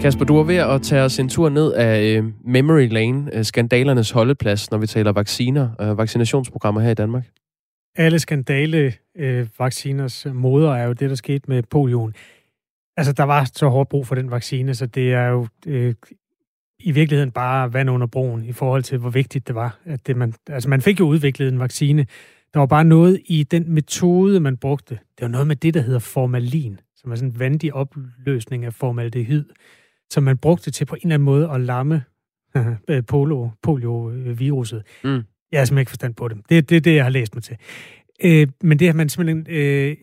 Kasper, 0.04 0.26
du 0.26 0.38
er 0.38 0.44
ved 0.44 0.56
at 0.56 0.82
tage 0.82 1.02
os 1.02 1.20
en 1.20 1.30
tur 1.30 1.50
ned 1.50 1.74
af 1.74 2.02
øh, 2.02 2.24
Memory 2.46 2.88
Lane, 2.88 3.32
uh, 3.36 3.42
skandalernes 3.42 4.12
holdeplads, 4.12 4.72
når 4.72 4.78
vi 4.78 4.88
taler 4.88 5.12
vacciner 5.12 5.70
og 5.80 5.98
vaccinationsprogrammer 5.98 6.82
her 6.82 6.92
i 6.92 6.94
Danmark. 6.94 7.24
Alle 7.96 8.20
skandale 8.20 8.94
vacciners 9.60 10.26
moder 10.34 10.76
er 10.76 10.84
jo 10.84 10.94
det, 10.94 11.10
der 11.10 11.16
skete 11.16 11.44
med 11.48 11.64
polioen. 11.64 12.14
Altså, 12.98 13.14
der 13.14 13.24
var 13.24 13.50
så 13.54 13.68
hårdt 13.68 13.90
brug 13.90 14.08
for 14.08 14.16
den 14.16 14.32
vaccine, 14.32 14.76
så 14.76 14.86
det 14.86 15.14
er 15.14 15.28
jo 15.28 15.48
øh, 15.68 15.94
i 16.80 16.92
virkeligheden 16.92 17.32
bare 17.32 17.74
vand 17.74 17.90
under 17.90 18.08
broen 18.08 18.46
i 18.46 18.52
forhold 18.52 18.84
til, 18.84 18.98
hvor 18.98 19.10
vigtigt 19.10 19.48
det 19.48 19.56
var. 19.56 19.80
At 19.86 20.08
det 20.08 20.18
man, 20.18 20.34
altså, 20.50 20.70
man 20.70 20.82
fik 20.82 21.00
jo 21.00 21.06
udviklet 21.06 21.48
en 21.48 21.60
vaccine. 21.60 22.06
Der 22.54 22.60
var 22.60 22.66
bare 22.66 22.86
noget 22.86 23.22
i 23.26 23.44
den 23.44 23.74
metode, 23.74 24.40
man 24.40 24.58
brugte. 24.58 24.96
Det 24.96 25.22
var 25.22 25.28
noget 25.28 25.48
med 25.48 25.56
det, 25.56 25.74
der 25.74 25.82
hedder 25.82 26.00
formalin, 26.00 26.80
som 26.96 27.12
er 27.12 27.16
sådan 27.16 27.30
en 27.30 27.40
vandig 27.40 27.74
opløsning 27.74 28.66
af 28.66 28.74
formaldehyd 28.74 29.44
som 30.14 30.24
man 30.24 30.38
brugte 30.38 30.72
til 30.72 30.86
på 30.86 30.96
en 30.96 31.02
eller 31.04 31.14
anden 31.14 31.26
måde 31.26 31.50
at 31.50 31.62
lamme 31.62 32.04
øh, 32.90 33.04
polo, 33.08 33.50
polio-viruset. 33.62 34.84
Mm. 35.04 35.10
Jeg 35.52 35.60
har 35.60 35.66
simpelthen 35.66 35.78
ikke 35.80 35.90
forstand 35.90 36.16
på 36.16 36.28
det. 36.28 36.38
Det 36.50 36.58
er 36.58 36.62
det, 36.62 36.86
det, 36.86 36.96
jeg 36.96 37.04
har 37.04 37.10
læst 37.10 37.36
mig 37.36 37.44
til. 37.44 37.58
Øh, 38.24 38.48
men 38.62 38.80
det 38.80 38.88
har 38.88 38.94
man 38.94 39.10
simpelthen... 39.10 39.46
Øh, 39.50 39.98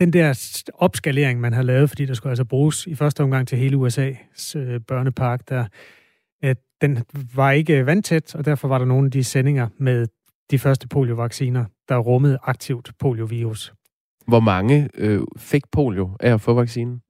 den 0.00 0.12
der 0.12 0.58
opskalering, 0.74 1.40
man 1.40 1.52
har 1.52 1.62
lavet, 1.62 1.88
fordi 1.88 2.06
der 2.06 2.14
skulle 2.14 2.30
altså 2.30 2.44
bruges 2.44 2.86
i 2.86 2.94
første 2.94 3.22
omgang 3.22 3.48
til 3.48 3.58
hele 3.58 3.76
USA's 3.76 4.58
øh, 4.58 4.80
børnepark, 4.80 5.48
der, 5.48 5.66
at 6.42 6.56
den 6.80 6.98
var 7.34 7.50
ikke 7.50 7.86
vandtæt, 7.86 8.34
og 8.34 8.44
derfor 8.44 8.68
var 8.68 8.78
der 8.78 8.84
nogle 8.84 9.06
af 9.06 9.10
de 9.10 9.24
sendinger 9.24 9.68
med 9.78 10.06
de 10.50 10.58
første 10.58 10.88
poliovacciner, 10.88 11.64
der 11.88 11.98
rummede 11.98 12.38
aktivt 12.42 12.90
poliovirus. 12.98 13.72
Hvor 14.26 14.40
mange 14.40 14.88
øh, 14.94 15.20
fik 15.36 15.62
polio 15.72 16.16
af 16.20 16.32
at 16.34 16.40
få 16.40 16.54
vaccinen? 16.54 17.00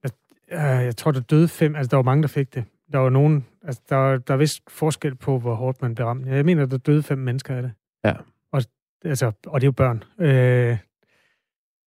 Jeg, 0.50 0.96
tror, 0.96 1.10
der 1.12 1.20
døde 1.20 1.48
fem. 1.48 1.76
Altså, 1.76 1.88
der 1.90 1.96
var 1.96 2.02
mange, 2.02 2.22
der 2.22 2.28
fik 2.28 2.54
det. 2.54 2.64
Der 2.92 2.98
var 2.98 3.10
nogen... 3.10 3.46
Altså, 3.62 3.82
der, 3.88 4.18
der 4.18 4.34
er 4.34 4.38
vist 4.38 4.62
forskel 4.68 5.14
på, 5.14 5.38
hvor 5.38 5.54
hårdt 5.54 5.82
man 5.82 5.94
blev 5.94 6.06
ramt. 6.06 6.26
Jeg 6.26 6.44
mener, 6.44 6.66
der 6.66 6.76
døde 6.76 7.02
fem 7.02 7.18
mennesker 7.18 7.56
af 7.56 7.62
det. 7.62 7.72
Ja. 8.04 8.12
Og, 8.52 8.62
altså, 9.04 9.32
og 9.46 9.60
det 9.60 9.64
er 9.64 9.68
jo 9.68 9.72
børn. 9.72 10.04
Øh, 10.18 10.78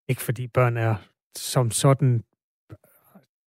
ikke 0.08 0.22
fordi 0.22 0.48
børn 0.48 0.78
er 0.78 0.96
som 1.36 1.72
sådan 1.72 2.24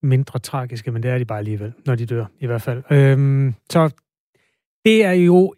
mindre 0.03 0.39
tragiske, 0.39 0.93
men 0.93 1.03
det 1.03 1.11
er 1.11 1.19
de 1.19 1.25
bare 1.25 1.39
alligevel, 1.39 1.73
når 1.87 1.95
de 1.95 2.07
dør, 2.07 2.27
i 2.39 2.47
hvert 2.47 2.63
fald. 2.63 2.83
Øhm, 2.91 3.55
så 3.71 3.91
det 4.85 5.05
er 5.05 5.13
jo 5.13 5.55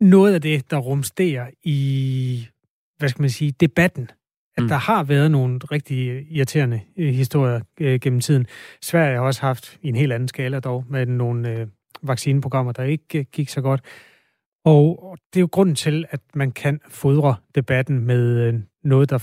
noget 0.00 0.34
af 0.34 0.40
det, 0.40 0.70
der 0.70 0.76
rumsterer 0.76 1.50
i, 1.62 2.48
hvad 2.98 3.08
skal 3.08 3.22
man 3.22 3.30
sige, 3.30 3.52
debatten. 3.52 4.10
At 4.56 4.62
mm. 4.62 4.68
der 4.68 4.76
har 4.76 5.04
været 5.04 5.30
nogle 5.30 5.58
rigtig 5.72 6.26
irriterende 6.30 6.80
øh, 6.96 7.14
historier 7.14 7.60
øh, 7.80 8.00
gennem 8.00 8.20
tiden. 8.20 8.46
Sverige 8.82 9.16
har 9.16 9.22
også 9.22 9.40
haft, 9.40 9.78
i 9.82 9.88
en 9.88 9.96
helt 9.96 10.12
anden 10.12 10.28
skala 10.28 10.60
dog, 10.60 10.84
med 10.90 11.06
nogle 11.06 11.50
øh, 11.50 11.66
vaccineprogrammer, 12.02 12.72
der 12.72 12.82
ikke 12.82 13.18
øh, 13.18 13.24
gik 13.32 13.48
så 13.48 13.60
godt. 13.60 13.80
Og 14.64 15.18
det 15.32 15.38
er 15.38 15.40
jo 15.40 15.48
grunden 15.52 15.74
til, 15.74 16.04
at 16.10 16.20
man 16.34 16.52
kan 16.52 16.80
fodre 16.88 17.34
debatten 17.54 18.04
med 18.04 18.46
øh, 18.46 18.54
noget, 18.84 19.10
der 19.10 19.18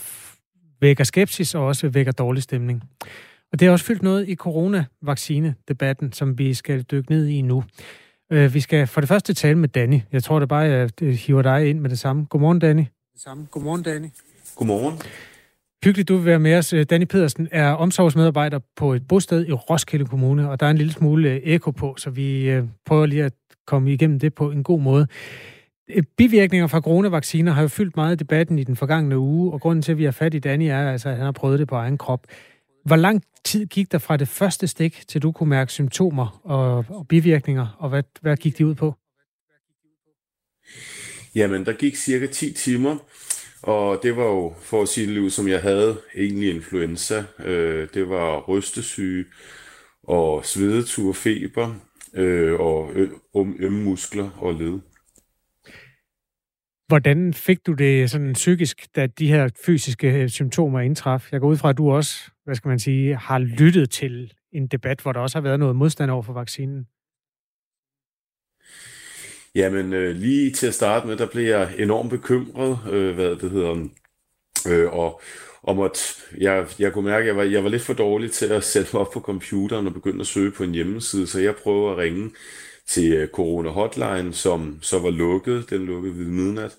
vækker 0.81 1.03
skepsis 1.03 1.55
og 1.55 1.65
også 1.65 1.89
vækker 1.89 2.11
dårlig 2.11 2.43
stemning. 2.43 2.83
Og 3.51 3.59
det 3.59 3.65
har 3.65 3.71
også 3.71 3.85
fyldt 3.85 4.03
noget 4.03 4.29
i 4.29 4.35
coronavaccinedebatten, 4.35 6.11
som 6.11 6.37
vi 6.37 6.53
skal 6.53 6.81
dykke 6.81 7.11
ned 7.11 7.27
i 7.27 7.41
nu. 7.41 7.63
Øh, 8.31 8.53
vi 8.53 8.59
skal 8.59 8.87
for 8.87 9.01
det 9.01 9.07
første 9.07 9.33
tale 9.33 9.57
med 9.57 9.69
Danny. 9.69 9.99
Jeg 10.11 10.23
tror 10.23 10.39
det 10.39 10.49
bare, 10.49 10.61
jeg 10.61 10.89
hiver 11.01 11.41
dig 11.41 11.69
ind 11.69 11.79
med 11.79 11.89
det 11.89 11.99
samme. 11.99 12.25
Godmorgen, 12.25 12.59
Danny. 12.59 12.83
Det 13.13 13.21
samme. 13.21 13.47
Godmorgen, 13.51 13.83
Danny. 13.83 14.07
Godmorgen. 14.55 14.99
Hyggeligt, 15.83 16.09
du 16.09 16.15
vil 16.15 16.25
være 16.25 16.39
med 16.39 16.57
os. 16.57 16.73
Danny 16.89 17.05
Pedersen 17.05 17.47
er 17.51 17.69
omsorgsmedarbejder 17.69 18.59
på 18.75 18.93
et 18.93 19.07
bosted 19.07 19.47
i 19.47 19.51
Roskilde 19.51 20.05
Kommune, 20.05 20.49
og 20.49 20.59
der 20.59 20.65
er 20.65 20.71
en 20.71 20.77
lille 20.77 20.93
smule 20.93 21.29
øh, 21.29 21.41
eko 21.43 21.71
på, 21.71 21.95
så 21.97 22.09
vi 22.09 22.49
øh, 22.49 22.63
prøver 22.85 23.05
lige 23.05 23.23
at 23.23 23.33
komme 23.67 23.93
igennem 23.93 24.19
det 24.19 24.33
på 24.33 24.51
en 24.51 24.63
god 24.63 24.79
måde. 24.79 25.07
Bivirkninger 26.17 26.67
fra 26.67 26.81
coronavacciner 26.81 27.51
har 27.51 27.61
jo 27.61 27.67
fyldt 27.67 27.95
meget 27.95 28.15
i 28.15 28.19
debatten 28.19 28.59
i 28.59 28.63
den 28.63 28.75
forgangne 28.75 29.17
uge, 29.17 29.53
og 29.53 29.61
grunden 29.61 29.81
til, 29.81 29.91
at 29.91 29.97
vi 29.97 30.03
har 30.03 30.11
fat 30.11 30.33
i 30.33 30.39
Danny, 30.39 30.65
er, 30.65 30.91
altså, 30.91 31.09
at 31.09 31.15
han 31.15 31.25
har 31.25 31.31
prøvet 31.31 31.59
det 31.59 31.67
på 31.67 31.75
egen 31.75 31.97
krop. 31.97 32.27
Hvor 32.85 32.95
lang 32.95 33.23
tid 33.43 33.65
gik 33.65 33.91
der 33.91 33.97
fra 33.97 34.17
det 34.17 34.27
første 34.27 34.67
stik, 34.67 35.03
til 35.07 35.21
du 35.21 35.31
kunne 35.31 35.49
mærke 35.49 35.71
symptomer 35.71 36.39
og, 36.43 36.85
og 36.89 37.07
bivirkninger, 37.07 37.67
og 37.79 37.89
hvad, 37.89 38.03
hvad 38.21 38.37
gik 38.37 38.57
de 38.57 38.65
ud 38.65 38.75
på? 38.75 38.95
Jamen, 41.35 41.65
der 41.65 41.73
gik 41.73 41.95
cirka 41.95 42.25
10 42.27 42.53
timer, 42.53 42.97
og 43.63 43.99
det 44.03 44.17
var 44.17 44.25
jo, 44.25 44.53
for 44.59 44.81
at 44.81 44.87
sige 44.87 45.15
det 45.15 45.33
som 45.33 45.47
jeg 45.47 45.61
havde 45.61 45.97
egentlig 46.15 46.55
influenza. 46.55 47.23
Øh, 47.39 47.87
det 47.93 48.09
var 48.09 48.39
rystesyge 48.39 49.25
og 50.03 50.45
svedetur, 50.45 51.13
feber 51.13 51.75
øh, 52.13 52.59
og 52.59 52.91
ømme 53.59 53.83
muskler 53.83 54.29
og 54.37 54.53
led. 54.53 54.79
Hvordan 56.87 57.33
fik 57.33 57.65
du 57.67 57.73
det 57.73 58.09
sådan 58.09 58.33
psykisk, 58.33 58.95
da 58.95 59.07
de 59.07 59.27
her 59.27 59.49
fysiske 59.65 60.21
øh, 60.21 60.29
symptomer 60.29 60.79
indtraf? 60.79 61.31
Jeg 61.31 61.39
går 61.39 61.47
ud 61.47 61.57
fra, 61.57 61.69
at 61.69 61.77
du 61.77 61.91
også, 61.91 62.31
hvad 62.43 62.55
skal 62.55 62.69
man 62.69 62.79
sige, 62.79 63.15
har 63.15 63.39
lyttet 63.39 63.89
til 63.89 64.33
en 64.51 64.67
debat, 64.67 65.01
hvor 65.01 65.11
der 65.11 65.19
også 65.19 65.37
har 65.37 65.43
været 65.43 65.59
noget 65.59 65.75
modstand 65.75 66.11
over 66.11 66.21
for 66.21 66.33
vaccinen. 66.33 66.87
Jamen, 69.55 69.93
øh, 69.93 70.15
lige 70.15 70.51
til 70.51 70.67
at 70.67 70.73
starte 70.73 71.07
med, 71.07 71.17
der 71.17 71.25
blev 71.27 71.43
jeg 71.45 71.75
enormt 71.79 72.09
bekymret, 72.09 72.79
øh, 72.93 73.15
hvad 73.15 73.35
det 73.35 73.51
hedder, 73.51 73.87
øh, 74.67 74.93
og 74.93 75.21
om 75.63 75.79
at 75.79 76.23
jeg, 76.37 76.67
jeg 76.79 76.93
kunne 76.93 77.05
mærke, 77.05 77.21
at 77.23 77.27
jeg 77.27 77.35
var, 77.37 77.43
jeg 77.43 77.63
var 77.63 77.69
lidt 77.69 77.81
for 77.81 77.93
dårlig 77.93 78.31
til 78.31 78.45
at 78.45 78.63
sætte 78.73 78.89
mig 78.93 79.01
op 79.01 79.11
på 79.13 79.19
computeren 79.21 79.87
og 79.87 79.93
begynde 79.93 80.21
at 80.21 80.27
søge 80.27 80.51
på 80.51 80.63
en 80.63 80.71
hjemmeside, 80.73 81.27
så 81.27 81.39
jeg 81.39 81.55
prøvede 81.55 81.91
at 81.91 81.97
ringe 81.97 82.31
til 82.87 83.13
øh, 83.13 83.27
Corona 83.29 83.69
Hotline, 83.69 84.33
som 84.33 84.79
så 84.81 84.99
var 84.99 85.09
lukket. 85.09 85.69
Den 85.69 85.85
lukkede 85.85 86.17
ved 86.19 86.25
midnat. 86.25 86.77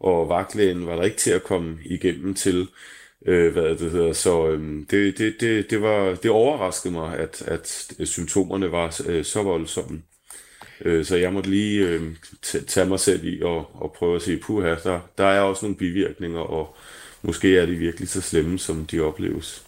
Og 0.00 0.28
vagtlægen 0.28 0.86
var 0.86 0.96
der 0.96 1.02
ikke 1.02 1.16
til 1.16 1.30
at 1.30 1.42
komme 1.44 1.78
igennem 1.84 2.34
til, 2.34 2.68
øh, 3.26 3.52
hvad 3.52 3.76
det 3.76 3.90
hedder. 3.90 4.12
Så 4.12 4.48
øh, 4.50 4.86
det, 4.90 5.18
det, 5.18 5.36
det, 5.40 5.70
det, 5.70 5.82
var, 5.82 6.14
det 6.14 6.30
overraskede 6.30 6.94
mig, 6.94 7.18
at, 7.18 7.42
at 7.42 7.92
øh, 7.98 8.06
symptomerne 8.06 8.72
var 8.72 9.00
øh, 9.06 9.24
så 9.24 9.42
voldsomme. 9.42 10.02
Øh, 10.84 11.04
så 11.04 11.16
jeg 11.16 11.32
måtte 11.32 11.50
lige 11.50 11.88
øh, 11.88 12.02
tage 12.66 12.88
mig 12.88 13.00
selv 13.00 13.24
i 13.24 13.42
og, 13.42 13.82
og 13.82 13.94
prøve 13.98 14.16
at 14.16 14.22
sige, 14.22 14.38
puha, 14.38 14.68
der, 14.68 15.00
der 15.18 15.24
er 15.24 15.40
også 15.40 15.64
nogle 15.64 15.76
bivirkninger, 15.76 16.40
og 16.40 16.76
måske 17.22 17.58
er 17.58 17.66
de 17.66 17.74
virkelig 17.74 18.08
så 18.08 18.20
slemme, 18.20 18.58
som 18.58 18.86
de 18.86 19.00
opleves. 19.00 19.66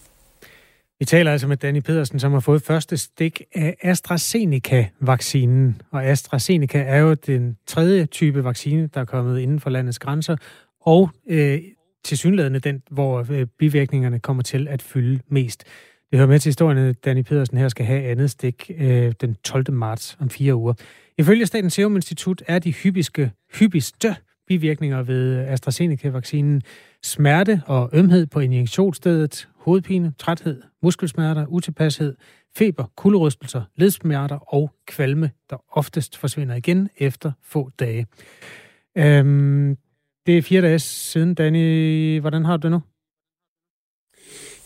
Vi 0.99 1.05
taler 1.05 1.33
altså 1.33 1.47
med 1.47 1.57
Danny 1.57 1.81
Pedersen, 1.81 2.21
som 2.21 2.33
har 2.33 2.41
fået 2.41 2.63
første 2.63 2.97
stik 2.97 3.43
af 3.55 3.77
AstraZeneca-vaccinen. 3.83 5.83
Og 5.91 6.05
AstraZeneca 6.05 6.79
er 6.79 6.99
jo 6.99 7.15
den 7.15 7.57
tredje 7.67 8.07
type 8.07 8.45
vaccine, 8.45 8.89
der 8.95 9.01
er 9.01 9.05
kommet 9.05 9.41
inden 9.41 9.61
for 9.61 9.71
landets 9.71 9.99
grænser, 9.99 10.37
og 10.81 11.11
øh, 11.31 11.61
til 12.05 12.19
synlædende 12.19 12.61
den, 12.61 12.83
hvor 12.91 13.27
øh, 13.31 13.47
bivirkningerne 13.59 14.19
kommer 14.19 14.43
til 14.43 14.69
at 14.69 14.83
fylde 14.83 15.21
mest. 15.29 15.65
Det 16.15 16.19
hører 16.19 16.29
med 16.29 16.39
til 16.39 16.49
historien, 16.49 16.79
at 16.79 17.05
Danny 17.05 17.23
Pedersen 17.23 17.59
her 17.59 17.69
skal 17.69 17.87
have 17.87 18.03
andet 18.03 18.31
stik 18.31 18.71
øh, 18.79 19.13
den 19.21 19.37
12. 19.45 19.73
marts 19.73 20.17
om 20.21 20.31
fire 20.31 20.55
uger. 20.55 20.75
Ifølge 21.19 21.47
Statens 21.47 21.73
Serum 21.73 21.97
Institut 21.97 22.43
er 22.49 22.59
de 22.59 22.73
hyppiske, 22.73 23.33
hyppigste 23.55 24.17
bivirkninger 24.47 25.03
ved 25.03 25.39
AstraZeneca-vaccinen 25.39 26.63
smerte 27.03 27.63
og 27.67 27.91
ømhed 27.93 28.27
på 28.27 28.41
injektionsstedet, 28.41 29.49
hovedpine, 29.57 30.13
træthed, 30.19 30.63
muskelsmerter, 30.83 31.47
utilpashed, 31.47 32.17
feber, 32.57 32.85
kulderystelser, 32.97 33.63
ledsmerter 33.77 34.55
og 34.55 34.71
kvalme, 34.87 35.31
der 35.51 35.57
oftest 35.71 36.17
forsvinder 36.17 36.55
igen 36.55 36.89
efter 36.97 37.33
få 37.43 37.71
dage. 37.79 38.07
Øhm, 38.99 39.77
det 40.27 40.39
er 40.39 40.43
fire 40.43 40.63
dage 40.63 40.79
siden, 40.79 41.35
Danny. 41.35 42.21
Hvordan 42.21 42.45
har 42.45 42.57
du 42.57 42.63
det 42.63 42.71
nu? 42.71 42.81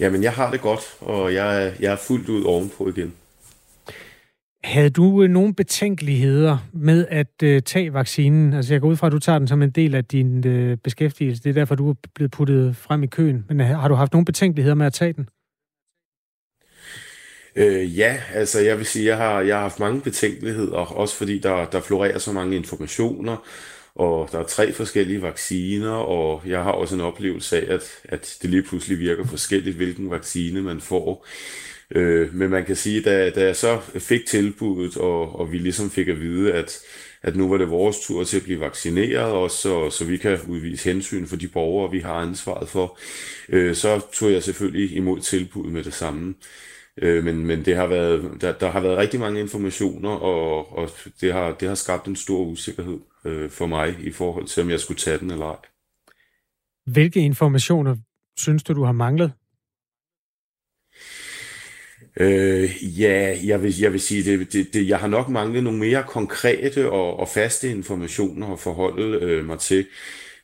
Jamen, 0.01 0.23
jeg 0.23 0.33
har 0.33 0.51
det 0.51 0.61
godt, 0.61 0.97
og 1.01 1.35
jeg 1.35 1.75
jeg 1.81 1.93
er 1.93 1.97
fuldt 1.97 2.29
ud 2.29 2.45
ovenpå 2.45 2.89
igen. 2.89 3.15
Havde 4.65 4.91
du 4.91 5.23
øh, 5.23 5.31
nogle 5.31 5.55
betænkeligheder 5.55 6.59
med 6.73 7.07
at 7.11 7.43
øh, 7.43 7.63
tage 7.63 7.93
vaccinen? 7.93 8.55
Altså 8.55 8.75
jeg 8.75 8.81
går 8.81 8.89
ud 8.89 8.97
fra, 8.97 9.07
at 9.07 9.13
du 9.13 9.19
tager 9.19 9.39
den 9.39 9.49
som 9.49 9.63
en 9.63 9.71
del 9.71 9.95
af 9.95 10.05
din 10.05 10.47
øh, 10.47 10.77
beskæftigelse. 10.77 11.43
Det 11.43 11.51
er 11.51 11.55
derfor, 11.55 11.75
du 11.75 11.91
er 11.91 11.95
blevet 12.15 12.31
puttet 12.31 12.77
frem 12.77 13.03
i 13.03 13.07
køen. 13.07 13.45
Men 13.49 13.61
øh, 13.61 13.67
har 13.67 13.89
du 13.89 13.95
haft 13.95 14.13
nogle 14.13 14.25
betænkeligheder 14.25 14.75
med 14.75 14.87
at 14.87 14.93
tage 14.93 15.13
den? 15.13 15.29
Øh, 17.57 17.99
ja, 17.99 18.17
altså 18.35 18.61
jeg 18.61 18.79
vil 18.79 18.87
sige, 18.87 19.07
jeg 19.07 19.17
har, 19.17 19.41
jeg 19.41 19.57
har 19.57 19.63
haft 19.63 19.81
mange 19.81 20.01
betænkeligheder, 20.01 20.77
også 20.77 21.17
fordi 21.17 21.39
der, 21.39 21.65
der 21.65 21.81
florerer 21.81 22.19
så 22.19 22.33
mange 22.33 22.57
informationer, 22.57 23.37
og 23.99 24.29
der 24.33 24.39
er 24.39 24.43
tre 24.43 24.73
forskellige 24.73 25.23
vacciner, 25.23 25.91
og 25.91 26.43
jeg 26.47 26.63
har 26.63 26.73
også 26.73 26.95
en 26.95 27.01
oplevelse 27.01 27.61
af, 27.61 27.75
at, 27.75 27.83
at 28.05 28.37
det 28.43 28.51
lige 28.51 28.63
pludselig 28.63 28.99
virker 28.99 29.27
forskelligt, 29.27 29.77
hvilken 29.77 30.11
vaccine 30.11 30.63
man 30.63 30.81
får. 30.81 31.27
Øh, 31.91 32.35
men 32.35 32.51
man 32.51 32.65
kan 32.65 32.77
sige, 32.77 33.03
da, 33.03 33.31
da 33.31 33.45
jeg 33.45 33.57
så 33.57 33.81
fik 33.99 34.27
tilbuddet, 34.27 34.97
og, 34.97 35.41
og 35.41 35.53
vi 35.53 35.59
ligesom 35.59 35.91
fik 35.91 36.09
at 36.09 36.21
vide, 36.21 36.53
at, 36.53 36.79
at 37.23 37.37
nu 37.37 37.49
var 37.49 37.57
det 37.57 37.71
vores 37.71 38.01
tur 38.01 38.25
til 38.25 38.37
at 38.37 38.43
blive 38.43 38.61
vaccineret, 38.61 39.33
også, 39.33 39.57
så, 39.57 39.91
så 39.91 40.05
vi 40.05 40.17
kan 40.17 40.39
udvise 40.49 40.93
hensyn 40.93 41.27
for 41.27 41.37
de 41.37 41.49
borgere, 41.49 41.91
vi 41.91 42.01
har 42.01 42.15
ansvaret 42.15 42.69
for, 42.69 42.99
øh, 43.49 43.75
så 43.75 44.01
tog 44.13 44.33
jeg 44.33 44.43
selvfølgelig 44.43 44.97
imod 44.97 45.21
tilbuddet 45.21 45.73
med 45.73 45.85
det 45.85 45.95
samme. 45.95 46.35
Øh, 47.03 47.25
men 47.25 47.47
men 47.47 47.65
det 47.65 47.77
har 47.77 47.87
været, 47.87 48.41
der, 48.41 48.53
der 48.53 48.71
har 48.71 48.81
været 48.81 48.99
rigtig 48.99 49.21
mange 49.21 49.41
informationer, 49.41 50.11
og, 50.11 50.79
og 50.79 50.91
det, 51.21 51.33
har, 51.33 51.53
det 51.53 51.69
har 51.69 51.75
skabt 51.75 52.07
en 52.07 52.17
stor 52.17 52.45
usikkerhed 52.45 52.99
øh, 53.25 53.51
for 53.51 53.67
mig 53.67 53.97
i 54.01 54.11
forhold 54.11 54.47
til, 54.47 54.63
om 54.63 54.71
jeg 54.71 54.81
skulle 54.81 54.99
tage 54.99 55.19
den 55.19 55.31
eller 55.31 55.47
ej. 55.47 55.57
Hvilke 56.87 57.21
informationer 57.21 57.97
synes 58.39 58.63
du, 58.63 58.73
du 58.73 58.85
har 58.85 58.93
manglet? 58.93 59.33
Øh, 62.21 63.01
ja, 63.01 63.39
jeg 63.45 63.63
vil, 63.63 63.79
jeg 63.81 63.93
vil 63.93 64.01
sige, 64.01 64.39
det, 64.39 64.53
det, 64.53 64.75
det, 64.75 64.89
jeg 64.89 64.99
har 64.99 65.09
nok 65.09 65.29
manglet 65.29 65.65
nogle 65.65 65.79
mere 65.79 66.05
konkrete 66.09 66.91
og, 66.91 67.21
og 67.21 67.29
faste 67.29 67.71
informationer 67.71 68.53
at 68.53 68.59
forholde 68.59 69.19
øh, 69.25 69.45
mig 69.45 69.59
til. 69.59 69.87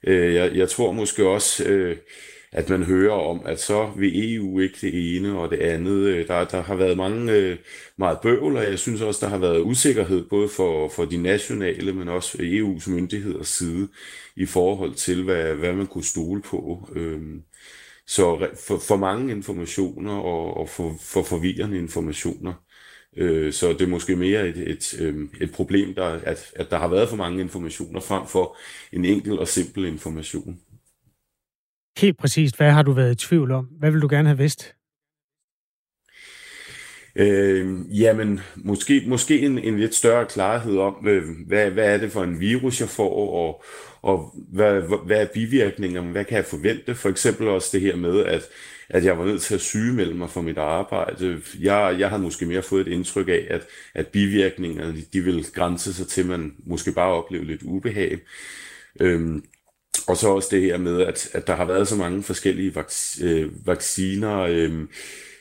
Øh, 0.07 0.35
jeg, 0.35 0.57
jeg 0.57 0.69
tror 0.69 0.93
måske 0.93 1.27
også, 1.27 1.65
øh, 1.65 1.97
at 2.55 2.71
man 2.71 2.83
hører 2.83 3.13
om, 3.13 3.47
at 3.47 3.61
så 3.61 3.91
vil 3.97 4.35
EU 4.35 4.61
ikke 4.61 4.79
det 4.81 5.17
ene 5.17 5.39
og 5.39 5.51
det 5.51 5.57
andet. 5.59 6.07
Øh, 6.07 6.29
der, 6.29 6.45
der 6.45 6.63
har 6.63 6.75
været 6.75 6.97
mange 6.97 7.33
øh, 7.33 7.59
meget 7.97 8.19
bøvl, 8.23 8.57
og 8.57 8.63
jeg 8.63 8.79
synes 8.79 9.01
også, 9.01 9.27
der 9.27 9.31
har 9.31 9.39
været 9.39 9.61
usikkerhed 9.61 10.25
både 10.31 10.49
for, 10.49 10.89
for 10.89 11.05
de 11.05 11.17
nationale, 11.17 11.93
men 11.93 12.09
også 12.09 12.39
EU's 12.39 12.91
myndigheders 12.91 13.49
side 13.49 13.89
i 14.37 14.47
forhold 14.47 14.95
til, 14.95 15.25
hvad, 15.25 15.55
hvad 15.55 15.73
man 15.73 15.87
kunne 15.87 16.05
stole 16.05 16.43
på. 16.43 16.89
Øhm, 16.97 17.43
så 18.07 18.49
for, 18.67 18.79
for 18.79 18.97
mange 18.97 19.33
informationer 19.33 20.13
og, 20.13 20.57
og 20.57 20.69
for, 20.69 20.97
for 21.01 21.23
forvirrende 21.23 21.79
informationer. 21.79 22.55
Øh, 23.17 23.53
så 23.53 23.73
det 23.73 23.83
er 23.83 23.87
måske 23.87 24.17
mere 24.17 24.49
et, 24.49 24.57
et, 24.57 24.95
øhm, 25.01 25.31
et 25.41 25.53
problem, 25.53 25.95
der, 25.95 26.05
at, 26.05 26.53
at 26.57 26.71
der 26.71 26.79
har 26.79 26.89
været 26.89 27.09
for 27.09 27.17
mange 27.17 27.41
informationer 27.41 28.01
frem 28.01 28.27
for 28.27 28.57
en 28.93 29.05
enkel 29.05 29.39
og 29.39 29.49
simpel 29.49 29.85
information. 29.85 30.61
Helt 31.99 32.19
præcist, 32.19 32.57
hvad 32.57 32.71
har 32.71 32.83
du 32.83 32.93
været 32.93 33.13
i 33.13 33.27
tvivl 33.27 33.51
om? 33.51 33.65
Hvad 33.65 33.91
vil 33.91 34.03
du 34.03 34.09
gerne 34.11 34.29
have 34.29 34.39
vidst? 34.39 34.75
Øh, 37.17 38.01
jamen, 38.01 38.41
måske, 38.57 39.05
måske 39.07 39.41
en, 39.41 39.59
en 39.59 39.79
lidt 39.79 39.95
større 39.95 40.27
klarhed 40.27 40.79
om, 40.79 41.09
øh, 41.09 41.23
hvad, 41.47 41.71
hvad 41.71 41.95
er 41.95 41.99
det 41.99 42.13
for 42.13 42.25
en 42.25 42.41
virus, 42.41 42.81
jeg 42.81 42.89
får, 42.89 43.35
og, 43.35 43.65
og 44.03 44.35
hvad, 44.53 44.83
hvad 45.07 45.21
er 45.21 45.27
bivirkningerne, 45.35 46.11
hvad 46.11 46.25
kan 46.25 46.37
jeg 46.37 46.45
forvente? 46.45 46.95
For 46.95 47.09
eksempel 47.09 47.49
også 47.49 47.69
det 47.73 47.81
her 47.81 47.97
med, 47.97 48.21
at, 48.25 48.43
at 48.89 49.05
jeg 49.05 49.19
var 49.19 49.25
nødt 49.25 49.43
til 49.43 49.55
at 49.55 49.61
sygemelde 49.61 50.15
mig 50.15 50.31
for 50.31 50.41
mit 50.41 50.59
arbejde. 50.59 51.41
Jeg, 51.61 51.97
jeg 51.99 52.11
har 52.11 52.19
måske 52.19 52.47
mere 52.47 52.63
fået 52.63 52.87
et 52.87 52.93
indtryk 52.93 53.29
af, 53.29 53.47
at, 53.51 53.67
at 53.95 54.07
bivirkningerne, 54.07 54.97
de 55.13 55.21
vil 55.21 55.47
grænse 55.53 55.95
sig 55.95 56.07
til, 56.07 56.21
at 56.21 56.27
man 56.27 56.55
måske 56.67 56.93
bare 56.93 57.13
oplever 57.13 57.45
lidt 57.45 57.63
ubehag. 57.63 58.19
Øh, 59.01 59.41
og 60.07 60.17
så 60.17 60.29
også 60.29 60.49
det 60.51 60.63
her 60.63 60.79
med, 60.79 61.01
at, 61.01 61.29
at 61.33 61.47
der 61.47 61.57
har 61.57 61.65
været 61.65 61.89
så 61.89 61.97
mange 61.97 62.23
forskellige 62.23 62.75
vac, 62.75 63.19
øh, 63.23 63.67
vacciner, 63.67 64.39
øh, 64.39 64.73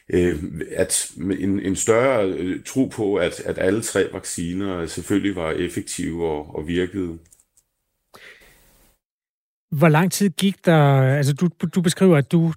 øh, 0.10 0.44
at 0.72 1.12
en, 1.40 1.60
en 1.60 1.76
større 1.76 2.28
øh, 2.28 2.64
tro 2.66 2.86
på, 2.86 3.16
at, 3.16 3.40
at 3.40 3.58
alle 3.58 3.82
tre 3.82 4.08
vacciner 4.14 4.86
selvfølgelig 4.86 5.36
var 5.36 5.52
effektive 5.52 6.28
og, 6.28 6.56
og 6.56 6.68
virkede. 6.68 7.18
Hvor 9.72 9.90
lang 9.90 10.12
tid 10.12 10.30
gik 10.30 10.66
der, 10.66 11.02
altså 11.18 11.34
du, 11.34 11.50
du 11.76 11.82
beskriver, 11.82 12.18
at 12.18 12.32
du 12.32 12.54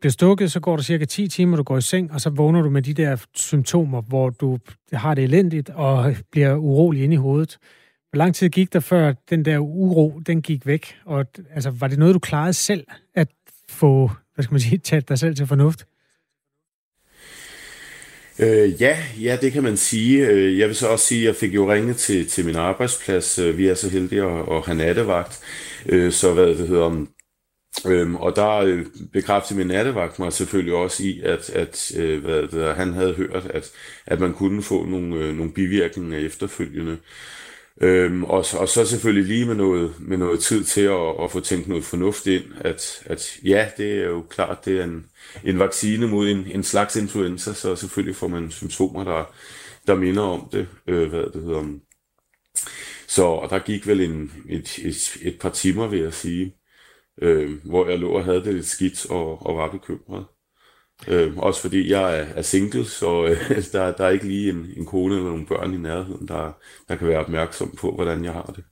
bliver 0.00 0.12
stukket, 0.12 0.52
så 0.52 0.60
går 0.60 0.76
der 0.76 0.82
cirka 0.82 1.04
10 1.04 1.28
timer, 1.28 1.56
du 1.56 1.62
går 1.62 1.78
i 1.78 1.80
seng, 1.80 2.12
og 2.12 2.20
så 2.20 2.30
vågner 2.30 2.62
du 2.62 2.70
med 2.70 2.82
de 2.82 2.94
der 2.94 3.24
symptomer, 3.34 4.00
hvor 4.00 4.30
du 4.30 4.58
har 4.92 5.14
det 5.14 5.24
elendigt 5.24 5.70
og 5.70 6.16
bliver 6.32 6.56
urolig 6.56 7.02
inde 7.02 7.14
i 7.14 7.16
hovedet. 7.16 7.58
Hvor 8.10 8.18
lang 8.18 8.34
tid 8.34 8.48
gik 8.48 8.72
der, 8.72 8.80
før 8.80 9.12
den 9.30 9.44
der 9.44 9.58
uro, 9.58 10.20
den 10.26 10.42
gik 10.42 10.66
væk? 10.66 10.96
Og 11.04 11.26
altså, 11.54 11.70
var 11.70 11.88
det 11.88 11.98
noget, 11.98 12.14
du 12.14 12.18
klarede 12.18 12.52
selv, 12.52 12.86
at 13.14 13.28
få, 13.68 14.10
hvad 14.34 14.42
skal 14.42 14.54
man 14.54 14.60
sige, 14.60 14.78
tage 14.88 15.00
dig 15.00 15.18
selv 15.18 15.34
til 15.34 15.46
fornuft? 15.46 15.86
Øh, 18.38 18.82
ja, 18.82 18.98
ja, 19.20 19.38
det 19.40 19.52
kan 19.52 19.62
man 19.62 19.76
sige. 19.76 20.26
Øh, 20.26 20.58
jeg 20.58 20.68
vil 20.68 20.76
så 20.76 20.88
også 20.88 21.06
sige, 21.06 21.20
at 21.20 21.26
jeg 21.26 21.36
fik 21.36 21.54
jo 21.54 21.72
ringet 21.72 21.96
til, 21.96 22.28
til 22.28 22.44
min 22.44 22.56
arbejdsplads. 22.56 23.38
Øh, 23.38 23.58
vi 23.58 23.68
er 23.68 23.74
så 23.74 23.88
heldige 23.88 24.22
at, 24.22 24.48
at 24.52 24.66
have 24.66 24.78
nattevagt. 24.78 25.40
Øh, 25.86 26.12
så 26.12 26.34
hvad 26.34 26.48
det 26.48 26.68
hedder, 26.68 27.06
Øhm, 27.86 28.16
og 28.16 28.36
der 28.36 28.56
øh, 28.56 28.86
bekræftede 29.12 29.58
min 29.58 29.66
nattevagt 29.66 30.18
mig 30.18 30.32
selvfølgelig 30.32 30.74
også 30.74 31.02
i, 31.02 31.20
at, 31.20 31.50
at 31.50 31.92
hvad 31.96 32.48
der, 32.48 32.74
han 32.74 32.92
havde 32.92 33.14
hørt, 33.14 33.46
at, 33.54 33.70
at 34.06 34.20
man 34.20 34.34
kunne 34.34 34.62
få 34.62 34.84
nogle, 34.84 35.36
nogle 35.36 35.52
bivirkninger 35.52 36.18
efterfølgende. 36.18 36.98
Øhm, 37.82 38.24
og, 38.24 38.44
og 38.58 38.68
så 38.68 38.86
selvfølgelig 38.86 39.28
lige 39.28 39.46
med 39.46 39.54
noget, 39.54 39.94
med 40.00 40.16
noget 40.16 40.40
tid 40.40 40.64
til 40.64 40.80
at, 40.80 41.24
at 41.24 41.30
få 41.30 41.40
tænkt 41.40 41.68
noget 41.68 41.84
fornuft 41.84 42.26
ind, 42.26 42.44
at, 42.60 43.02
at 43.06 43.38
ja, 43.44 43.70
det 43.76 43.92
er 43.92 44.06
jo 44.08 44.22
klart, 44.30 44.64
det 44.64 44.80
er 44.80 44.84
en, 44.84 45.06
en 45.44 45.58
vaccine 45.58 46.08
mod 46.08 46.28
en, 46.28 46.46
en 46.46 46.62
slags 46.62 46.96
influenza, 46.96 47.52
så 47.52 47.76
selvfølgelig 47.76 48.16
får 48.16 48.28
man 48.28 48.50
symptomer, 48.50 49.04
der, 49.04 49.34
der 49.86 49.94
minder 49.94 50.22
om 50.22 50.48
det, 50.52 50.68
øh, 50.86 51.08
hvad 51.08 51.22
det 51.22 51.42
hedder. 51.42 51.78
Så 53.08 53.24
og 53.24 53.50
der 53.50 53.58
gik 53.58 53.86
vel 53.86 54.00
en, 54.00 54.32
et, 54.48 54.78
et, 54.78 55.16
et 55.22 55.38
par 55.40 55.50
timer, 55.50 55.86
vil 55.88 56.00
jeg 56.00 56.14
sige, 56.14 56.56
øh, 57.22 57.64
hvor 57.64 57.88
jeg 57.88 57.98
lå 57.98 58.10
og 58.10 58.24
havde 58.24 58.44
det 58.44 58.54
lidt 58.54 58.66
skidt 58.66 59.10
og, 59.10 59.46
og 59.46 59.56
var 59.56 59.70
bekymret. 59.70 60.26
Øh, 61.08 61.36
også 61.36 61.60
fordi 61.60 61.90
jeg 61.90 62.18
er, 62.20 62.24
er 62.34 62.42
single, 62.42 62.84
så 62.84 63.24
øh, 63.26 63.36
der, 63.72 63.92
der 63.92 64.04
er 64.04 64.10
ikke 64.10 64.26
lige 64.26 64.50
en, 64.50 64.66
en 64.76 64.86
kone 64.86 65.14
eller 65.14 65.28
nogle 65.30 65.46
børn 65.46 65.74
i 65.74 65.76
nærheden, 65.76 66.28
der, 66.28 66.52
der 66.88 66.96
kan 66.96 67.08
være 67.08 67.18
opmærksom 67.18 67.74
på, 67.80 67.94
hvordan 67.94 68.24
jeg 68.24 68.32
har 68.32 68.52
det. 68.56 68.64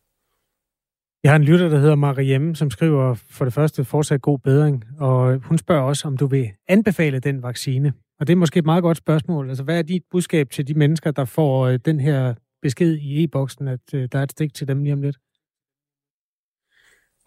Jeg 1.22 1.30
har 1.32 1.36
en 1.36 1.44
lytter, 1.44 1.68
der 1.68 1.78
hedder 1.78 1.94
Mariem, 1.94 2.54
som 2.54 2.70
skriver 2.70 3.14
for 3.14 3.44
det 3.44 3.54
første 3.54 3.84
fortsat 3.84 4.22
god 4.22 4.38
bedring, 4.38 4.84
og 4.98 5.38
hun 5.44 5.58
spørger 5.58 5.82
også, 5.82 6.08
om 6.08 6.16
du 6.16 6.26
vil 6.26 6.50
anbefale 6.68 7.18
den 7.18 7.42
vaccine. 7.42 7.92
Og 8.20 8.26
det 8.26 8.32
er 8.32 8.36
måske 8.36 8.58
et 8.58 8.64
meget 8.64 8.82
godt 8.82 8.96
spørgsmål. 8.96 9.48
Altså, 9.48 9.64
hvad 9.64 9.78
er 9.78 9.82
dit 9.82 10.02
budskab 10.10 10.50
til 10.50 10.68
de 10.68 10.74
mennesker, 10.74 11.10
der 11.10 11.24
får 11.24 11.66
øh, 11.66 11.78
den 11.84 12.00
her 12.00 12.34
besked 12.62 12.96
i 12.96 13.24
e-boksen, 13.24 13.68
at 13.68 13.94
øh, 13.94 14.08
der 14.12 14.18
er 14.18 14.22
et 14.22 14.30
stik 14.30 14.54
til 14.54 14.68
dem 14.68 14.82
lige 14.82 14.92
om 14.92 15.02
lidt? 15.02 15.16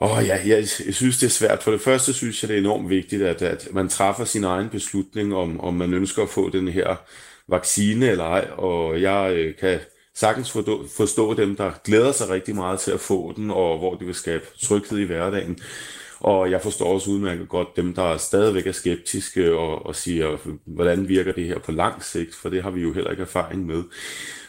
Åh 0.02 0.18
oh, 0.18 0.28
ja, 0.28 0.40
jeg, 0.46 0.66
jeg 0.86 0.96
synes, 0.96 1.18
det 1.20 1.26
er 1.26 1.30
svært. 1.30 1.64
For 1.64 1.72
det 1.72 1.82
første 1.82 2.14
synes 2.14 2.44
jeg, 2.44 2.50
det 2.50 2.56
er 2.56 2.62
enormt 2.62 2.90
vigtigt, 2.90 3.24
at, 3.24 3.42
at 3.42 3.68
man 3.74 3.90
træffer 3.90 4.26
sin 4.26 4.44
egen 4.44 4.70
beslutning, 4.70 5.36
om, 5.36 5.60
om 5.60 5.74
man 5.74 5.94
ønsker 5.94 6.24
at 6.24 6.30
få 6.30 6.50
den 6.50 6.68
her 6.68 6.96
vaccine 7.48 8.10
eller 8.10 8.24
ej. 8.24 8.48
Og 8.58 9.02
jeg 9.02 9.34
øh, 9.36 9.56
kan 9.56 9.80
sagtens 10.16 10.52
forstå, 10.52 10.88
forstå 10.98 11.34
dem, 11.34 11.56
der 11.56 11.72
glæder 11.86 12.12
sig 12.12 12.30
rigtig 12.30 12.56
meget 12.56 12.80
til 12.80 12.92
at 12.92 13.00
få 13.00 13.34
den, 13.36 13.52
og 13.52 13.78
hvor 13.78 13.96
det 13.96 14.08
vil 14.08 14.16
skabe 14.16 14.46
tryghed 14.64 14.98
i 14.98 15.04
hverdagen. 15.04 15.60
Og 16.20 16.52
jeg 16.52 16.62
forstår 16.62 16.94
også 16.94 17.10
udmærket 17.12 17.50
godt 17.50 17.76
dem, 17.76 17.94
der 17.94 18.18
stadigvæk 18.18 18.68
er 18.68 18.72
skeptiske 18.72 19.54
og, 19.56 19.86
og 19.86 19.96
siger, 19.96 20.38
hvordan 20.66 21.08
virker 21.08 21.32
det 21.32 21.46
her 21.46 21.60
på 21.60 21.72
lang 21.72 22.04
sigt, 22.04 22.36
for 22.36 22.50
det 22.50 22.64
har 22.64 22.72
vi 22.72 22.82
jo 22.82 22.94
heller 22.94 23.12
ikke 23.12 23.24
erfaring 23.24 23.66
med, 23.66 23.84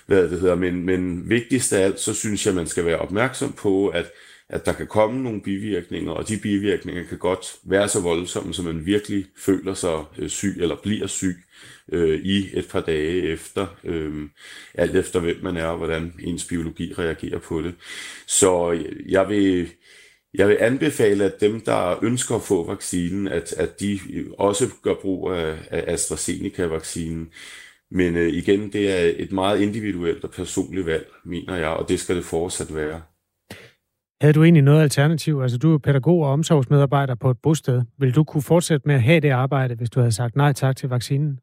hvad 0.07 0.23
det 0.23 0.41
hedder. 0.41 0.55
Men, 0.55 0.85
men 0.87 1.31
vigtigst 1.31 1.73
af 1.73 1.85
alt, 1.85 2.01
så 2.01 2.15
synes 2.15 2.47
jeg, 2.47 2.55
man 2.55 2.67
skal 2.67 2.85
være 2.85 2.99
opmærksom 2.99 3.53
på, 3.53 3.89
at 3.89 4.07
at 4.53 4.67
der 4.67 4.73
kan 4.73 4.87
komme 4.87 5.23
nogle 5.23 5.41
bivirkninger, 5.41 6.13
og 6.13 6.29
de 6.29 6.39
bivirkninger 6.39 7.05
kan 7.05 7.19
godt 7.19 7.57
være 7.65 7.89
så 7.89 8.01
voldsomme, 8.01 8.55
som 8.55 8.65
man 8.65 8.87
virkelig 8.87 9.25
føler 9.37 9.75
sig 9.75 10.05
øh, 10.19 10.29
syg 10.29 10.57
eller 10.61 10.77
bliver 10.83 11.07
syg 11.07 11.37
øh, 11.93 12.21
i 12.21 12.59
et 12.59 12.69
par 12.69 12.81
dage 12.81 13.23
efter, 13.23 13.67
øh, 13.85 14.29
alt 14.75 14.97
efter 14.97 15.21
hvem 15.21 15.37
man 15.43 15.57
er 15.57 15.67
og 15.67 15.77
hvordan 15.77 16.15
ens 16.21 16.45
biologi 16.45 16.95
reagerer 16.99 17.39
på 17.39 17.63
det. 17.63 17.75
Så 18.27 18.83
jeg 19.09 19.29
vil, 19.29 19.69
jeg 20.35 20.49
vil 20.49 20.57
anbefale, 20.61 21.25
at 21.25 21.41
dem, 21.41 21.61
der 21.61 22.05
ønsker 22.05 22.35
at 22.35 22.43
få 22.43 22.67
vaccinen, 22.67 23.29
at, 23.29 23.53
at 23.53 23.81
de 23.81 24.01
også 24.39 24.71
gør 24.83 24.95
brug 24.95 25.33
af, 25.33 25.57
af 25.71 25.85
AstraZeneca-vaccinen. 25.93 27.29
Men 27.91 28.17
øh, 28.17 28.29
igen, 28.29 28.73
det 28.73 28.91
er 28.91 29.13
et 29.17 29.33
meget 29.33 29.61
individuelt 29.61 30.25
og 30.25 30.31
personligt 30.31 30.87
valg, 30.87 31.07
mener 31.25 31.57
jeg, 31.57 31.69
og 31.69 31.89
det 31.89 32.01
skal 32.01 32.17
det 32.17 32.25
fortsat 32.25 32.75
være. 32.75 33.03
Havde 34.23 34.33
du 34.33 34.43
egentlig 34.45 34.63
noget 34.63 34.83
alternativ? 34.83 35.41
Altså, 35.43 35.59
du 35.59 35.75
er 35.75 35.79
pædagog 35.79 36.21
og 36.21 36.31
omsorgsmedarbejder 36.31 37.15
på 37.15 37.31
et 37.31 37.37
bosted. 37.43 37.83
Vil 37.99 38.15
du 38.15 38.25
kunne 38.25 38.43
fortsætte 38.43 38.89
med 38.89 38.95
at 38.95 39.03
have 39.03 39.21
det 39.21 39.31
arbejde, 39.31 39.75
hvis 39.75 39.91
du 39.91 40.01
havde 40.01 40.13
sagt 40.13 40.37
nej 40.37 40.53
tak 40.53 40.77
til 40.77 40.89
vaccinen? 40.89 41.39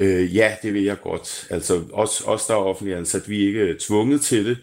Øh, 0.00 0.36
ja, 0.36 0.56
det 0.62 0.74
vil 0.74 0.82
jeg 0.84 1.00
godt. 1.00 1.46
Altså, 1.50 1.82
os, 1.92 2.22
os 2.26 2.46
der 2.46 2.54
er 2.54 2.58
offentlig 2.58 2.96
ansat, 2.96 3.28
vi 3.28 3.42
er 3.42 3.46
ikke 3.46 3.60
øh, 3.60 3.78
tvunget 3.78 4.20
til 4.20 4.46
det. 4.46 4.58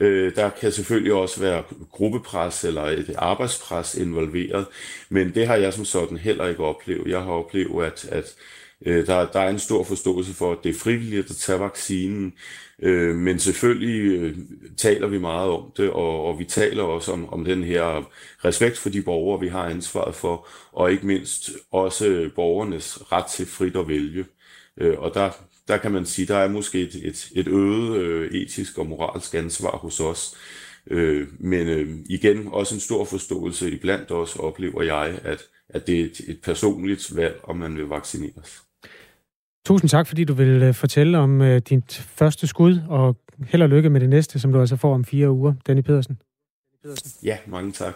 Øh, 0.00 0.34
der 0.36 0.50
kan 0.50 0.72
selvfølgelig 0.72 1.12
også 1.12 1.40
være 1.40 1.62
gruppepres 1.90 2.64
eller 2.64 2.82
et 2.82 3.14
arbejdspres 3.18 3.94
involveret, 3.94 4.66
men 5.08 5.34
det 5.34 5.46
har 5.46 5.56
jeg 5.56 5.72
som 5.72 5.84
sådan 5.84 6.16
heller 6.16 6.46
ikke 6.46 6.64
oplevet. 6.64 7.10
Jeg 7.10 7.22
har 7.22 7.30
oplevet, 7.32 7.84
at, 7.84 8.04
at 8.04 8.34
øh, 8.86 9.06
der, 9.06 9.26
der 9.26 9.40
er 9.40 9.50
en 9.50 9.58
stor 9.58 9.84
forståelse 9.84 10.34
for, 10.34 10.52
at 10.52 10.58
det 10.64 10.70
er 10.70 10.78
frivilligt 10.78 11.30
at 11.30 11.36
tage 11.36 11.60
vaccinen, 11.60 12.32
Øh, 12.82 13.14
men 13.16 13.38
selvfølgelig 13.38 14.20
øh, 14.20 14.36
taler 14.76 15.06
vi 15.06 15.18
meget 15.18 15.50
om 15.50 15.72
det, 15.76 15.90
og, 15.90 16.24
og 16.24 16.38
vi 16.38 16.44
taler 16.44 16.82
også 16.82 17.12
om, 17.12 17.28
om 17.32 17.44
den 17.44 17.64
her 17.64 18.10
respekt 18.44 18.78
for 18.78 18.88
de 18.90 19.02
borgere, 19.02 19.40
vi 19.40 19.48
har 19.48 19.64
ansvaret 19.64 20.14
for, 20.14 20.48
og 20.72 20.92
ikke 20.92 21.06
mindst 21.06 21.50
også 21.70 22.30
borgernes 22.34 23.12
ret 23.12 23.26
til 23.26 23.46
frit 23.46 23.76
at 23.76 23.88
vælge. 23.88 24.24
Øh, 24.76 24.98
og 24.98 25.14
der, 25.14 25.30
der 25.68 25.76
kan 25.76 25.92
man 25.92 26.06
sige, 26.06 26.26
der 26.26 26.36
er 26.36 26.48
måske 26.48 26.80
et, 26.80 26.94
et, 26.94 27.30
et 27.36 27.48
øget 27.48 27.96
øh, 27.96 28.30
etisk 28.30 28.78
og 28.78 28.86
moralsk 28.86 29.34
ansvar 29.34 29.76
hos 29.76 30.00
os. 30.00 30.36
Øh, 30.90 31.28
men 31.38 31.68
øh, 31.68 31.98
igen, 32.08 32.48
også 32.48 32.74
en 32.74 32.80
stor 32.80 33.04
forståelse 33.04 33.70
iblandt 33.70 34.10
os, 34.10 34.36
oplever 34.36 34.82
jeg, 34.82 35.20
at, 35.24 35.42
at 35.68 35.86
det 35.86 36.00
er 36.00 36.04
et, 36.04 36.20
et 36.28 36.40
personligt 36.42 37.16
valg, 37.16 37.40
om 37.42 37.56
man 37.56 37.76
vil 37.76 37.84
vaccineres. 37.86 38.65
Tusind 39.66 39.88
tak, 39.90 40.06
fordi 40.06 40.24
du 40.24 40.34
vil 40.34 40.62
øh, 40.62 40.74
fortælle 40.74 41.18
om 41.18 41.40
uh, 41.40 41.56
dit 41.56 41.92
første 41.92 42.46
skud, 42.46 42.80
og 42.88 43.16
held 43.46 43.62
og 43.62 43.68
lykke 43.68 43.90
med 43.90 44.00
det 44.00 44.08
næste, 44.08 44.38
som 44.38 44.52
du 44.52 44.60
altså 44.60 44.76
får 44.76 44.94
om 44.94 45.04
fire 45.04 45.30
uger. 45.30 45.54
Danny 45.66 45.80
Pedersen. 45.80 46.18
Ja, 47.22 47.36
mange 47.46 47.72
tak. 47.72 47.94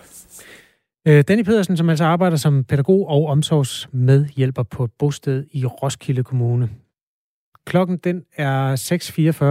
Uh, 1.08 1.20
Danny 1.20 1.42
Pedersen, 1.42 1.76
som 1.76 1.90
altså 1.90 2.04
arbejder 2.04 2.36
som 2.36 2.64
pædagog 2.64 3.08
og 3.08 3.26
omsorgsmedhjælper 3.26 4.62
på 4.62 4.84
et 4.84 4.90
bosted 4.98 5.46
i 5.52 5.66
Roskilde 5.66 6.22
Kommune. 6.22 6.70
Klokken 7.66 7.96
den 7.96 8.24
er 8.36 8.76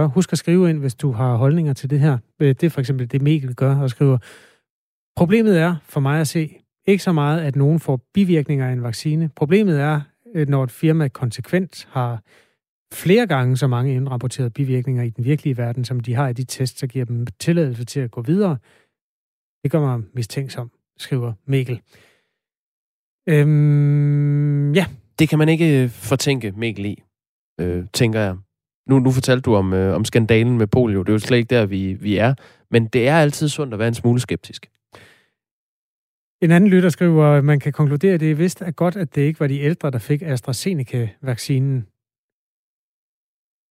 6.44. 0.06 0.14
Husk 0.14 0.32
at 0.32 0.38
skrive 0.38 0.70
ind, 0.70 0.78
hvis 0.78 0.94
du 0.94 1.12
har 1.12 1.36
holdninger 1.36 1.72
til 1.72 1.90
det 1.90 2.00
her. 2.00 2.18
Det 2.40 2.64
er 2.64 2.70
for 2.70 2.80
eksempel 2.80 3.10
det, 3.12 3.22
Mikkel 3.22 3.54
gør 3.54 3.76
og 3.76 3.90
skriver. 3.90 4.18
Problemet 5.16 5.58
er, 5.58 5.76
for 5.84 6.00
mig 6.00 6.20
at 6.20 6.28
se, 6.28 6.56
ikke 6.86 7.02
så 7.02 7.12
meget, 7.12 7.40
at 7.40 7.56
nogen 7.56 7.80
får 7.80 8.00
bivirkninger 8.14 8.68
af 8.68 8.72
en 8.72 8.82
vaccine. 8.82 9.30
Problemet 9.36 9.80
er, 9.80 9.94
Øh, 9.94 10.09
Øh, 10.34 10.48
når 10.48 10.64
et 10.64 10.70
firma 10.70 11.08
konsekvent 11.08 11.88
har 11.90 12.22
flere 12.92 13.26
gange 13.26 13.56
så 13.56 13.66
mange 13.66 13.94
indrapporterede 13.94 14.50
bivirkninger 14.50 15.02
i 15.02 15.10
den 15.10 15.24
virkelige 15.24 15.56
verden, 15.56 15.84
som 15.84 16.00
de 16.00 16.14
har 16.14 16.28
i 16.28 16.32
de 16.32 16.44
tests, 16.44 16.80
der 16.80 16.86
giver 16.86 17.04
dem 17.04 17.26
tilladelse 17.26 17.84
til 17.84 18.00
at 18.00 18.10
gå 18.10 18.22
videre. 18.22 18.58
Det 19.64 19.70
gør 19.70 19.80
mig 19.80 20.02
mistænksom, 20.14 20.70
skriver 20.98 21.32
Mikkel. 21.46 21.80
Øhm, 23.28 24.72
ja. 24.74 24.86
Det 25.18 25.28
kan 25.28 25.38
man 25.38 25.48
ikke 25.48 25.82
øh, 25.82 25.90
fortænke 25.90 26.52
Mikkel 26.56 26.84
i. 26.84 27.02
øh, 27.60 27.84
tænker 27.92 28.20
jeg. 28.20 28.36
Nu, 28.88 28.98
nu 28.98 29.10
fortalte 29.10 29.42
du 29.42 29.54
om, 29.54 29.72
øh, 29.72 29.94
om 29.94 30.04
skandalen 30.04 30.58
med 30.58 30.66
polio. 30.66 31.02
Det 31.02 31.08
er 31.08 31.12
jo 31.12 31.18
slet 31.18 31.38
ikke 31.38 31.54
der, 31.54 31.66
vi, 31.66 31.92
vi 31.92 32.16
er. 32.16 32.34
Men 32.70 32.86
det 32.86 33.08
er 33.08 33.16
altid 33.16 33.48
sundt 33.48 33.72
at 33.72 33.78
være 33.78 33.88
en 33.88 33.94
smule 33.94 34.20
skeptisk. 34.20 34.66
En 36.42 36.50
anden 36.50 36.70
lytter 36.70 36.88
skriver, 36.88 37.24
at 37.24 37.44
man 37.44 37.60
kan 37.60 37.72
konkludere, 37.72 38.14
at 38.14 38.20
det 38.20 38.30
er 38.30 38.34
vist 38.34 38.62
er 38.62 38.70
godt, 38.70 38.96
at 38.96 39.14
det 39.14 39.22
ikke 39.22 39.40
var 39.40 39.46
de 39.46 39.60
ældre, 39.60 39.90
der 39.90 39.98
fik 39.98 40.22
AstraZeneca-vaccinen. 40.22 41.86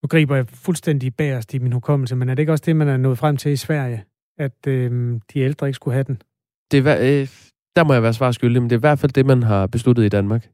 Nu 0.04 0.08
griber 0.08 0.36
jeg 0.36 0.48
fuldstændig 0.48 1.16
bagerst 1.16 1.54
i 1.54 1.60
min 1.60 1.72
hukommelse, 1.72 2.16
men 2.16 2.30
er 2.30 2.34
det 2.36 2.42
ikke 2.42 2.52
også 2.52 2.64
det, 2.66 2.76
man 2.76 2.88
er 2.88 2.98
nået 2.98 3.18
frem 3.18 3.38
til 3.38 3.52
i 3.52 3.56
Sverige, 3.56 4.04
at 4.38 4.68
øh, 4.68 5.20
de 5.34 5.40
ældre 5.40 5.68
ikke 5.68 5.76
skulle 5.76 5.94
have 5.94 6.04
den? 6.04 6.22
Det 6.72 6.88
er, 6.88 6.98
øh, 7.22 7.28
der 7.76 7.84
må 7.84 7.94
jeg 7.94 8.04
være 8.04 8.14
svar 8.14 8.32
skyldig, 8.32 8.62
men 8.62 8.70
det 8.70 8.76
er 8.76 8.80
i 8.80 8.88
hvert 8.88 9.00
fald 9.00 9.12
det, 9.12 9.26
man 9.26 9.44
har 9.44 9.68
besluttet 9.68 10.04
i 10.04 10.10
Danmark. 10.10 10.50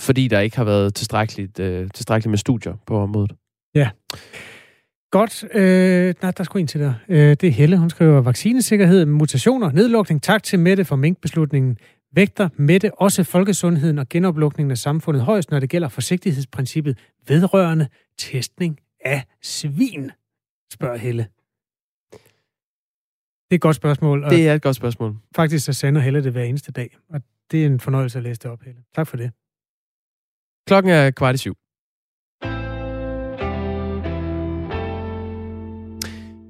Fordi 0.00 0.28
der 0.28 0.40
ikke 0.40 0.56
har 0.56 0.64
været 0.64 0.94
tilstrækkeligt, 0.94 1.60
øh, 1.60 1.90
tilstrækkeligt 1.94 2.30
med 2.30 2.38
studier 2.38 2.74
på 2.86 2.98
området. 2.98 3.32
Ja. 3.74 3.90
Godt. 5.16 5.44
Øh, 5.54 6.14
nej, 6.22 6.30
der 6.30 6.44
skulle 6.44 6.60
en 6.60 6.66
til 6.66 6.80
der. 6.80 6.94
Øh, 7.08 7.18
det 7.18 7.44
er 7.44 7.50
Helle. 7.50 7.78
Hun 7.78 7.90
skriver, 7.90 8.20
vaccinesikkerhed, 8.20 9.06
mutationer, 9.06 9.72
nedlukning. 9.72 10.22
Tak 10.22 10.42
til 10.42 10.58
Mette 10.58 10.84
for 10.84 10.96
minkbeslutningen. 10.96 11.78
Vægter 12.12 12.48
Mette 12.56 13.00
også 13.00 13.24
folkesundheden 13.24 13.98
og 13.98 14.08
genoplukningen 14.08 14.70
af 14.70 14.78
samfundet 14.78 15.22
højst, 15.22 15.50
når 15.50 15.60
det 15.60 15.70
gælder 15.70 15.88
forsigtighedsprincippet 15.88 16.98
vedrørende 17.26 17.88
testning 18.18 18.80
af 19.04 19.24
svin? 19.42 20.10
Spørger 20.72 20.96
Helle. 20.96 21.26
Det 22.12 23.50
er 23.50 23.54
et 23.54 23.60
godt 23.60 23.76
spørgsmål. 23.76 24.24
Og 24.24 24.30
det 24.30 24.48
er 24.48 24.54
et 24.54 24.62
godt 24.62 24.76
spørgsmål. 24.76 25.16
Faktisk 25.36 25.64
så 25.64 25.72
sender 25.72 26.00
Helle 26.00 26.24
det 26.24 26.32
hver 26.32 26.44
eneste 26.44 26.72
dag, 26.72 26.96
og 27.08 27.20
det 27.50 27.62
er 27.62 27.66
en 27.66 27.80
fornøjelse 27.80 28.18
at 28.18 28.22
læse 28.22 28.40
det 28.42 28.50
op, 28.50 28.62
Helle. 28.62 28.80
Tak 28.94 29.06
for 29.06 29.16
det. 29.16 29.30
Klokken 30.66 30.92
er 30.92 31.10
kvart 31.10 31.34
i 31.34 31.38
syv. 31.38 31.56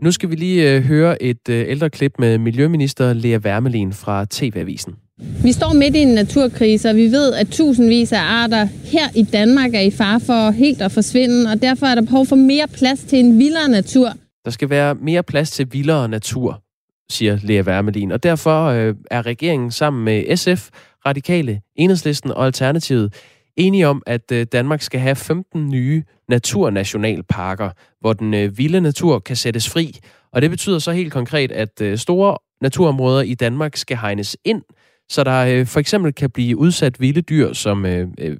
Nu 0.02 0.12
skal 0.12 0.30
vi 0.30 0.34
lige 0.34 0.74
øh, 0.74 0.82
høre 0.82 1.22
et 1.22 1.48
øh, 1.48 1.64
ældre 1.68 1.90
klip 1.90 2.12
med 2.18 2.38
Miljøminister 2.38 3.12
Lea 3.12 3.38
Wermelin 3.38 3.92
fra 3.92 4.26
TV-avisen. 4.30 4.94
Vi 5.42 5.52
står 5.52 5.72
midt 5.72 5.96
i 5.96 5.98
en 5.98 6.08
naturkrise, 6.08 6.90
og 6.90 6.96
vi 6.96 7.02
ved, 7.02 7.34
at 7.34 7.48
tusindvis 7.48 8.12
af 8.12 8.20
arter 8.20 8.68
her 8.84 9.08
i 9.14 9.22
Danmark 9.22 9.74
er 9.74 9.80
i 9.80 9.90
fare 9.90 10.20
for 10.20 10.50
helt 10.50 10.82
at 10.82 10.92
forsvinde, 10.92 11.50
og 11.50 11.62
derfor 11.62 11.86
er 11.86 11.94
der 11.94 12.02
behov 12.02 12.26
for 12.26 12.36
mere 12.36 12.68
plads 12.68 13.00
til 13.00 13.18
en 13.18 13.38
vildere 13.38 13.68
natur. 13.68 14.12
Der 14.44 14.50
skal 14.50 14.70
være 14.70 14.94
mere 14.94 15.22
plads 15.22 15.50
til 15.50 15.68
vildere 15.72 16.08
natur, 16.08 16.62
siger 17.10 17.38
Lea 17.42 17.62
Wermelin, 17.62 18.12
og 18.12 18.22
derfor 18.22 18.64
øh, 18.66 18.94
er 19.10 19.26
regeringen 19.26 19.70
sammen 19.70 20.04
med 20.04 20.36
SF, 20.36 20.68
Radikale, 21.06 21.60
Enhedslisten 21.76 22.30
og 22.30 22.46
Alternativet 22.46 23.14
enige 23.56 23.88
om, 23.88 24.02
at 24.06 24.32
øh, 24.32 24.46
Danmark 24.52 24.82
skal 24.82 25.00
have 25.00 25.16
15 25.16 25.68
nye 25.68 26.02
naturnationalparker, 26.28 27.70
hvor 28.00 28.12
den 28.12 28.34
øh, 28.34 28.58
vilde 28.58 28.80
natur 28.80 29.18
kan 29.18 29.36
sættes 29.36 29.70
fri. 29.70 29.98
Og 30.32 30.42
det 30.42 30.50
betyder 30.50 30.78
så 30.78 30.92
helt 30.92 31.12
konkret, 31.12 31.52
at 31.52 31.80
øh, 31.80 31.98
store 31.98 32.38
naturområder 32.60 33.22
i 33.22 33.34
Danmark 33.34 33.76
skal 33.76 33.96
hegnes 33.96 34.36
ind, 34.44 34.62
så 35.08 35.24
der 35.24 35.64
for 35.64 35.80
eksempel 35.80 36.12
kan 36.12 36.30
blive 36.30 36.56
udsat 36.56 37.00
vilde 37.00 37.22
dyr 37.22 37.52
som 37.52 37.86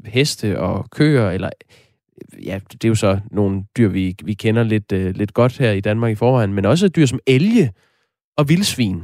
heste 0.05 0.61
og 0.61 0.91
køer, 0.91 1.31
eller 1.31 1.51
ja, 2.45 2.59
det 2.73 2.85
er 2.85 2.89
jo 2.89 2.95
så 2.95 3.21
nogle 3.31 3.65
dyr, 3.77 3.89
vi, 3.89 4.15
vi 4.25 4.35
kender 4.35 4.63
lidt, 4.63 4.93
lidt 4.93 5.35
godt 5.35 5.59
her 5.59 5.73
i 5.73 5.81
Danmark 5.81 6.13
i 6.13 6.15
forvejen, 6.15 6.53
men 6.53 6.65
også 6.65 6.89
dyr 6.89 7.07
som 7.07 7.21
elge 7.27 7.73
og 8.37 8.49
vildsvin. 8.49 9.03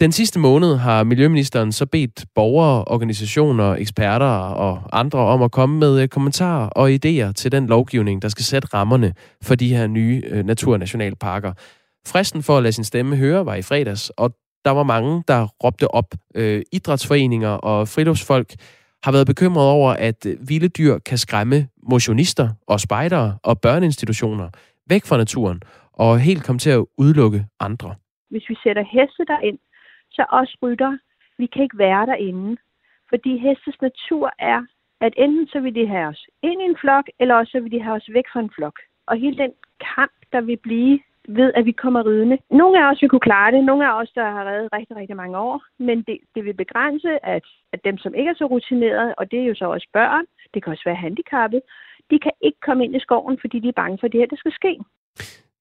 Den 0.00 0.12
sidste 0.12 0.38
måned 0.38 0.76
har 0.76 1.04
Miljøministeren 1.04 1.72
så 1.72 1.86
bedt 1.86 2.24
borgere, 2.34 2.84
organisationer, 2.86 3.74
eksperter 3.74 4.26
og 4.66 4.82
andre 4.92 5.18
om 5.18 5.42
at 5.42 5.52
komme 5.52 5.78
med 5.78 6.02
øh, 6.02 6.08
kommentarer 6.08 6.68
og 6.68 6.90
idéer 6.90 7.32
til 7.32 7.52
den 7.52 7.66
lovgivning, 7.66 8.22
der 8.22 8.28
skal 8.28 8.44
sætte 8.44 8.68
rammerne 8.74 9.14
for 9.42 9.54
de 9.54 9.74
her 9.76 9.86
nye 9.86 10.22
øh, 10.26 10.44
naturnationalparker. 10.44 11.52
Fristen 12.06 12.42
for 12.42 12.56
at 12.56 12.62
lade 12.62 12.72
sin 12.72 12.84
stemme 12.84 13.16
høre 13.16 13.46
var 13.46 13.54
i 13.54 13.62
fredags, 13.62 14.10
og 14.10 14.30
der 14.64 14.70
var 14.70 14.82
mange, 14.82 15.22
der 15.28 15.46
råbte 15.64 15.88
op. 15.88 16.14
Øh, 16.34 16.62
idrætsforeninger 16.72 17.48
og 17.48 17.88
friluftsfolk 17.88 18.54
har 19.04 19.12
været 19.12 19.26
bekymret 19.26 19.66
over, 19.66 19.90
at 19.92 20.26
øh, 20.26 20.48
vilde 20.48 20.68
dyr 20.68 20.98
kan 20.98 21.18
skræmme 21.18 21.68
motionister 21.82 22.48
og 22.66 22.80
spejdere 22.80 23.38
og 23.42 23.60
børneinstitutioner 23.60 24.48
væk 24.88 25.04
fra 25.04 25.16
naturen 25.16 25.62
og 25.92 26.20
helt 26.20 26.44
komme 26.44 26.58
til 26.58 26.70
at 26.70 26.84
udelukke 26.98 27.44
andre. 27.60 27.94
Hvis 28.30 28.48
vi 28.48 28.56
sætter 28.64 28.84
heste 28.92 29.24
derind, 29.32 29.58
så 30.16 30.24
os 30.30 30.56
rytter, 30.62 30.98
vi 31.38 31.46
kan 31.46 31.62
ikke 31.62 31.78
være 31.78 32.06
derinde. 32.06 32.56
Fordi 33.08 33.38
hestes 33.38 33.80
natur 33.80 34.30
er, 34.38 34.60
at 35.00 35.14
enten 35.16 35.46
så 35.48 35.60
vil 35.60 35.74
de 35.74 35.86
have 35.86 36.06
os 36.06 36.26
ind 36.42 36.62
i 36.62 36.64
en 36.64 36.76
flok, 36.76 37.04
eller 37.20 37.34
også 37.34 37.50
så 37.50 37.60
vil 37.60 37.72
de 37.72 37.80
have 37.82 37.96
os 37.96 38.08
væk 38.12 38.24
fra 38.32 38.40
en 38.40 38.50
flok. 38.56 38.76
Og 39.06 39.16
hele 39.16 39.36
den 39.36 39.52
kamp, 39.94 40.12
der 40.32 40.40
vil 40.40 40.56
blive 40.56 41.00
ved, 41.28 41.52
at 41.54 41.64
vi 41.64 41.72
kommer 41.72 42.06
ridende. 42.06 42.38
Nogle 42.50 42.84
af 42.84 42.90
os 42.90 43.02
vil 43.02 43.10
kunne 43.10 43.28
klare 43.30 43.52
det, 43.52 43.64
nogle 43.64 43.86
af 43.88 44.00
os, 44.00 44.10
der 44.14 44.30
har 44.30 44.44
reddet 44.44 44.72
rigtig, 44.72 44.96
rigtig 44.96 45.16
mange 45.16 45.38
år, 45.38 45.62
men 45.78 46.02
det, 46.02 46.18
det 46.34 46.44
vil 46.44 46.54
begrænse, 46.54 47.26
at, 47.26 47.44
at 47.72 47.84
dem, 47.84 47.98
som 47.98 48.14
ikke 48.14 48.30
er 48.30 48.34
så 48.34 48.46
rutinerede, 48.46 49.14
og 49.18 49.30
det 49.30 49.40
er 49.40 49.44
jo 49.44 49.54
så 49.54 49.64
også 49.64 49.88
børn, 49.92 50.24
det 50.54 50.62
kan 50.62 50.70
også 50.70 50.84
være 50.84 51.02
handicappet, 51.04 51.60
de 52.10 52.18
kan 52.18 52.32
ikke 52.40 52.60
komme 52.60 52.84
ind 52.84 52.96
i 52.96 53.00
skoven, 53.00 53.38
fordi 53.40 53.58
de 53.58 53.68
er 53.68 53.80
bange 53.82 53.98
for 54.00 54.08
det 54.08 54.20
her, 54.20 54.26
der 54.26 54.36
skal 54.36 54.52
ske. 54.52 54.78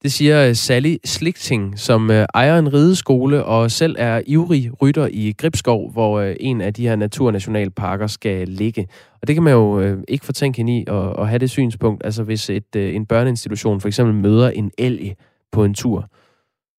Det 0.03 0.11
siger 0.11 0.47
øh, 0.47 0.55
Sally 0.55 0.95
Slikting, 1.05 1.79
som 1.79 2.11
øh, 2.11 2.25
ejer 2.33 2.59
en 2.59 2.73
rideskole 2.73 3.43
og 3.43 3.71
selv 3.71 3.95
er 3.99 4.21
ivrig 4.27 4.81
rytter 4.81 5.07
i 5.11 5.33
Gribskov, 5.37 5.91
hvor 5.91 6.19
øh, 6.19 6.35
en 6.39 6.61
af 6.61 6.73
de 6.73 6.87
her 6.87 6.95
naturnationalparker 6.95 8.07
skal 8.07 8.47
ligge. 8.47 8.87
Og 9.21 9.27
det 9.27 9.35
kan 9.35 9.43
man 9.43 9.53
jo 9.53 9.97
ikke 10.07 10.25
fortænke 10.25 10.57
hende 10.57 10.77
i 10.77 10.85
at, 10.87 11.19
at 11.19 11.27
have 11.27 11.39
det 11.39 11.49
synspunkt. 11.49 12.05
Altså 12.05 12.23
hvis 12.23 12.49
et, 12.49 12.75
en 12.75 13.05
børneinstitution 13.05 13.81
for 13.81 13.87
eksempel 13.87 14.15
møder 14.15 14.49
en 14.49 14.71
elg 14.77 15.15
på 15.51 15.63
en 15.63 15.73
tur. 15.73 16.09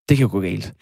Det 0.09 0.16
kan 0.16 0.27
jo 0.27 0.33
gå 0.33 0.41
galt. 0.41 0.72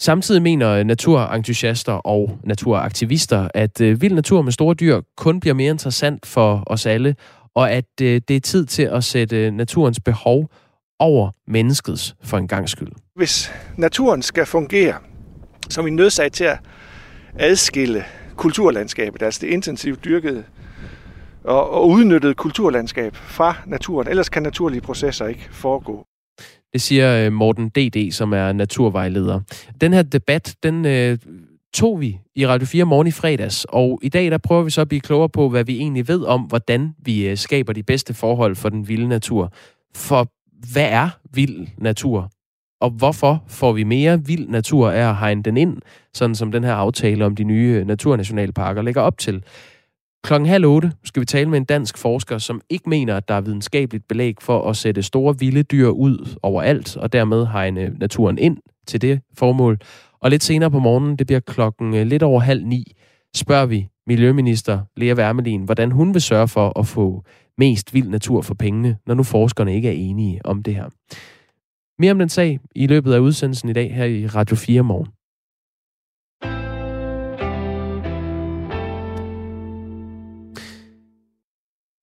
Samtidig 0.00 0.42
mener 0.42 0.82
naturentusiaster 0.82 1.92
og 1.92 2.38
naturaktivister, 2.44 3.48
at 3.54 3.80
vild 3.80 4.12
natur 4.12 4.42
med 4.42 4.52
store 4.52 4.74
dyr 4.74 5.00
kun 5.16 5.40
bliver 5.40 5.54
mere 5.54 5.70
interessant 5.70 6.26
for 6.26 6.62
os 6.66 6.86
alle, 6.86 7.16
og 7.54 7.70
at 7.72 7.84
det 7.98 8.30
er 8.30 8.40
tid 8.40 8.66
til 8.66 8.82
at 8.82 9.04
sætte 9.04 9.50
naturens 9.50 10.00
behov 10.00 10.50
over 10.98 11.30
menneskets 11.46 12.16
for 12.22 12.38
en 12.38 12.48
gang 12.48 12.68
skyld. 12.68 12.92
Hvis 13.14 13.52
naturen 13.76 14.22
skal 14.22 14.46
fungere, 14.46 14.94
så 15.68 15.80
er 15.80 15.84
vi 15.84 15.90
nødsaget 15.90 16.32
til 16.32 16.44
at 16.44 16.58
adskille 17.38 18.04
kulturlandskabet, 18.36 19.22
altså 19.22 19.40
det 19.40 19.48
intensivt 19.52 20.04
dyrkede 20.04 20.44
og, 21.44 21.70
og 21.70 21.88
udnyttede 21.88 22.34
kulturlandskab 22.34 23.16
fra 23.16 23.54
naturen. 23.66 24.08
Ellers 24.08 24.28
kan 24.28 24.42
naturlige 24.42 24.80
processer 24.80 25.26
ikke 25.26 25.48
foregå. 25.50 26.06
Det 26.72 26.82
siger 26.82 27.26
øh, 27.26 27.32
Morten 27.32 27.68
D.D., 27.68 28.12
som 28.12 28.32
er 28.32 28.52
naturvejleder. 28.52 29.40
Den 29.80 29.92
her 29.92 30.02
debat, 30.02 30.56
den 30.62 30.86
øh, 30.86 31.18
tog 31.74 32.00
vi 32.00 32.18
i 32.36 32.46
Radio 32.46 32.66
4 32.66 32.84
morgen 32.84 33.06
i 33.06 33.10
fredags, 33.10 33.66
og 33.68 34.00
i 34.02 34.08
dag 34.08 34.30
der 34.30 34.38
prøver 34.38 34.62
vi 34.62 34.70
så 34.70 34.80
at 34.80 34.88
blive 34.88 35.00
klogere 35.00 35.28
på, 35.28 35.48
hvad 35.48 35.64
vi 35.64 35.76
egentlig 35.76 36.08
ved 36.08 36.24
om, 36.24 36.40
hvordan 36.40 36.94
vi 36.98 37.28
øh, 37.28 37.36
skaber 37.36 37.72
de 37.72 37.82
bedste 37.82 38.14
forhold 38.14 38.56
for 38.56 38.68
den 38.68 38.88
vilde 38.88 39.08
natur. 39.08 39.52
For 39.94 40.28
hvad 40.72 40.88
er 40.90 41.08
vild 41.34 41.66
natur? 41.78 42.30
Og 42.80 42.90
hvorfor 42.90 43.44
får 43.48 43.72
vi 43.72 43.84
mere 43.84 44.24
vild 44.26 44.48
natur 44.48 44.90
af 44.90 45.08
at 45.08 45.16
hegne 45.16 45.42
den 45.42 45.56
ind, 45.56 45.76
sådan 46.14 46.34
som 46.34 46.52
den 46.52 46.64
her 46.64 46.72
aftale 46.72 47.24
om 47.24 47.36
de 47.36 47.44
nye 47.44 47.84
naturnationalparker 47.84 48.82
lægger 48.82 49.00
op 49.00 49.18
til? 49.18 49.42
Klokken 50.24 50.48
halv 50.48 50.66
otte 50.66 50.92
skal 51.04 51.20
vi 51.20 51.26
tale 51.26 51.50
med 51.50 51.58
en 51.58 51.64
dansk 51.64 51.98
forsker, 51.98 52.38
som 52.38 52.60
ikke 52.70 52.88
mener, 52.88 53.16
at 53.16 53.28
der 53.28 53.34
er 53.34 53.40
videnskabeligt 53.40 54.08
belæg 54.08 54.34
for 54.40 54.70
at 54.70 54.76
sætte 54.76 55.02
store 55.02 55.38
vilde 55.38 55.62
dyr 55.62 55.88
ud 55.88 56.38
overalt, 56.42 56.96
og 56.96 57.12
dermed 57.12 57.46
hegne 57.46 57.96
naturen 57.98 58.38
ind 58.38 58.58
til 58.86 59.02
det 59.02 59.20
formål. 59.38 59.78
Og 60.20 60.30
lidt 60.30 60.42
senere 60.42 60.70
på 60.70 60.78
morgenen, 60.78 61.16
det 61.16 61.26
bliver 61.26 61.40
klokken 61.40 61.94
øh, 61.94 62.06
lidt 62.06 62.22
over 62.22 62.40
halv 62.40 62.64
ni, 62.64 62.92
spørger 63.36 63.66
vi 63.66 63.88
Miljøminister 64.06 64.80
Lea 64.96 65.14
Wermelin, 65.14 65.64
hvordan 65.64 65.92
hun 65.92 66.14
vil 66.14 66.22
sørge 66.22 66.48
for 66.48 66.78
at 66.78 66.86
få 66.86 67.24
mest 67.58 67.94
vild 67.94 68.08
natur 68.08 68.42
for 68.42 68.54
pengene, 68.54 68.98
når 69.06 69.14
nu 69.14 69.22
forskerne 69.22 69.74
ikke 69.74 69.88
er 69.88 69.92
enige 69.92 70.46
om 70.46 70.62
det 70.62 70.74
her. 70.74 70.88
Mere 71.98 72.12
om 72.12 72.18
den 72.18 72.28
sag 72.28 72.60
i 72.74 72.86
løbet 72.86 73.12
af 73.12 73.18
udsendelsen 73.18 73.68
i 73.68 73.72
dag 73.72 73.94
her 73.94 74.04
i 74.04 74.26
Radio 74.26 74.56
4 74.56 74.82
morgen. 74.82 75.06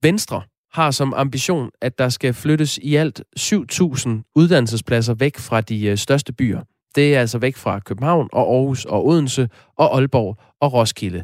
Venstre 0.04 0.41
har 0.74 0.91
som 0.91 1.14
ambition, 1.14 1.70
at 1.82 1.97
der 1.97 2.10
skal 2.10 2.34
flyttes 2.34 2.78
i 2.78 2.95
alt 2.95 3.22
7.000 3.39 4.32
uddannelsespladser 4.36 5.14
væk 5.14 5.38
fra 5.38 5.62
de 5.62 5.86
øh, 5.86 5.97
største 5.97 6.34
byer. 6.34 6.62
Det 6.95 7.16
er 7.16 7.20
altså 7.20 7.38
væk 7.38 7.56
fra 7.56 7.80
København 7.80 8.30
og 8.34 8.56
Aarhus 8.56 8.86
og 8.86 9.08
Odense 9.08 9.49
og 9.78 9.95
Aalborg 9.95 10.38
og 10.62 10.74
Roskilde. 10.74 11.24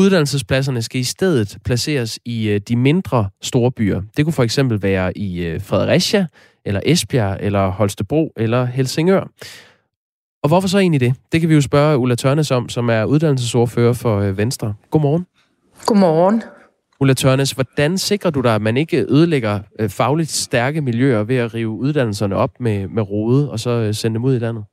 Uddannelsespladserne 0.00 0.82
skal 0.82 1.00
i 1.00 1.04
stedet 1.04 1.58
placeres 1.64 2.18
i 2.24 2.48
øh, 2.48 2.60
de 2.68 2.76
mindre 2.76 3.28
store 3.42 3.72
byer. 3.72 4.02
Det 4.16 4.24
kunne 4.24 4.32
for 4.32 4.42
eksempel 4.42 4.82
være 4.82 5.18
i 5.18 5.46
øh, 5.46 5.60
Fredericia, 5.60 6.26
eller 6.64 6.80
Esbjerg, 6.84 7.36
eller 7.40 7.68
Holstebro, 7.68 8.32
eller 8.36 8.64
Helsingør. 8.64 9.20
Og 10.42 10.48
hvorfor 10.48 10.68
så 10.68 10.78
egentlig 10.78 11.00
det? 11.00 11.14
Det 11.32 11.40
kan 11.40 11.50
vi 11.50 11.54
jo 11.54 11.60
spørge 11.60 11.98
Ulla 11.98 12.14
Tørnes 12.14 12.50
om, 12.50 12.68
som 12.68 12.90
er 12.90 13.04
uddannelsesordfører 13.04 13.92
for 13.92 14.20
øh, 14.20 14.38
Venstre. 14.38 14.74
Godmorgen. 14.90 15.26
Godmorgen. 15.86 16.42
Ulla 17.00 17.14
Tørnes, 17.14 17.50
hvordan 17.50 17.98
sikrer 17.98 18.30
du 18.30 18.40
dig, 18.40 18.54
at 18.54 18.62
man 18.62 18.76
ikke 18.76 19.06
ødelægger 19.08 19.60
fagligt 19.88 20.30
stærke 20.30 20.80
miljøer 20.80 21.22
ved 21.22 21.36
at 21.36 21.54
rive 21.54 21.70
uddannelserne 21.70 22.36
op 22.36 22.50
med, 22.60 22.88
med 22.88 23.02
rode 23.02 23.50
og 23.50 23.60
så 23.60 23.92
sende 23.92 24.14
dem 24.14 24.24
ud 24.24 24.34
i 24.34 24.38
landet? 24.38 24.64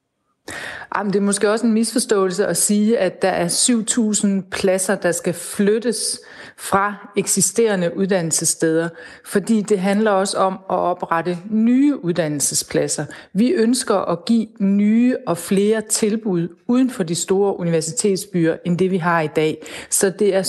Jamen, 0.95 1.13
det 1.13 1.19
er 1.19 1.23
måske 1.23 1.51
også 1.51 1.65
en 1.65 1.73
misforståelse 1.73 2.45
at 2.45 2.57
sige, 2.57 2.99
at 2.99 3.21
der 3.21 3.29
er 3.29 3.47
7.000 3.47 4.49
pladser, 4.49 4.95
der 4.95 5.11
skal 5.11 5.33
flyttes 5.33 6.19
fra 6.57 7.11
eksisterende 7.17 7.97
uddannelsessteder, 7.97 8.89
fordi 9.25 9.61
det 9.61 9.79
handler 9.79 10.11
også 10.11 10.37
om 10.37 10.53
at 10.53 10.75
oprette 10.75 11.37
nye 11.49 12.05
uddannelsespladser. 12.05 13.05
Vi 13.33 13.49
ønsker 13.49 13.95
at 13.95 14.25
give 14.25 14.47
nye 14.59 15.15
og 15.27 15.37
flere 15.37 15.81
tilbud 15.81 16.47
uden 16.67 16.89
for 16.89 17.03
de 17.03 17.15
store 17.15 17.59
universitetsbyer, 17.59 18.55
end 18.65 18.77
det 18.77 18.91
vi 18.91 18.97
har 18.97 19.21
i 19.21 19.27
dag. 19.27 19.57
Så 19.89 20.09
det 20.09 20.35
er 20.35 20.43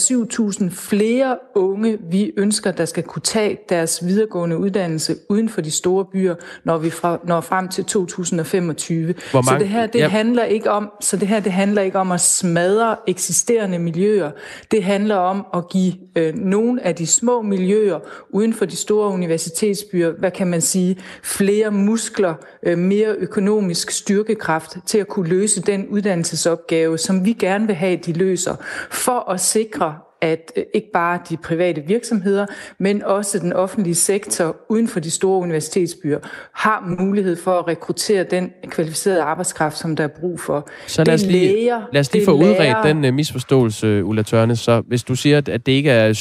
7.000 0.62 0.70
flere 0.70 1.36
unge, 1.54 1.98
vi 2.10 2.32
ønsker, 2.36 2.70
der 2.70 2.84
skal 2.84 3.02
kunne 3.02 3.22
tage 3.22 3.58
deres 3.68 4.06
videregående 4.06 4.58
uddannelse 4.58 5.16
uden 5.28 5.48
for 5.48 5.60
de 5.60 5.70
store 5.70 6.04
byer, 6.04 6.34
når 6.64 6.78
vi 6.78 6.90
fra, 6.90 7.18
når 7.24 7.40
frem 7.40 7.68
til 7.68 7.84
2025. 7.84 9.14
Hvor 9.30 9.42
mange, 9.42 9.48
så 9.48 9.58
det 9.58 9.68
her 9.68 9.86
det 9.86 9.98
ja. 9.98 10.08
handler 10.08 10.27
handler 10.28 10.44
ikke 10.44 10.70
om, 10.70 10.90
så 11.00 11.16
det 11.16 11.28
her 11.28 11.40
det 11.40 11.52
handler 11.52 11.82
ikke 11.82 11.98
om 11.98 12.12
at 12.12 12.20
smadre 12.20 12.96
eksisterende 13.06 13.78
miljøer. 13.78 14.30
Det 14.70 14.84
handler 14.84 15.14
om 15.16 15.46
at 15.54 15.68
give 15.68 15.92
øh, 16.16 16.34
nogle 16.34 16.86
af 16.86 16.94
de 16.94 17.06
små 17.06 17.42
miljøer 17.42 17.98
uden 18.30 18.54
for 18.54 18.64
de 18.64 18.76
store 18.76 19.08
universitetsbyer, 19.08 20.10
hvad 20.18 20.30
kan 20.30 20.46
man 20.46 20.60
sige, 20.60 20.98
flere 21.22 21.70
muskler, 21.70 22.34
øh, 22.62 22.78
mere 22.78 23.08
økonomisk 23.08 23.90
styrkekraft 23.90 24.76
til 24.86 24.98
at 24.98 25.08
kunne 25.08 25.28
løse 25.28 25.62
den 25.62 25.86
uddannelsesopgave, 25.88 26.98
som 26.98 27.24
vi 27.24 27.32
gerne 27.32 27.66
vil 27.66 27.76
have, 27.76 27.96
de 27.96 28.12
løser, 28.12 28.54
for 28.90 29.30
at 29.30 29.40
sikre, 29.40 29.94
at 30.20 30.52
øh, 30.56 30.64
ikke 30.74 30.88
bare 30.92 31.20
de 31.28 31.36
private 31.36 31.80
virksomheder, 31.80 32.46
men 32.78 33.02
også 33.02 33.38
den 33.38 33.52
offentlige 33.52 33.94
sektor 33.94 34.56
uden 34.68 34.88
for 34.88 35.00
de 35.00 35.10
store 35.10 35.40
universitetsbyer 35.40 36.18
har 36.52 36.96
mulighed 37.00 37.36
for 37.36 37.58
at 37.58 37.68
rekruttere 37.68 38.24
den 38.24 38.52
kvalificerede 38.66 39.22
arbejdskraft, 39.22 39.78
som 39.78 39.96
der 39.96 40.04
er 40.04 40.08
brug 40.20 40.40
for. 40.40 40.68
Så 40.86 41.04
lad 41.04 41.14
os 41.14 41.22
lige, 41.22 41.54
læger, 41.54 41.82
lad 41.92 42.00
os 42.00 42.12
lige 42.12 42.24
få 42.24 42.32
udredt 42.32 42.76
den 42.84 43.04
uh, 43.04 43.14
misforståelse, 43.14 44.04
Ulla 44.04 44.22
Tørne. 44.22 44.56
Så 44.56 44.80
hvis 44.80 45.04
du 45.04 45.14
siger, 45.14 45.38
at 45.38 45.66
det 45.66 45.72
ikke 45.72 45.90
er 45.90 46.12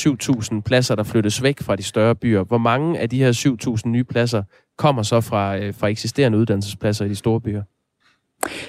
7.000 0.53 0.61
pladser, 0.61 0.95
der 0.95 1.03
flyttes 1.03 1.43
væk 1.43 1.61
fra 1.61 1.75
de 1.75 1.83
større 1.83 2.15
byer, 2.15 2.43
hvor 2.43 2.57
mange 2.57 2.99
af 2.99 3.09
de 3.09 3.17
her 3.17 3.31
7.000 3.85 3.89
nye 3.89 4.03
pladser 4.03 4.43
kommer 4.77 5.03
så 5.03 5.21
fra, 5.21 5.57
uh, 5.57 5.75
fra 5.79 5.87
eksisterende 5.87 6.37
uddannelsespladser 6.37 7.05
i 7.05 7.09
de 7.09 7.15
store 7.15 7.41
byer? 7.41 7.61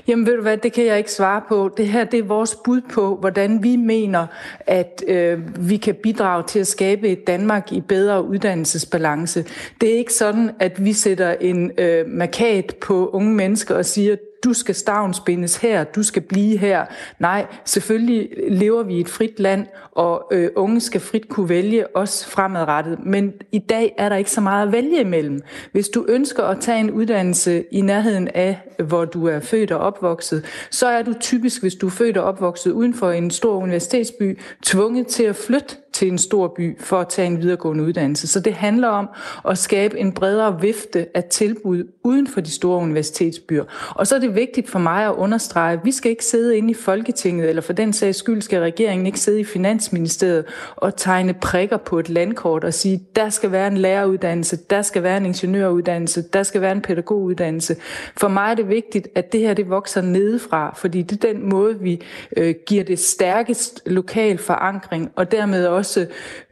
Jamen 0.08 0.26
ved 0.26 0.36
du 0.36 0.42
hvad, 0.42 0.56
det 0.56 0.72
kan 0.72 0.86
jeg 0.86 0.98
ikke 0.98 1.12
svare 1.12 1.42
på. 1.48 1.70
Det 1.76 1.88
her 1.88 2.04
det 2.04 2.18
er 2.18 2.24
vores 2.24 2.58
bud 2.64 2.80
på, 2.92 3.16
hvordan 3.16 3.62
vi 3.62 3.76
mener, 3.76 4.26
at 4.66 5.04
øh, 5.08 5.68
vi 5.68 5.76
kan 5.76 5.94
bidrage 5.94 6.42
til 6.48 6.58
at 6.58 6.66
skabe 6.66 7.08
et 7.08 7.26
Danmark 7.26 7.72
i 7.72 7.80
bedre 7.80 8.24
uddannelsesbalance. 8.24 9.44
Det 9.80 9.92
er 9.92 9.98
ikke 9.98 10.14
sådan, 10.14 10.50
at 10.60 10.84
vi 10.84 10.92
sætter 10.92 11.34
en 11.40 11.72
øh, 11.78 12.06
markat 12.08 12.76
på 12.80 13.08
unge 13.08 13.34
mennesker 13.34 13.74
og 13.74 13.84
siger, 13.84 14.16
du 14.44 14.52
skal 14.52 14.74
stavnsbindes 14.74 15.56
her, 15.56 15.84
du 15.84 16.02
skal 16.02 16.22
blive 16.22 16.58
her. 16.58 16.86
Nej, 17.18 17.46
selvfølgelig 17.64 18.28
lever 18.48 18.82
vi 18.82 18.94
i 18.94 19.00
et 19.00 19.08
frit 19.08 19.40
land, 19.40 19.66
og 19.92 20.28
øh, 20.32 20.50
unge 20.56 20.80
skal 20.80 21.00
frit 21.00 21.28
kunne 21.28 21.48
vælge 21.48 21.96
os 21.96 22.26
fremadrettet. 22.26 22.98
Men 23.06 23.32
i 23.52 23.58
dag 23.58 23.94
er 23.98 24.08
der 24.08 24.16
ikke 24.16 24.30
så 24.30 24.40
meget 24.40 24.66
at 24.66 24.72
vælge 24.72 25.00
imellem. 25.00 25.40
Hvis 25.72 25.88
du 25.88 26.06
ønsker 26.08 26.44
at 26.44 26.60
tage 26.60 26.80
en 26.80 26.90
uddannelse 26.90 27.64
i 27.72 27.80
nærheden 27.80 28.28
af, 28.34 28.58
hvor 28.78 29.04
du 29.04 29.26
er 29.26 29.40
født 29.40 29.70
og 29.70 29.78
opvokset, 29.78 30.44
så 30.70 30.86
er 30.86 31.02
du 31.02 31.14
typisk, 31.20 31.62
hvis 31.62 31.74
du 31.74 31.86
er 31.86 31.90
født 31.90 32.16
og 32.16 32.24
opvokset 32.24 32.70
uden 32.70 32.94
for 32.94 33.10
en 33.10 33.30
stor 33.30 33.56
universitetsby, 33.56 34.38
tvunget 34.62 35.06
til 35.06 35.22
at 35.22 35.36
flytte 35.36 35.76
til 35.92 36.08
en 36.08 36.18
stor 36.18 36.54
by 36.56 36.80
for 36.80 37.00
at 37.00 37.08
tage 37.08 37.26
en 37.26 37.42
videregående 37.42 37.84
uddannelse. 37.84 38.26
Så 38.26 38.40
det 38.40 38.54
handler 38.54 38.88
om 38.88 39.08
at 39.48 39.58
skabe 39.58 39.98
en 39.98 40.12
bredere 40.12 40.60
vifte 40.60 41.06
af 41.16 41.24
tilbud 41.24 41.84
uden 42.04 42.26
for 42.26 42.40
de 42.40 42.50
store 42.50 42.78
universitetsbyer. 42.78 43.64
Og 43.94 44.06
så 44.06 44.14
er 44.14 44.18
det 44.18 44.27
vigtigt 44.34 44.70
for 44.70 44.78
mig 44.78 45.06
at 45.06 45.14
understrege, 45.14 45.72
at 45.72 45.84
vi 45.84 45.92
skal 45.92 46.10
ikke 46.10 46.24
sidde 46.24 46.56
inde 46.56 46.70
i 46.70 46.74
Folketinget, 46.74 47.48
eller 47.48 47.62
for 47.62 47.72
den 47.72 47.92
sags 47.92 48.18
skyld 48.18 48.42
skal 48.42 48.60
regeringen 48.60 49.06
ikke 49.06 49.20
sidde 49.20 49.40
i 49.40 49.44
Finansministeriet 49.44 50.44
og 50.76 50.96
tegne 50.96 51.34
prikker 51.34 51.76
på 51.76 51.98
et 51.98 52.08
landkort 52.08 52.64
og 52.64 52.74
sige, 52.74 53.02
der 53.16 53.28
skal 53.28 53.52
være 53.52 53.66
en 53.66 53.76
læreruddannelse, 53.76 54.56
der 54.56 54.82
skal 54.82 55.02
være 55.02 55.16
en 55.16 55.26
ingeniøruddannelse, 55.26 56.22
der 56.32 56.42
skal 56.42 56.60
være 56.60 56.72
en 56.72 56.80
pædagoguddannelse. 56.80 57.76
For 58.16 58.28
mig 58.28 58.50
er 58.50 58.54
det 58.54 58.68
vigtigt, 58.68 59.08
at 59.14 59.32
det 59.32 59.40
her 59.40 59.54
det 59.54 59.70
vokser 59.70 60.02
nedefra, 60.02 60.74
fordi 60.76 61.02
det 61.02 61.24
er 61.24 61.32
den 61.32 61.48
måde, 61.48 61.80
vi 61.80 62.02
øh, 62.36 62.54
giver 62.66 62.84
det 62.84 62.98
stærkest 62.98 63.82
lokal 63.86 64.38
forankring, 64.38 65.10
og 65.16 65.32
dermed 65.32 65.66
også 65.66 66.06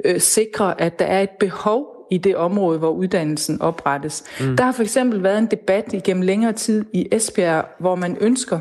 øh, 0.04 0.20
sikre, 0.20 0.80
at 0.80 0.98
der 0.98 1.04
er 1.04 1.22
et 1.22 1.30
behov 1.40 1.95
i 2.10 2.18
det 2.18 2.36
område, 2.36 2.78
hvor 2.78 2.90
uddannelsen 2.90 3.62
oprettes. 3.62 4.24
Mm. 4.40 4.56
Der 4.56 4.64
har 4.64 4.72
for 4.72 4.82
eksempel 4.82 5.22
været 5.22 5.38
en 5.38 5.46
debat 5.46 5.92
igennem 5.92 6.22
længere 6.22 6.52
tid 6.52 6.84
i 6.92 7.08
Esbjerg, 7.12 7.64
hvor 7.80 7.94
man 7.94 8.16
ønsker 8.20 8.58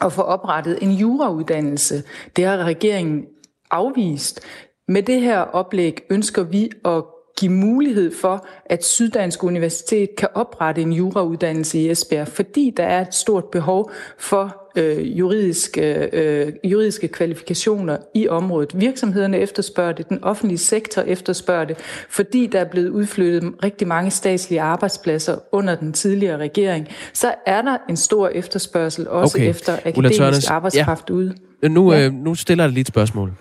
at 0.00 0.12
få 0.12 0.22
oprettet 0.22 0.78
en 0.82 0.90
jurauddannelse. 0.90 2.02
Det 2.36 2.44
har 2.44 2.56
regeringen 2.56 3.24
afvist. 3.70 4.40
Med 4.88 5.02
det 5.02 5.20
her 5.20 5.38
oplæg 5.40 6.00
ønsker 6.10 6.42
vi 6.42 6.70
at 6.84 7.04
give 7.38 7.52
mulighed 7.52 8.12
for, 8.20 8.46
at 8.66 8.84
Syddansk 8.84 9.44
Universitet 9.44 10.16
kan 10.16 10.28
oprette 10.34 10.82
en 10.82 10.92
jurauddannelse 10.92 11.78
i 11.78 11.90
Esbjerg, 11.90 12.28
fordi 12.28 12.72
der 12.76 12.84
er 12.84 13.00
et 13.00 13.14
stort 13.14 13.44
behov 13.44 13.90
for 14.18 14.68
øh, 14.76 15.18
juridiske, 15.18 16.08
øh, 16.12 16.52
juridiske 16.64 17.08
kvalifikationer 17.08 17.96
i 18.14 18.28
området. 18.28 18.80
Virksomhederne 18.80 19.38
efterspørger 19.38 19.92
det, 19.92 20.08
den 20.08 20.24
offentlige 20.24 20.58
sektor 20.58 21.02
efterspørger 21.02 21.64
det, 21.64 21.76
fordi 22.08 22.46
der 22.46 22.60
er 22.60 22.64
blevet 22.64 22.88
udflyttet 22.88 23.54
rigtig 23.64 23.88
mange 23.88 24.10
statslige 24.10 24.60
arbejdspladser 24.60 25.36
under 25.52 25.74
den 25.74 25.92
tidligere 25.92 26.36
regering. 26.36 26.88
Så 27.12 27.34
er 27.46 27.62
der 27.62 27.76
en 27.88 27.96
stor 27.96 28.28
efterspørgsel 28.28 29.08
også 29.08 29.38
okay. 29.38 29.48
efter 29.48 29.76
akademisk 29.84 30.50
arbejdskraft 30.50 31.10
ja. 31.10 31.14
ude. 31.14 31.34
Nu, 31.62 31.92
ja. 31.92 32.06
øh, 32.06 32.12
nu 32.12 32.34
stiller 32.34 32.64
jeg 32.64 32.72
lige 32.72 32.80
et 32.80 32.88
spørgsmål. 32.88 33.32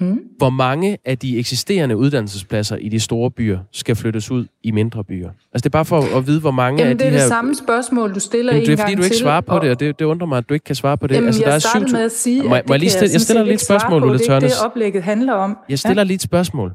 Hmm. 0.00 0.20
Hvor 0.38 0.50
mange 0.50 0.98
af 1.04 1.18
de 1.18 1.38
eksisterende 1.38 1.96
uddannelsespladser 1.96 2.76
i 2.76 2.88
de 2.88 3.00
store 3.00 3.30
byer 3.30 3.58
skal 3.72 3.96
flyttes 3.96 4.30
ud 4.30 4.46
i 4.62 4.70
mindre 4.70 5.04
byer? 5.04 5.28
Altså 5.28 5.44
det 5.54 5.66
er 5.66 5.70
bare 5.70 5.84
for 5.84 6.16
at 6.18 6.26
vide, 6.26 6.40
hvor 6.40 6.50
mange 6.50 6.82
Jamen, 6.82 6.92
af 6.92 6.98
de 6.98 7.04
her... 7.04 7.10
det 7.10 7.16
er 7.16 7.22
det 7.22 7.28
samme 7.28 7.54
spørgsmål, 7.54 8.14
du 8.14 8.20
stiller 8.20 8.52
Jamen, 8.52 8.62
en 8.62 8.66
Det 8.70 8.80
er 8.80 8.84
fordi, 8.84 8.94
du 8.94 9.02
ikke 9.02 9.16
svarer 9.16 9.40
på 9.40 9.54
og... 9.54 9.62
det, 9.62 9.70
og 9.70 9.80
det, 9.80 9.98
det 9.98 10.04
undrer 10.04 10.26
mig, 10.26 10.38
at 10.38 10.48
du 10.48 10.54
ikke 10.54 10.64
kan 10.64 10.74
svare 10.74 10.98
på 10.98 11.06
det. 11.06 11.14
Jamen, 11.14 11.26
altså, 11.26 11.42
der 11.42 11.50
jeg 11.52 11.62
startede 11.62 11.92
med 11.92 12.00
at 12.00 12.12
sige, 12.12 12.42
må, 12.42 12.54
at 12.54 12.68
må 12.68 12.74
jeg, 12.74 12.80
lige 12.80 12.90
stille, 12.90 13.12
jeg 13.12 13.20
stiller 13.20 13.42
lige 13.42 13.54
et 13.54 13.60
spørgsmål, 13.60 14.04
Ulla 14.04 14.18
Tørnes. 14.18 14.52
Det 14.52 14.58
er 14.58 14.62
det, 14.62 14.66
oplægget 14.66 15.02
handler 15.02 15.32
om. 15.32 15.58
Jeg 15.68 15.78
stiller 15.78 16.02
ja? 16.02 16.06
lige 16.06 16.14
et 16.14 16.22
spørgsmål. 16.22 16.72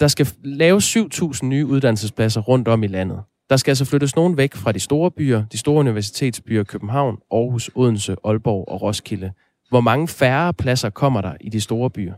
Der 0.00 0.08
skal 0.08 0.28
laves 0.44 0.96
7.000 0.96 1.44
nye 1.46 1.66
uddannelsespladser 1.66 2.40
rundt 2.40 2.68
om 2.68 2.82
i 2.82 2.86
landet. 2.86 3.18
Der 3.50 3.56
skal 3.56 3.70
altså 3.70 3.84
flyttes 3.84 4.16
nogen 4.16 4.36
væk 4.36 4.54
fra 4.54 4.72
de 4.72 4.80
store 4.80 5.10
byer, 5.10 5.42
de 5.52 5.58
store 5.58 5.80
universitetsbyer, 5.80 6.62
København, 6.62 7.16
Aarhus, 7.32 7.70
Odense, 7.74 8.16
Aalborg 8.24 8.68
og 8.68 8.82
Roskilde. 8.82 9.30
Hvor 9.70 9.80
mange 9.80 10.08
færre 10.08 10.54
pladser 10.54 10.90
kommer 10.90 11.20
der 11.20 11.32
i 11.40 11.48
de 11.48 11.60
store 11.60 11.90
byer? 11.90 12.14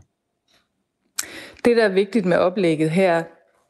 Det, 1.65 1.77
der 1.77 1.83
er 1.83 1.89
vigtigt 1.89 2.25
med 2.25 2.37
oplægget 2.37 2.91
her, 2.91 3.23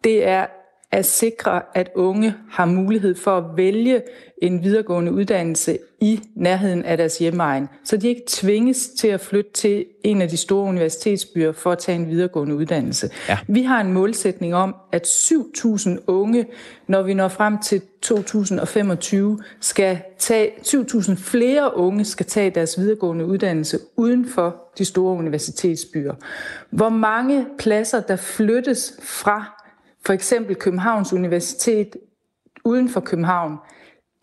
det 0.03 0.27
er 0.27 0.45
at 0.93 1.05
sikre, 1.05 1.61
at 1.73 1.89
unge 1.95 2.35
har 2.49 2.65
mulighed 2.65 3.15
for 3.15 3.37
at 3.37 3.43
vælge 3.57 4.01
en 4.37 4.63
videregående 4.63 5.11
uddannelse 5.11 5.77
i 6.01 6.21
nærheden 6.35 6.85
af 6.85 6.97
deres 6.97 7.17
hjemmeegn, 7.17 7.69
så 7.83 7.97
de 7.97 8.07
ikke 8.07 8.23
tvinges 8.27 8.89
til 8.97 9.07
at 9.07 9.21
flytte 9.21 9.51
til 9.51 9.85
en 10.03 10.21
af 10.21 10.29
de 10.29 10.37
store 10.37 10.69
universitetsbyer 10.69 11.51
for 11.51 11.71
at 11.71 11.77
tage 11.77 11.95
en 11.95 12.09
videregående 12.09 12.55
uddannelse. 12.55 13.09
Ja. 13.29 13.37
Vi 13.47 13.63
har 13.63 13.81
en 13.81 13.93
målsætning 13.93 14.55
om, 14.55 14.75
at 14.91 15.07
7.000 15.07 15.89
unge, 16.07 16.45
når 16.87 17.01
vi 17.01 17.13
når 17.13 17.27
frem 17.27 17.57
til 17.57 17.81
2025, 18.01 19.39
skal 19.59 19.99
tage 20.19 20.49
7.000 20.61 21.15
flere 21.15 21.77
unge 21.77 22.05
skal 22.05 22.25
tage 22.25 22.49
deres 22.49 22.79
videregående 22.79 23.25
uddannelse 23.25 23.79
uden 23.95 24.27
for 24.29 24.55
de 24.77 24.85
store 24.85 25.17
universitetsbyer. 25.17 26.13
Hvor 26.69 26.89
mange 26.89 27.45
pladser, 27.57 28.01
der 28.01 28.15
flyttes 28.15 28.93
fra 29.01 29.62
for 30.05 30.13
eksempel 30.13 30.55
Københavns 30.55 31.13
Universitet 31.13 31.95
uden 32.65 32.89
for 32.89 32.99
København, 32.99 33.57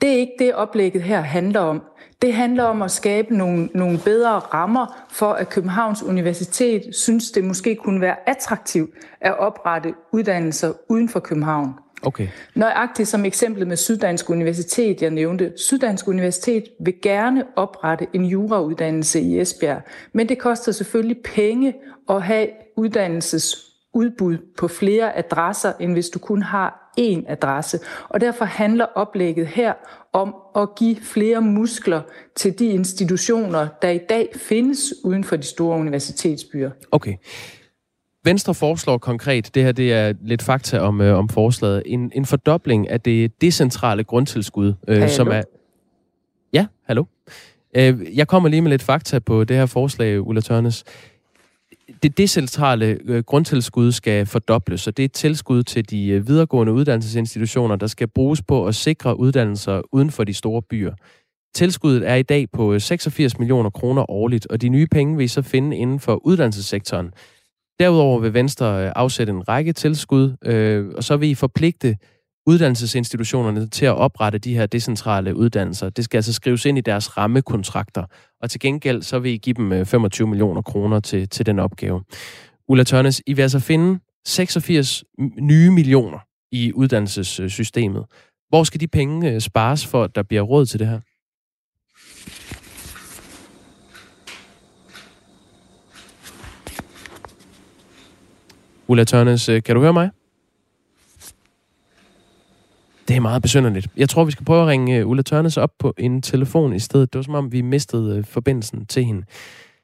det 0.01 0.09
er 0.09 0.17
ikke 0.17 0.33
det, 0.39 0.55
oplægget 0.55 1.03
her 1.03 1.21
handler 1.21 1.61
om. 1.61 1.83
Det 2.23 2.35
handler 2.35 2.65
om 2.65 2.83
at 2.83 2.91
skabe 2.91 3.37
nogle, 3.37 3.69
nogle 3.75 3.99
bedre 4.05 4.39
rammer 4.39 5.07
for, 5.11 5.33
at 5.33 5.49
Københavns 5.49 6.03
Universitet 6.03 6.97
synes, 6.97 7.31
det 7.31 7.45
måske 7.45 7.75
kunne 7.75 8.01
være 8.01 8.29
attraktivt 8.29 8.91
at 9.21 9.39
oprette 9.39 9.95
uddannelser 10.13 10.73
uden 10.89 11.09
for 11.09 11.21
København. 11.21 11.75
Okay. 12.03 12.29
Nøjagtigt 12.55 13.09
som 13.09 13.25
eksemplet 13.25 13.69
med 13.69 13.77
Syddansk 13.77 14.31
Universitet, 14.31 15.03
jeg 15.03 15.11
nævnte. 15.11 15.53
Syddansk 15.57 16.09
Universitet 16.09 16.65
vil 16.81 16.95
gerne 17.03 17.45
oprette 17.57 18.07
en 18.13 18.25
jurauddannelse 18.25 19.21
i 19.21 19.41
Esbjerg, 19.41 19.83
men 20.13 20.29
det 20.29 20.39
koster 20.39 20.73
selvfølgelig 20.73 21.23
penge 21.35 21.75
at 22.09 22.23
have 22.23 22.49
uddannelses 22.77 23.70
udbud 23.95 24.39
på 24.59 24.69
flere 24.69 25.19
adresser, 25.19 25.73
end 25.81 25.93
hvis 25.93 26.09
du 26.09 26.19
kun 26.19 26.43
har 26.43 26.93
én 27.01 27.25
adresse. 27.29 27.79
Og 28.09 28.21
derfor 28.21 28.45
handler 28.45 28.85
oplægget 28.85 29.47
her 29.47 29.73
om 30.13 30.35
at 30.57 30.69
give 30.77 30.97
flere 30.97 31.41
muskler 31.41 32.01
til 32.37 32.59
de 32.59 32.67
institutioner, 32.67 33.69
der 33.83 33.89
i 33.89 34.01
dag 34.09 34.29
findes 34.37 34.95
uden 35.05 35.25
for 35.25 35.37
de 35.37 35.43
store 35.43 35.79
universitetsbyer. 35.79 36.71
Okay. 36.91 37.15
Venstre 38.25 38.55
foreslår 38.55 38.99
konkret, 38.99 39.55
det 39.55 39.63
her 39.63 39.73
det 39.73 39.93
er 39.93 40.13
lidt 40.23 40.43
fakta 40.43 40.79
om, 40.79 41.01
øh, 41.01 41.19
om 41.19 41.29
forslaget, 41.29 41.83
en, 41.87 42.13
en 42.15 42.27
fordobling 42.27 42.89
af 42.91 43.01
det 43.01 43.41
decentrale 43.41 44.05
grundtilskud, 44.05 44.75
øh, 44.89 45.09
som 45.09 45.29
er... 45.29 45.43
Ja, 46.53 46.67
hallo? 46.87 47.05
Øh, 47.77 48.17
jeg 48.17 48.29
kommer 48.29 48.49
lige 48.49 48.63
med 48.63 48.71
lidt 48.71 48.83
fakta 48.83 49.19
på 49.19 49.45
det 49.45 49.57
her 49.57 49.67
forslag, 49.67 50.21
Ulla 50.27 50.41
Tørnes. 50.41 50.85
Det 52.03 52.19
decentrale 52.19 52.99
øh, 53.05 53.23
grundtilskud 53.23 53.93
skal 53.93 54.27
fordobles, 54.27 54.81
så 54.81 54.91
det 54.91 55.03
er 55.03 55.05
et 55.05 55.13
tilskud 55.13 55.63
til 55.63 55.91
de 55.91 56.09
øh, 56.09 56.29
videregående 56.29 56.73
uddannelsesinstitutioner, 56.73 57.77
der 57.77 57.87
skal 57.87 58.09
bruges 58.09 58.43
på 58.43 58.67
at 58.67 58.75
sikre 58.75 59.19
uddannelser 59.19 59.83
uden 59.93 60.11
for 60.11 60.25
de 60.25 60.35
store 60.35 60.63
byer. 60.63 60.95
Tilskuddet 61.55 62.09
er 62.09 62.15
i 62.15 62.23
dag 62.23 62.51
på 62.53 62.75
øh, 62.75 62.81
86 62.81 63.39
millioner 63.39 63.71
kroner 63.71 64.11
årligt, 64.11 64.47
og 64.47 64.61
de 64.63 64.69
nye 64.69 64.87
penge 64.87 65.17
vil 65.17 65.25
I 65.25 65.29
så 65.29 65.43
finde 65.43 65.77
inden 65.77 66.01
for 66.01 66.27
uddannelsessektoren. 66.27 67.13
Derudover 67.81 68.21
vil 68.21 68.35
Venstre 68.35 68.85
øh, 68.85 68.93
afsætte 68.97 69.33
en 69.33 69.49
række 69.49 69.73
tilskud, 69.73 70.37
øh, 70.45 70.89
og 70.97 71.05
så 71.05 71.17
vil 71.17 71.29
I 71.29 71.35
forpligte 71.35 71.97
uddannelsesinstitutionerne 72.51 73.69
til 73.69 73.87
at 73.87 73.97
oprette 73.97 74.39
de 74.39 74.55
her 74.55 74.67
decentrale 74.67 75.37
uddannelser. 75.37 75.91
Det 75.91 76.05
skal 76.05 76.19
altså 76.19 76.33
skrives 76.33 76.65
ind 76.65 76.79
i 76.79 76.81
deres 76.81 77.17
rammekontrakter, 77.17 78.05
og 78.43 78.51
til 78.51 78.61
gengæld 78.61 79.03
så 79.03 79.19
vil 79.19 79.33
I 79.33 79.37
give 79.37 79.55
dem 79.55 79.73
øh, 79.73 79.87
25 79.87 80.29
millioner 80.29 80.63
kroner 80.63 81.01
til, 81.01 81.29
til 81.29 81.47
den 81.47 81.59
opgave. 81.59 82.03
Ulla 82.69 82.85
Tørnes, 82.85 83.23
I 83.27 83.33
vil 83.33 83.43
altså 83.43 83.59
finde 83.59 84.01
86 84.27 85.05
nye 85.41 85.71
millioner 85.71 86.19
i 86.53 86.73
uddannelsessystemet. 86.73 88.05
Hvor 88.49 88.65
skal 88.65 88.81
de 88.81 88.89
penge 88.89 89.33
øh, 89.33 89.41
spares 89.41 89.87
for, 89.87 90.05
at 90.05 90.15
der 90.15 90.23
bliver 90.23 90.43
råd 90.43 90.67
til 90.67 90.81
det 90.81 90.89
her? 90.89 91.01
Ulla 98.89 99.05
Tørnes, 99.05 99.49
øh, 99.49 99.63
kan 99.63 99.75
du 99.75 99.81
høre 99.81 99.93
mig? 99.93 100.11
Det 103.11 103.17
er 103.17 103.21
meget 103.21 103.43
besynderligt. 103.43 103.87
Jeg 103.97 104.09
tror, 104.09 104.25
vi 104.25 104.31
skal 104.31 104.45
prøve 104.45 104.63
at 104.63 104.69
ringe 104.69 104.99
øh, 104.99 105.09
Ulla 105.09 105.23
Tørnes 105.23 105.57
op 105.57 105.71
på 105.79 105.95
en 105.99 106.23
telefon 106.23 106.73
i 106.73 106.79
stedet. 106.79 107.13
Det 107.13 107.19
var 107.19 107.23
som 107.23 107.35
om, 107.35 107.53
vi 107.53 107.61
mistede 107.61 108.19
øh, 108.19 108.25
forbindelsen 108.25 108.87
til 108.87 109.05
hende. 109.05 109.23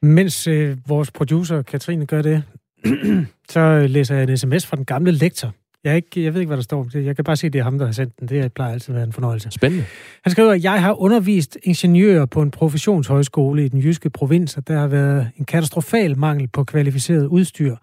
Mens 0.03 0.47
øh, 0.47 0.77
vores 0.89 1.11
producer, 1.11 1.63
Katrine, 1.63 2.07
gør 2.07 2.23
det, 2.23 2.43
så 3.55 3.87
læser 3.89 4.15
jeg 4.15 4.31
en 4.31 4.37
sms 4.37 4.67
fra 4.67 4.77
den 4.77 4.85
gamle 4.85 5.13
lektor. 5.13 5.53
Jeg, 5.85 5.93
er 5.93 5.97
ikke, 5.97 6.25
jeg 6.25 6.35
ved 6.35 6.41
ikke, 6.41 6.49
hvad 6.49 6.57
der 6.57 6.63
står. 6.63 6.87
Jeg 6.95 7.17
kan 7.17 7.25
bare 7.25 7.37
se, 7.37 7.47
at 7.47 7.53
det 7.53 7.59
er 7.59 7.63
ham, 7.63 7.79
der 7.79 7.87
har 7.87 7.93
sendt 7.93 8.21
den. 8.21 8.29
Det 8.29 8.53
plejer 8.53 8.73
altid 8.73 8.95
at 8.95 8.95
være 8.95 9.07
en 9.07 9.13
fornøjelse. 9.13 9.51
Spændende. 9.51 9.85
Han 10.25 10.31
skriver, 10.31 10.53
at 10.53 10.65
jeg 10.65 10.83
har 10.83 11.01
undervist 11.01 11.59
ingeniører 11.63 12.27
på 12.27 12.43
en 12.43 12.51
professionshøjskole 12.51 13.65
i 13.65 13.69
den 13.69 13.81
jyske 13.81 14.11
provins, 14.11 14.57
og 14.57 14.69
der 14.69 14.79
har 14.79 14.87
været 14.87 15.31
en 15.37 15.45
katastrofal 15.45 16.19
mangel 16.19 16.49
på 16.49 16.65
kvalificeret 16.65 17.27
udstyr 17.27 17.77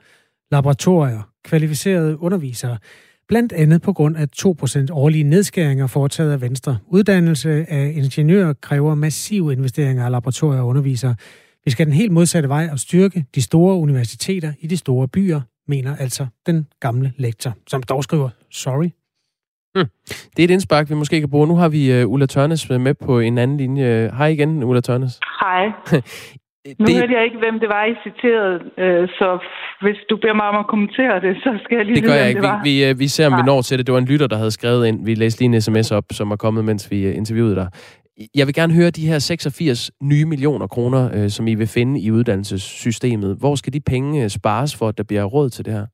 laboratorier, 0.51 1.21
kvalificerede 1.43 2.19
undervisere, 2.19 2.77
blandt 3.33 3.53
andet 3.53 3.81
på 3.81 3.93
grund 3.93 4.17
af 4.17 4.27
2% 4.37 4.87
årlige 4.91 5.23
nedskæringer 5.23 5.87
foretaget 5.87 6.31
af 6.31 6.41
Venstre. 6.41 6.77
Uddannelse 6.87 7.65
af 7.69 7.93
ingeniører 7.95 8.53
kræver 8.53 8.95
massive 8.95 9.53
investeringer 9.53 10.05
af 10.05 10.11
laboratorier 10.11 10.61
og 10.61 10.67
undervisere. 10.67 11.15
Vi 11.65 11.71
skal 11.71 11.85
den 11.85 11.93
helt 11.93 12.11
modsatte 12.11 12.49
vej 12.49 12.69
og 12.71 12.79
styrke 12.79 13.25
de 13.35 13.41
store 13.41 13.75
universiteter 13.75 14.53
i 14.59 14.67
de 14.67 14.77
store 14.77 15.07
byer, 15.07 15.41
mener 15.67 15.95
altså 15.95 16.27
den 16.45 16.67
gamle 16.79 17.13
lektor, 17.17 17.53
som 17.67 17.83
dog 17.83 18.03
skriver, 18.03 18.29
sorry. 18.51 18.89
Hmm. 19.75 19.89
Det 20.37 20.43
er 20.43 20.43
et 20.43 20.51
indspark, 20.51 20.89
vi 20.89 20.95
måske 20.95 21.19
kan 21.19 21.29
bruge. 21.29 21.47
Nu 21.47 21.55
har 21.55 21.69
vi 21.69 22.03
uh, 22.03 22.11
Ulla 22.11 22.25
Tørnes 22.25 22.69
med 22.69 22.93
på 22.93 23.19
en 23.19 23.37
anden 23.37 23.57
linje. 23.57 24.11
Hej 24.17 24.27
igen, 24.27 24.63
Ulla 24.63 24.81
Tørnes. 24.81 25.19
Hej. 25.41 25.65
Nu 26.79 26.85
det... 26.85 26.95
hørte 26.99 27.13
jeg 27.13 27.23
ikke, 27.23 27.37
hvem 27.37 27.59
det 27.59 27.69
var, 27.69 27.85
I 27.85 27.95
citerede, 28.03 28.55
øh, 28.77 29.09
så 29.09 29.27
hvis 29.81 29.97
du 30.09 30.17
beder 30.17 30.33
mig 30.33 30.47
om 30.47 30.55
at 30.55 30.67
kommentere 30.67 31.21
det, 31.21 31.37
så 31.43 31.59
skal 31.63 31.75
jeg 31.77 31.85
lige 31.85 31.95
Det 31.95 32.03
gør 32.03 32.13
jeg 32.13 32.29
ikke. 32.29 32.41
Vi, 32.41 32.69
vi, 32.69 32.89
øh, 32.89 32.99
vi 32.99 33.07
ser, 33.07 33.25
om 33.25 33.31
Nej. 33.31 33.41
vi 33.41 33.45
når 33.45 33.61
til 33.61 33.77
det. 33.77 33.87
Det 33.87 33.93
var 33.93 33.99
en 33.99 34.11
lytter, 34.13 34.27
der 34.27 34.37
havde 34.37 34.51
skrevet 34.51 34.87
ind. 34.87 35.05
Vi 35.05 35.13
læste 35.13 35.41
lige 35.41 35.55
en 35.55 35.61
sms 35.61 35.91
op, 35.91 36.03
som 36.11 36.31
er 36.31 36.35
kommet, 36.35 36.65
mens 36.65 36.91
vi 36.91 37.07
øh, 37.07 37.17
interviewede 37.17 37.55
dig. 37.55 37.67
Jeg 38.35 38.47
vil 38.47 38.55
gerne 38.55 38.73
høre 38.73 38.89
de 38.89 39.07
her 39.07 39.19
86 39.19 39.91
nye 40.03 40.25
millioner 40.25 40.67
kroner, 40.67 41.27
som 41.27 41.47
I 41.47 41.55
vil 41.55 41.67
finde 41.67 42.01
i 42.01 42.11
uddannelsessystemet. 42.11 43.37
Hvor 43.39 43.55
skal 43.55 43.73
de 43.73 43.81
penge 43.93 44.29
spares 44.29 44.77
for, 44.79 44.87
at 44.87 44.97
der 44.97 45.03
bliver 45.03 45.23
råd 45.23 45.49
til 45.49 45.65
det 45.65 45.73
her? 45.73 45.85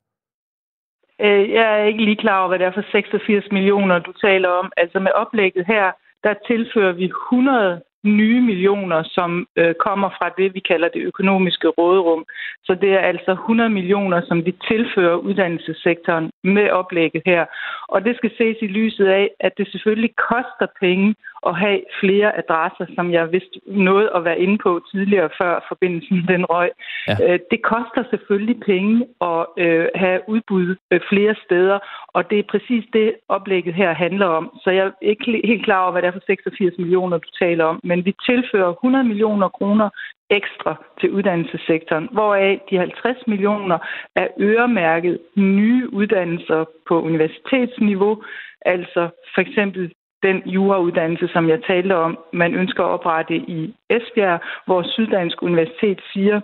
Jeg 1.56 1.66
er 1.80 1.84
ikke 1.84 2.04
lige 2.04 2.22
klar 2.24 2.38
over, 2.38 2.48
hvad 2.48 2.58
det 2.58 2.66
er 2.66 2.72
for 2.74 2.86
86 2.92 3.44
millioner, 3.52 3.98
du 3.98 4.12
taler 4.12 4.48
om. 4.48 4.72
Altså 4.76 4.98
med 5.00 5.12
oplægget 5.22 5.64
her, 5.66 5.86
der 6.24 6.34
tilfører 6.46 6.92
vi 6.92 7.04
100 7.04 7.80
nye 8.04 8.40
millioner, 8.40 9.02
som 9.02 9.46
øh, 9.56 9.74
kommer 9.74 10.08
fra 10.08 10.28
det, 10.38 10.54
vi 10.54 10.60
kalder 10.60 10.88
det 10.88 11.02
økonomiske 11.02 11.68
råderum. 11.68 12.24
Så 12.64 12.74
det 12.74 12.90
er 12.92 12.98
altså 12.98 13.32
100 13.32 13.70
millioner, 13.70 14.20
som 14.28 14.46
vi 14.46 14.52
tilfører 14.68 15.16
uddannelsessektoren 15.16 16.30
med 16.44 16.70
oplægget 16.70 17.22
her. 17.26 17.44
Og 17.88 18.04
det 18.04 18.16
skal 18.16 18.30
ses 18.38 18.56
i 18.62 18.66
lyset 18.66 19.06
af, 19.06 19.30
at 19.40 19.52
det 19.58 19.68
selvfølgelig 19.72 20.14
koster 20.16 20.66
penge 20.80 21.14
at 21.46 21.54
have 21.56 21.80
flere 22.00 22.38
adresser, 22.38 22.86
som 22.94 23.12
jeg 23.12 23.32
vist 23.32 23.54
nåede 23.66 24.10
at 24.16 24.24
være 24.24 24.40
inde 24.40 24.58
på 24.58 24.80
tidligere, 24.92 25.30
før 25.40 25.64
forbindelsen 25.68 26.16
den 26.32 26.44
røg. 26.44 26.70
Ja. 27.08 27.14
Øh, 27.24 27.38
det 27.50 27.62
koster 27.62 28.02
selvfølgelig 28.10 28.60
penge 28.60 29.06
at 29.20 29.46
øh, 29.64 29.86
have 29.94 30.20
udbud 30.28 30.76
øh, 30.90 31.00
flere 31.10 31.34
steder, 31.44 31.78
og 32.08 32.30
det 32.30 32.38
er 32.38 32.50
præcis 32.50 32.84
det, 32.92 33.14
oplægget 33.28 33.74
her 33.74 33.92
handler 33.94 34.26
om. 34.26 34.58
Så 34.62 34.70
jeg 34.70 34.86
er 34.86 34.90
ikke 35.02 35.40
helt 35.44 35.64
klar 35.64 35.82
over, 35.82 35.92
hvad 35.92 36.02
det 36.02 36.08
er 36.08 36.12
for 36.12 36.26
86 36.26 36.78
millioner, 36.78 37.18
du 37.18 37.30
taler 37.42 37.64
om, 37.64 37.80
men 37.84 38.04
vi 38.04 38.14
tilfører 38.28 38.70
100 38.72 39.04
millioner 39.04 39.48
kroner 39.48 39.88
ekstra 40.30 40.72
til 41.00 41.10
uddannelsessektoren, 41.10 42.08
hvoraf 42.12 42.60
de 42.70 42.78
50 42.78 43.26
millioner 43.26 43.78
er 44.16 44.26
øremærket 44.40 45.18
nye 45.36 45.88
uddannelser 45.92 46.64
på 46.88 47.02
universitetsniveau, 47.02 48.22
altså 48.60 49.08
for 49.34 49.40
eksempel 49.40 49.92
den 50.22 50.42
jurauddannelse, 50.46 51.28
som 51.28 51.48
jeg 51.48 51.62
talte 51.62 51.96
om, 51.96 52.18
man 52.32 52.54
ønsker 52.54 52.84
at 52.84 52.90
oprette 52.90 53.36
i 53.36 53.74
Esbjerg, 53.90 54.40
hvor 54.66 54.82
Syddansk 54.82 55.42
Universitet 55.42 56.00
siger, 56.12 56.40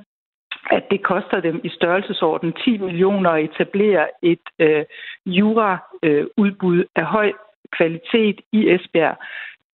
at 0.70 0.85
det 0.91 1.03
koster 1.03 1.41
dem 1.41 1.61
i 1.64 1.68
størrelsesorden 1.68 2.53
10 2.53 2.79
millioner 2.79 3.31
at 3.31 3.45
etablere 3.45 4.07
et 4.22 4.47
øh, 4.59 4.85
jura-udbud 5.27 6.79
øh, 6.79 6.85
af 6.97 7.05
høj 7.05 7.33
kvalitet 7.77 8.41
i 8.53 8.70
Esbjerg. 8.74 9.16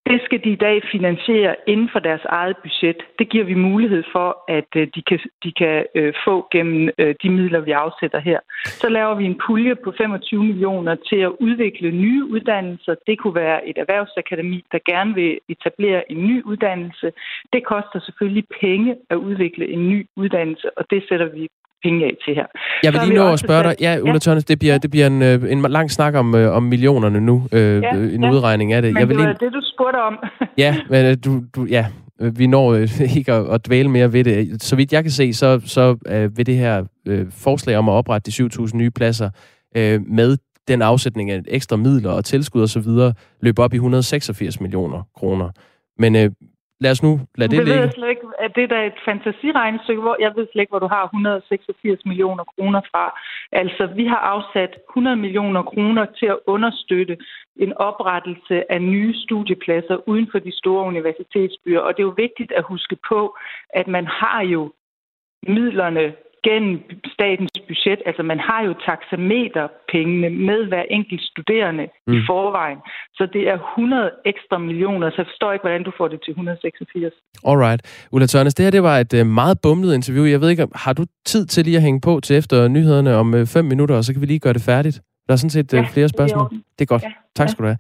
Det 0.07 0.20
skal 0.24 0.44
de 0.44 0.50
i 0.50 0.62
dag 0.66 0.82
finansiere 0.92 1.55
inden 1.66 1.88
for 1.92 1.98
deres 1.98 2.24
eget 2.24 2.57
budget. 2.57 2.96
Det 3.18 3.28
giver 3.28 3.44
vi 3.44 3.55
mulighed 3.55 4.03
for, 4.12 4.44
at 4.48 4.70
øh, 4.76 4.88
de 4.94 5.03
kan, 5.03 5.20
de 5.44 5.53
kan 5.53 5.84
øh, 5.94 6.14
få 6.24 6.48
gennem 6.53 6.90
øh, 6.98 7.14
de 7.22 7.30
midler, 7.30 7.61
vi 7.61 7.70
afsætter 7.70 8.20
her. 8.20 8.40
Så 8.64 8.88
laver 8.88 9.14
vi 9.14 9.24
en 9.24 9.40
pulje 9.46 9.74
på 9.74 9.92
25 9.98 10.44
millioner 10.44 10.94
til 10.94 11.16
at 11.16 11.32
udvikle 11.40 11.90
nye 11.90 12.24
uddannelser. 12.24 12.94
Det 13.07 13.18
kunne 13.18 13.34
være 13.34 13.68
et 13.68 13.78
erhvervsakademi, 13.78 14.64
der 14.72 14.78
gerne 14.86 15.14
vil 15.14 15.38
etablere 15.48 16.12
en 16.12 16.26
ny 16.26 16.42
uddannelse. 16.44 17.12
Det 17.53 17.64
koster 17.64 18.00
selvfølgelig 18.00 18.46
penge 18.61 18.96
at 19.11 19.16
udvikle 19.16 19.68
en 19.68 19.88
ny 19.88 20.07
uddannelse, 20.16 20.78
og 20.78 20.84
det 20.90 21.05
sætter 21.09 21.28
vi 21.28 21.48
penge 21.83 22.05
af 22.05 22.14
til 22.24 22.35
her. 22.35 22.47
Jeg 22.83 22.93
vil 22.93 23.01
lige 23.05 23.14
nå 23.14 23.33
at 23.33 23.39
spørge 23.39 23.62
dig, 23.62 23.74
ja, 23.80 23.99
Ulla 24.01 24.12
ja. 24.12 24.18
Tørnes, 24.18 24.45
det 24.45 24.59
bliver, 24.59 24.78
det 24.78 24.91
bliver 24.91 25.07
en, 25.07 25.22
øh, 25.22 25.53
en 25.53 25.62
lang 25.62 25.91
snak 25.91 26.14
om, 26.14 26.35
øh, 26.35 26.57
om 26.57 26.62
millionerne 26.62 27.20
nu, 27.20 27.49
øh, 27.53 27.83
ja, 27.83 27.91
en 27.91 28.24
ja. 28.24 28.30
udregning 28.30 28.72
af 28.72 28.83
det. 28.83 28.93
Men 28.93 29.01
jeg 29.01 29.09
vil 29.09 29.16
det 29.16 29.24
var 29.24 29.30
lige... 29.33 29.47
det, 29.47 29.53
du 29.55 29.61
spurgte 29.74 29.97
om. 29.97 30.18
ja, 30.64 30.76
men 30.91 31.07
øh, 31.07 31.16
du, 31.24 31.43
du, 31.57 31.64
ja, 31.64 31.87
vi 32.39 32.47
når 32.47 32.74
ikke 33.18 33.33
at, 33.33 33.55
at 33.55 33.66
dvæle 33.66 33.89
mere 33.89 34.12
ved 34.12 34.24
det. 34.24 34.62
Så 34.62 34.76
vidt 34.76 34.93
jeg 34.93 35.03
kan 35.03 35.11
se, 35.11 35.33
så, 35.33 35.61
så 35.64 35.97
øh, 36.09 36.37
vil 36.37 36.47
det 36.47 36.57
her 36.57 36.85
øh, 37.09 37.26
forslag 37.30 37.76
om 37.76 37.89
at 37.89 37.93
oprette 37.93 38.30
de 38.30 38.45
7.000 38.45 38.76
nye 38.76 38.91
pladser 38.91 39.30
øh, 39.76 40.01
med 40.07 40.37
den 40.68 40.83
afsætning 40.83 41.30
af 41.30 41.41
ekstra 41.49 41.76
midler 41.76 42.11
og 42.11 42.24
tilskud 42.24 42.62
osv. 42.62 43.12
løbe 43.41 43.62
op 43.62 43.72
i 43.72 43.76
186 43.76 44.61
millioner 44.61 45.03
kroner. 45.16 45.51
Men 45.99 46.16
øh, 46.16 46.30
lad 46.83 46.91
os 46.97 47.03
nu 47.07 47.12
lade 47.41 47.51
det, 47.51 47.59
det 47.59 47.66
ligge. 47.66 47.80
Jeg 47.80 47.93
slet 47.93 48.11
ikke, 48.14 48.26
at 48.45 48.51
det 48.57 48.72
er 48.72 48.85
et 48.93 49.01
fantasiregnestykke, 49.09 50.03
hvor 50.03 50.16
jeg 50.24 50.33
ved 50.37 50.47
slet 50.47 50.62
ikke, 50.62 50.74
hvor 50.74 50.85
du 50.87 50.91
har 50.97 51.05
186 51.05 52.05
millioner 52.11 52.45
kroner 52.53 52.80
fra. 52.91 53.05
Altså, 53.53 53.83
vi 53.99 54.05
har 54.12 54.22
afsat 54.35 54.72
100 54.91 55.16
millioner 55.16 55.62
kroner 55.62 56.05
til 56.18 56.26
at 56.35 56.39
understøtte 56.47 57.16
en 57.57 57.72
oprettelse 57.89 58.72
af 58.72 58.83
nye 58.83 59.14
studiepladser 59.24 59.97
uden 60.09 60.28
for 60.33 60.39
de 60.39 60.53
store 60.61 60.85
universitetsbyer. 60.93 61.80
Og 61.80 61.91
det 61.93 62.01
er 62.03 62.11
jo 62.11 62.20
vigtigt 62.26 62.53
at 62.53 62.64
huske 62.72 62.97
på, 63.11 63.37
at 63.80 63.87
man 63.89 64.07
har 64.07 64.43
jo 64.55 64.72
midlerne 65.49 66.14
gennem 66.49 66.74
statens 67.14 67.53
budget. 67.68 68.01
Altså 68.09 68.22
man 68.22 68.40
har 68.49 68.61
jo 68.68 68.72
taxameterpengene 68.88 70.30
med 70.49 70.61
hver 70.70 70.84
enkelt 70.99 71.22
studerende 71.32 71.84
mm. 72.07 72.12
i 72.14 72.18
forvejen. 72.30 72.78
Så 73.14 73.22
det 73.32 73.43
er 73.53 73.59
100 73.78 74.11
ekstra 74.24 74.59
millioner, 74.59 75.11
så 75.11 75.16
jeg 75.18 75.26
forstår 75.26 75.53
ikke, 75.53 75.62
hvordan 75.62 75.84
du 75.88 75.93
får 75.99 76.09
det 76.09 76.18
til 76.24 76.30
186. 76.30 77.14
Alright. 77.51 78.09
Ulla 78.12 78.26
Tørnes, 78.26 78.55
det 78.55 78.64
her 78.64 78.70
det 78.70 78.82
var 78.82 78.99
et 78.99 79.14
øh, 79.14 79.26
meget 79.26 79.57
bumlet 79.62 79.95
interview. 79.95 80.24
Jeg 80.24 80.40
ved 80.40 80.49
ikke, 80.51 80.66
har 80.74 80.93
du 80.93 81.05
tid 81.24 81.47
til 81.47 81.64
lige 81.64 81.76
at 81.76 81.82
hænge 81.82 82.01
på 82.01 82.20
til 82.20 82.36
efter 82.36 82.68
nyhederne 82.68 83.16
om 83.16 83.34
øh, 83.34 83.47
fem 83.47 83.64
minutter, 83.64 83.97
og 83.97 84.05
så 84.05 84.12
kan 84.12 84.20
vi 84.22 84.26
lige 84.26 84.38
gøre 84.38 84.53
det 84.53 84.62
færdigt? 84.62 85.01
Der 85.26 85.32
er 85.32 85.36
sådan 85.36 85.51
set 85.51 85.74
øh, 85.74 85.78
ja, 85.78 85.86
flere 85.95 86.09
spørgsmål. 86.09 86.51
Det 86.51 86.57
er, 86.57 86.61
det 86.78 86.84
er 86.84 86.86
godt. 86.95 87.03
Ja. 87.03 87.12
Tak 87.36 87.49
skal 87.49 87.64
du 87.64 87.68
have. 87.68 87.78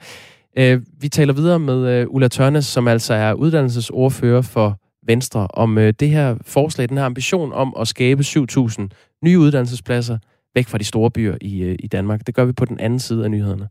Vi 1.00 1.08
taler 1.08 1.32
videre 1.32 1.58
med 1.58 2.06
Ulla 2.08 2.28
Tørnes, 2.28 2.64
som 2.64 2.88
altså 2.88 3.14
er 3.14 3.32
uddannelsesordfører 3.32 4.42
for 4.42 4.81
Venstre 5.06 5.46
om 5.50 5.78
øh, 5.78 5.92
det 6.00 6.10
her 6.10 6.36
forslag, 6.42 6.88
den 6.88 6.98
her 6.98 7.04
ambition 7.04 7.52
om 7.52 7.74
at 7.80 7.88
skabe 7.88 8.22
7.000 8.22 8.88
nye 9.24 9.38
uddannelsespladser 9.38 10.18
væk 10.54 10.66
fra 10.66 10.78
de 10.78 10.84
store 10.84 11.10
byer 11.10 11.36
i, 11.40 11.62
øh, 11.62 11.76
i 11.78 11.86
Danmark. 11.86 12.26
Det 12.26 12.34
gør 12.34 12.44
vi 12.44 12.52
på 12.52 12.64
den 12.64 12.80
anden 12.80 12.98
side 12.98 13.24
af 13.24 13.30
nyhederne. 13.30 13.68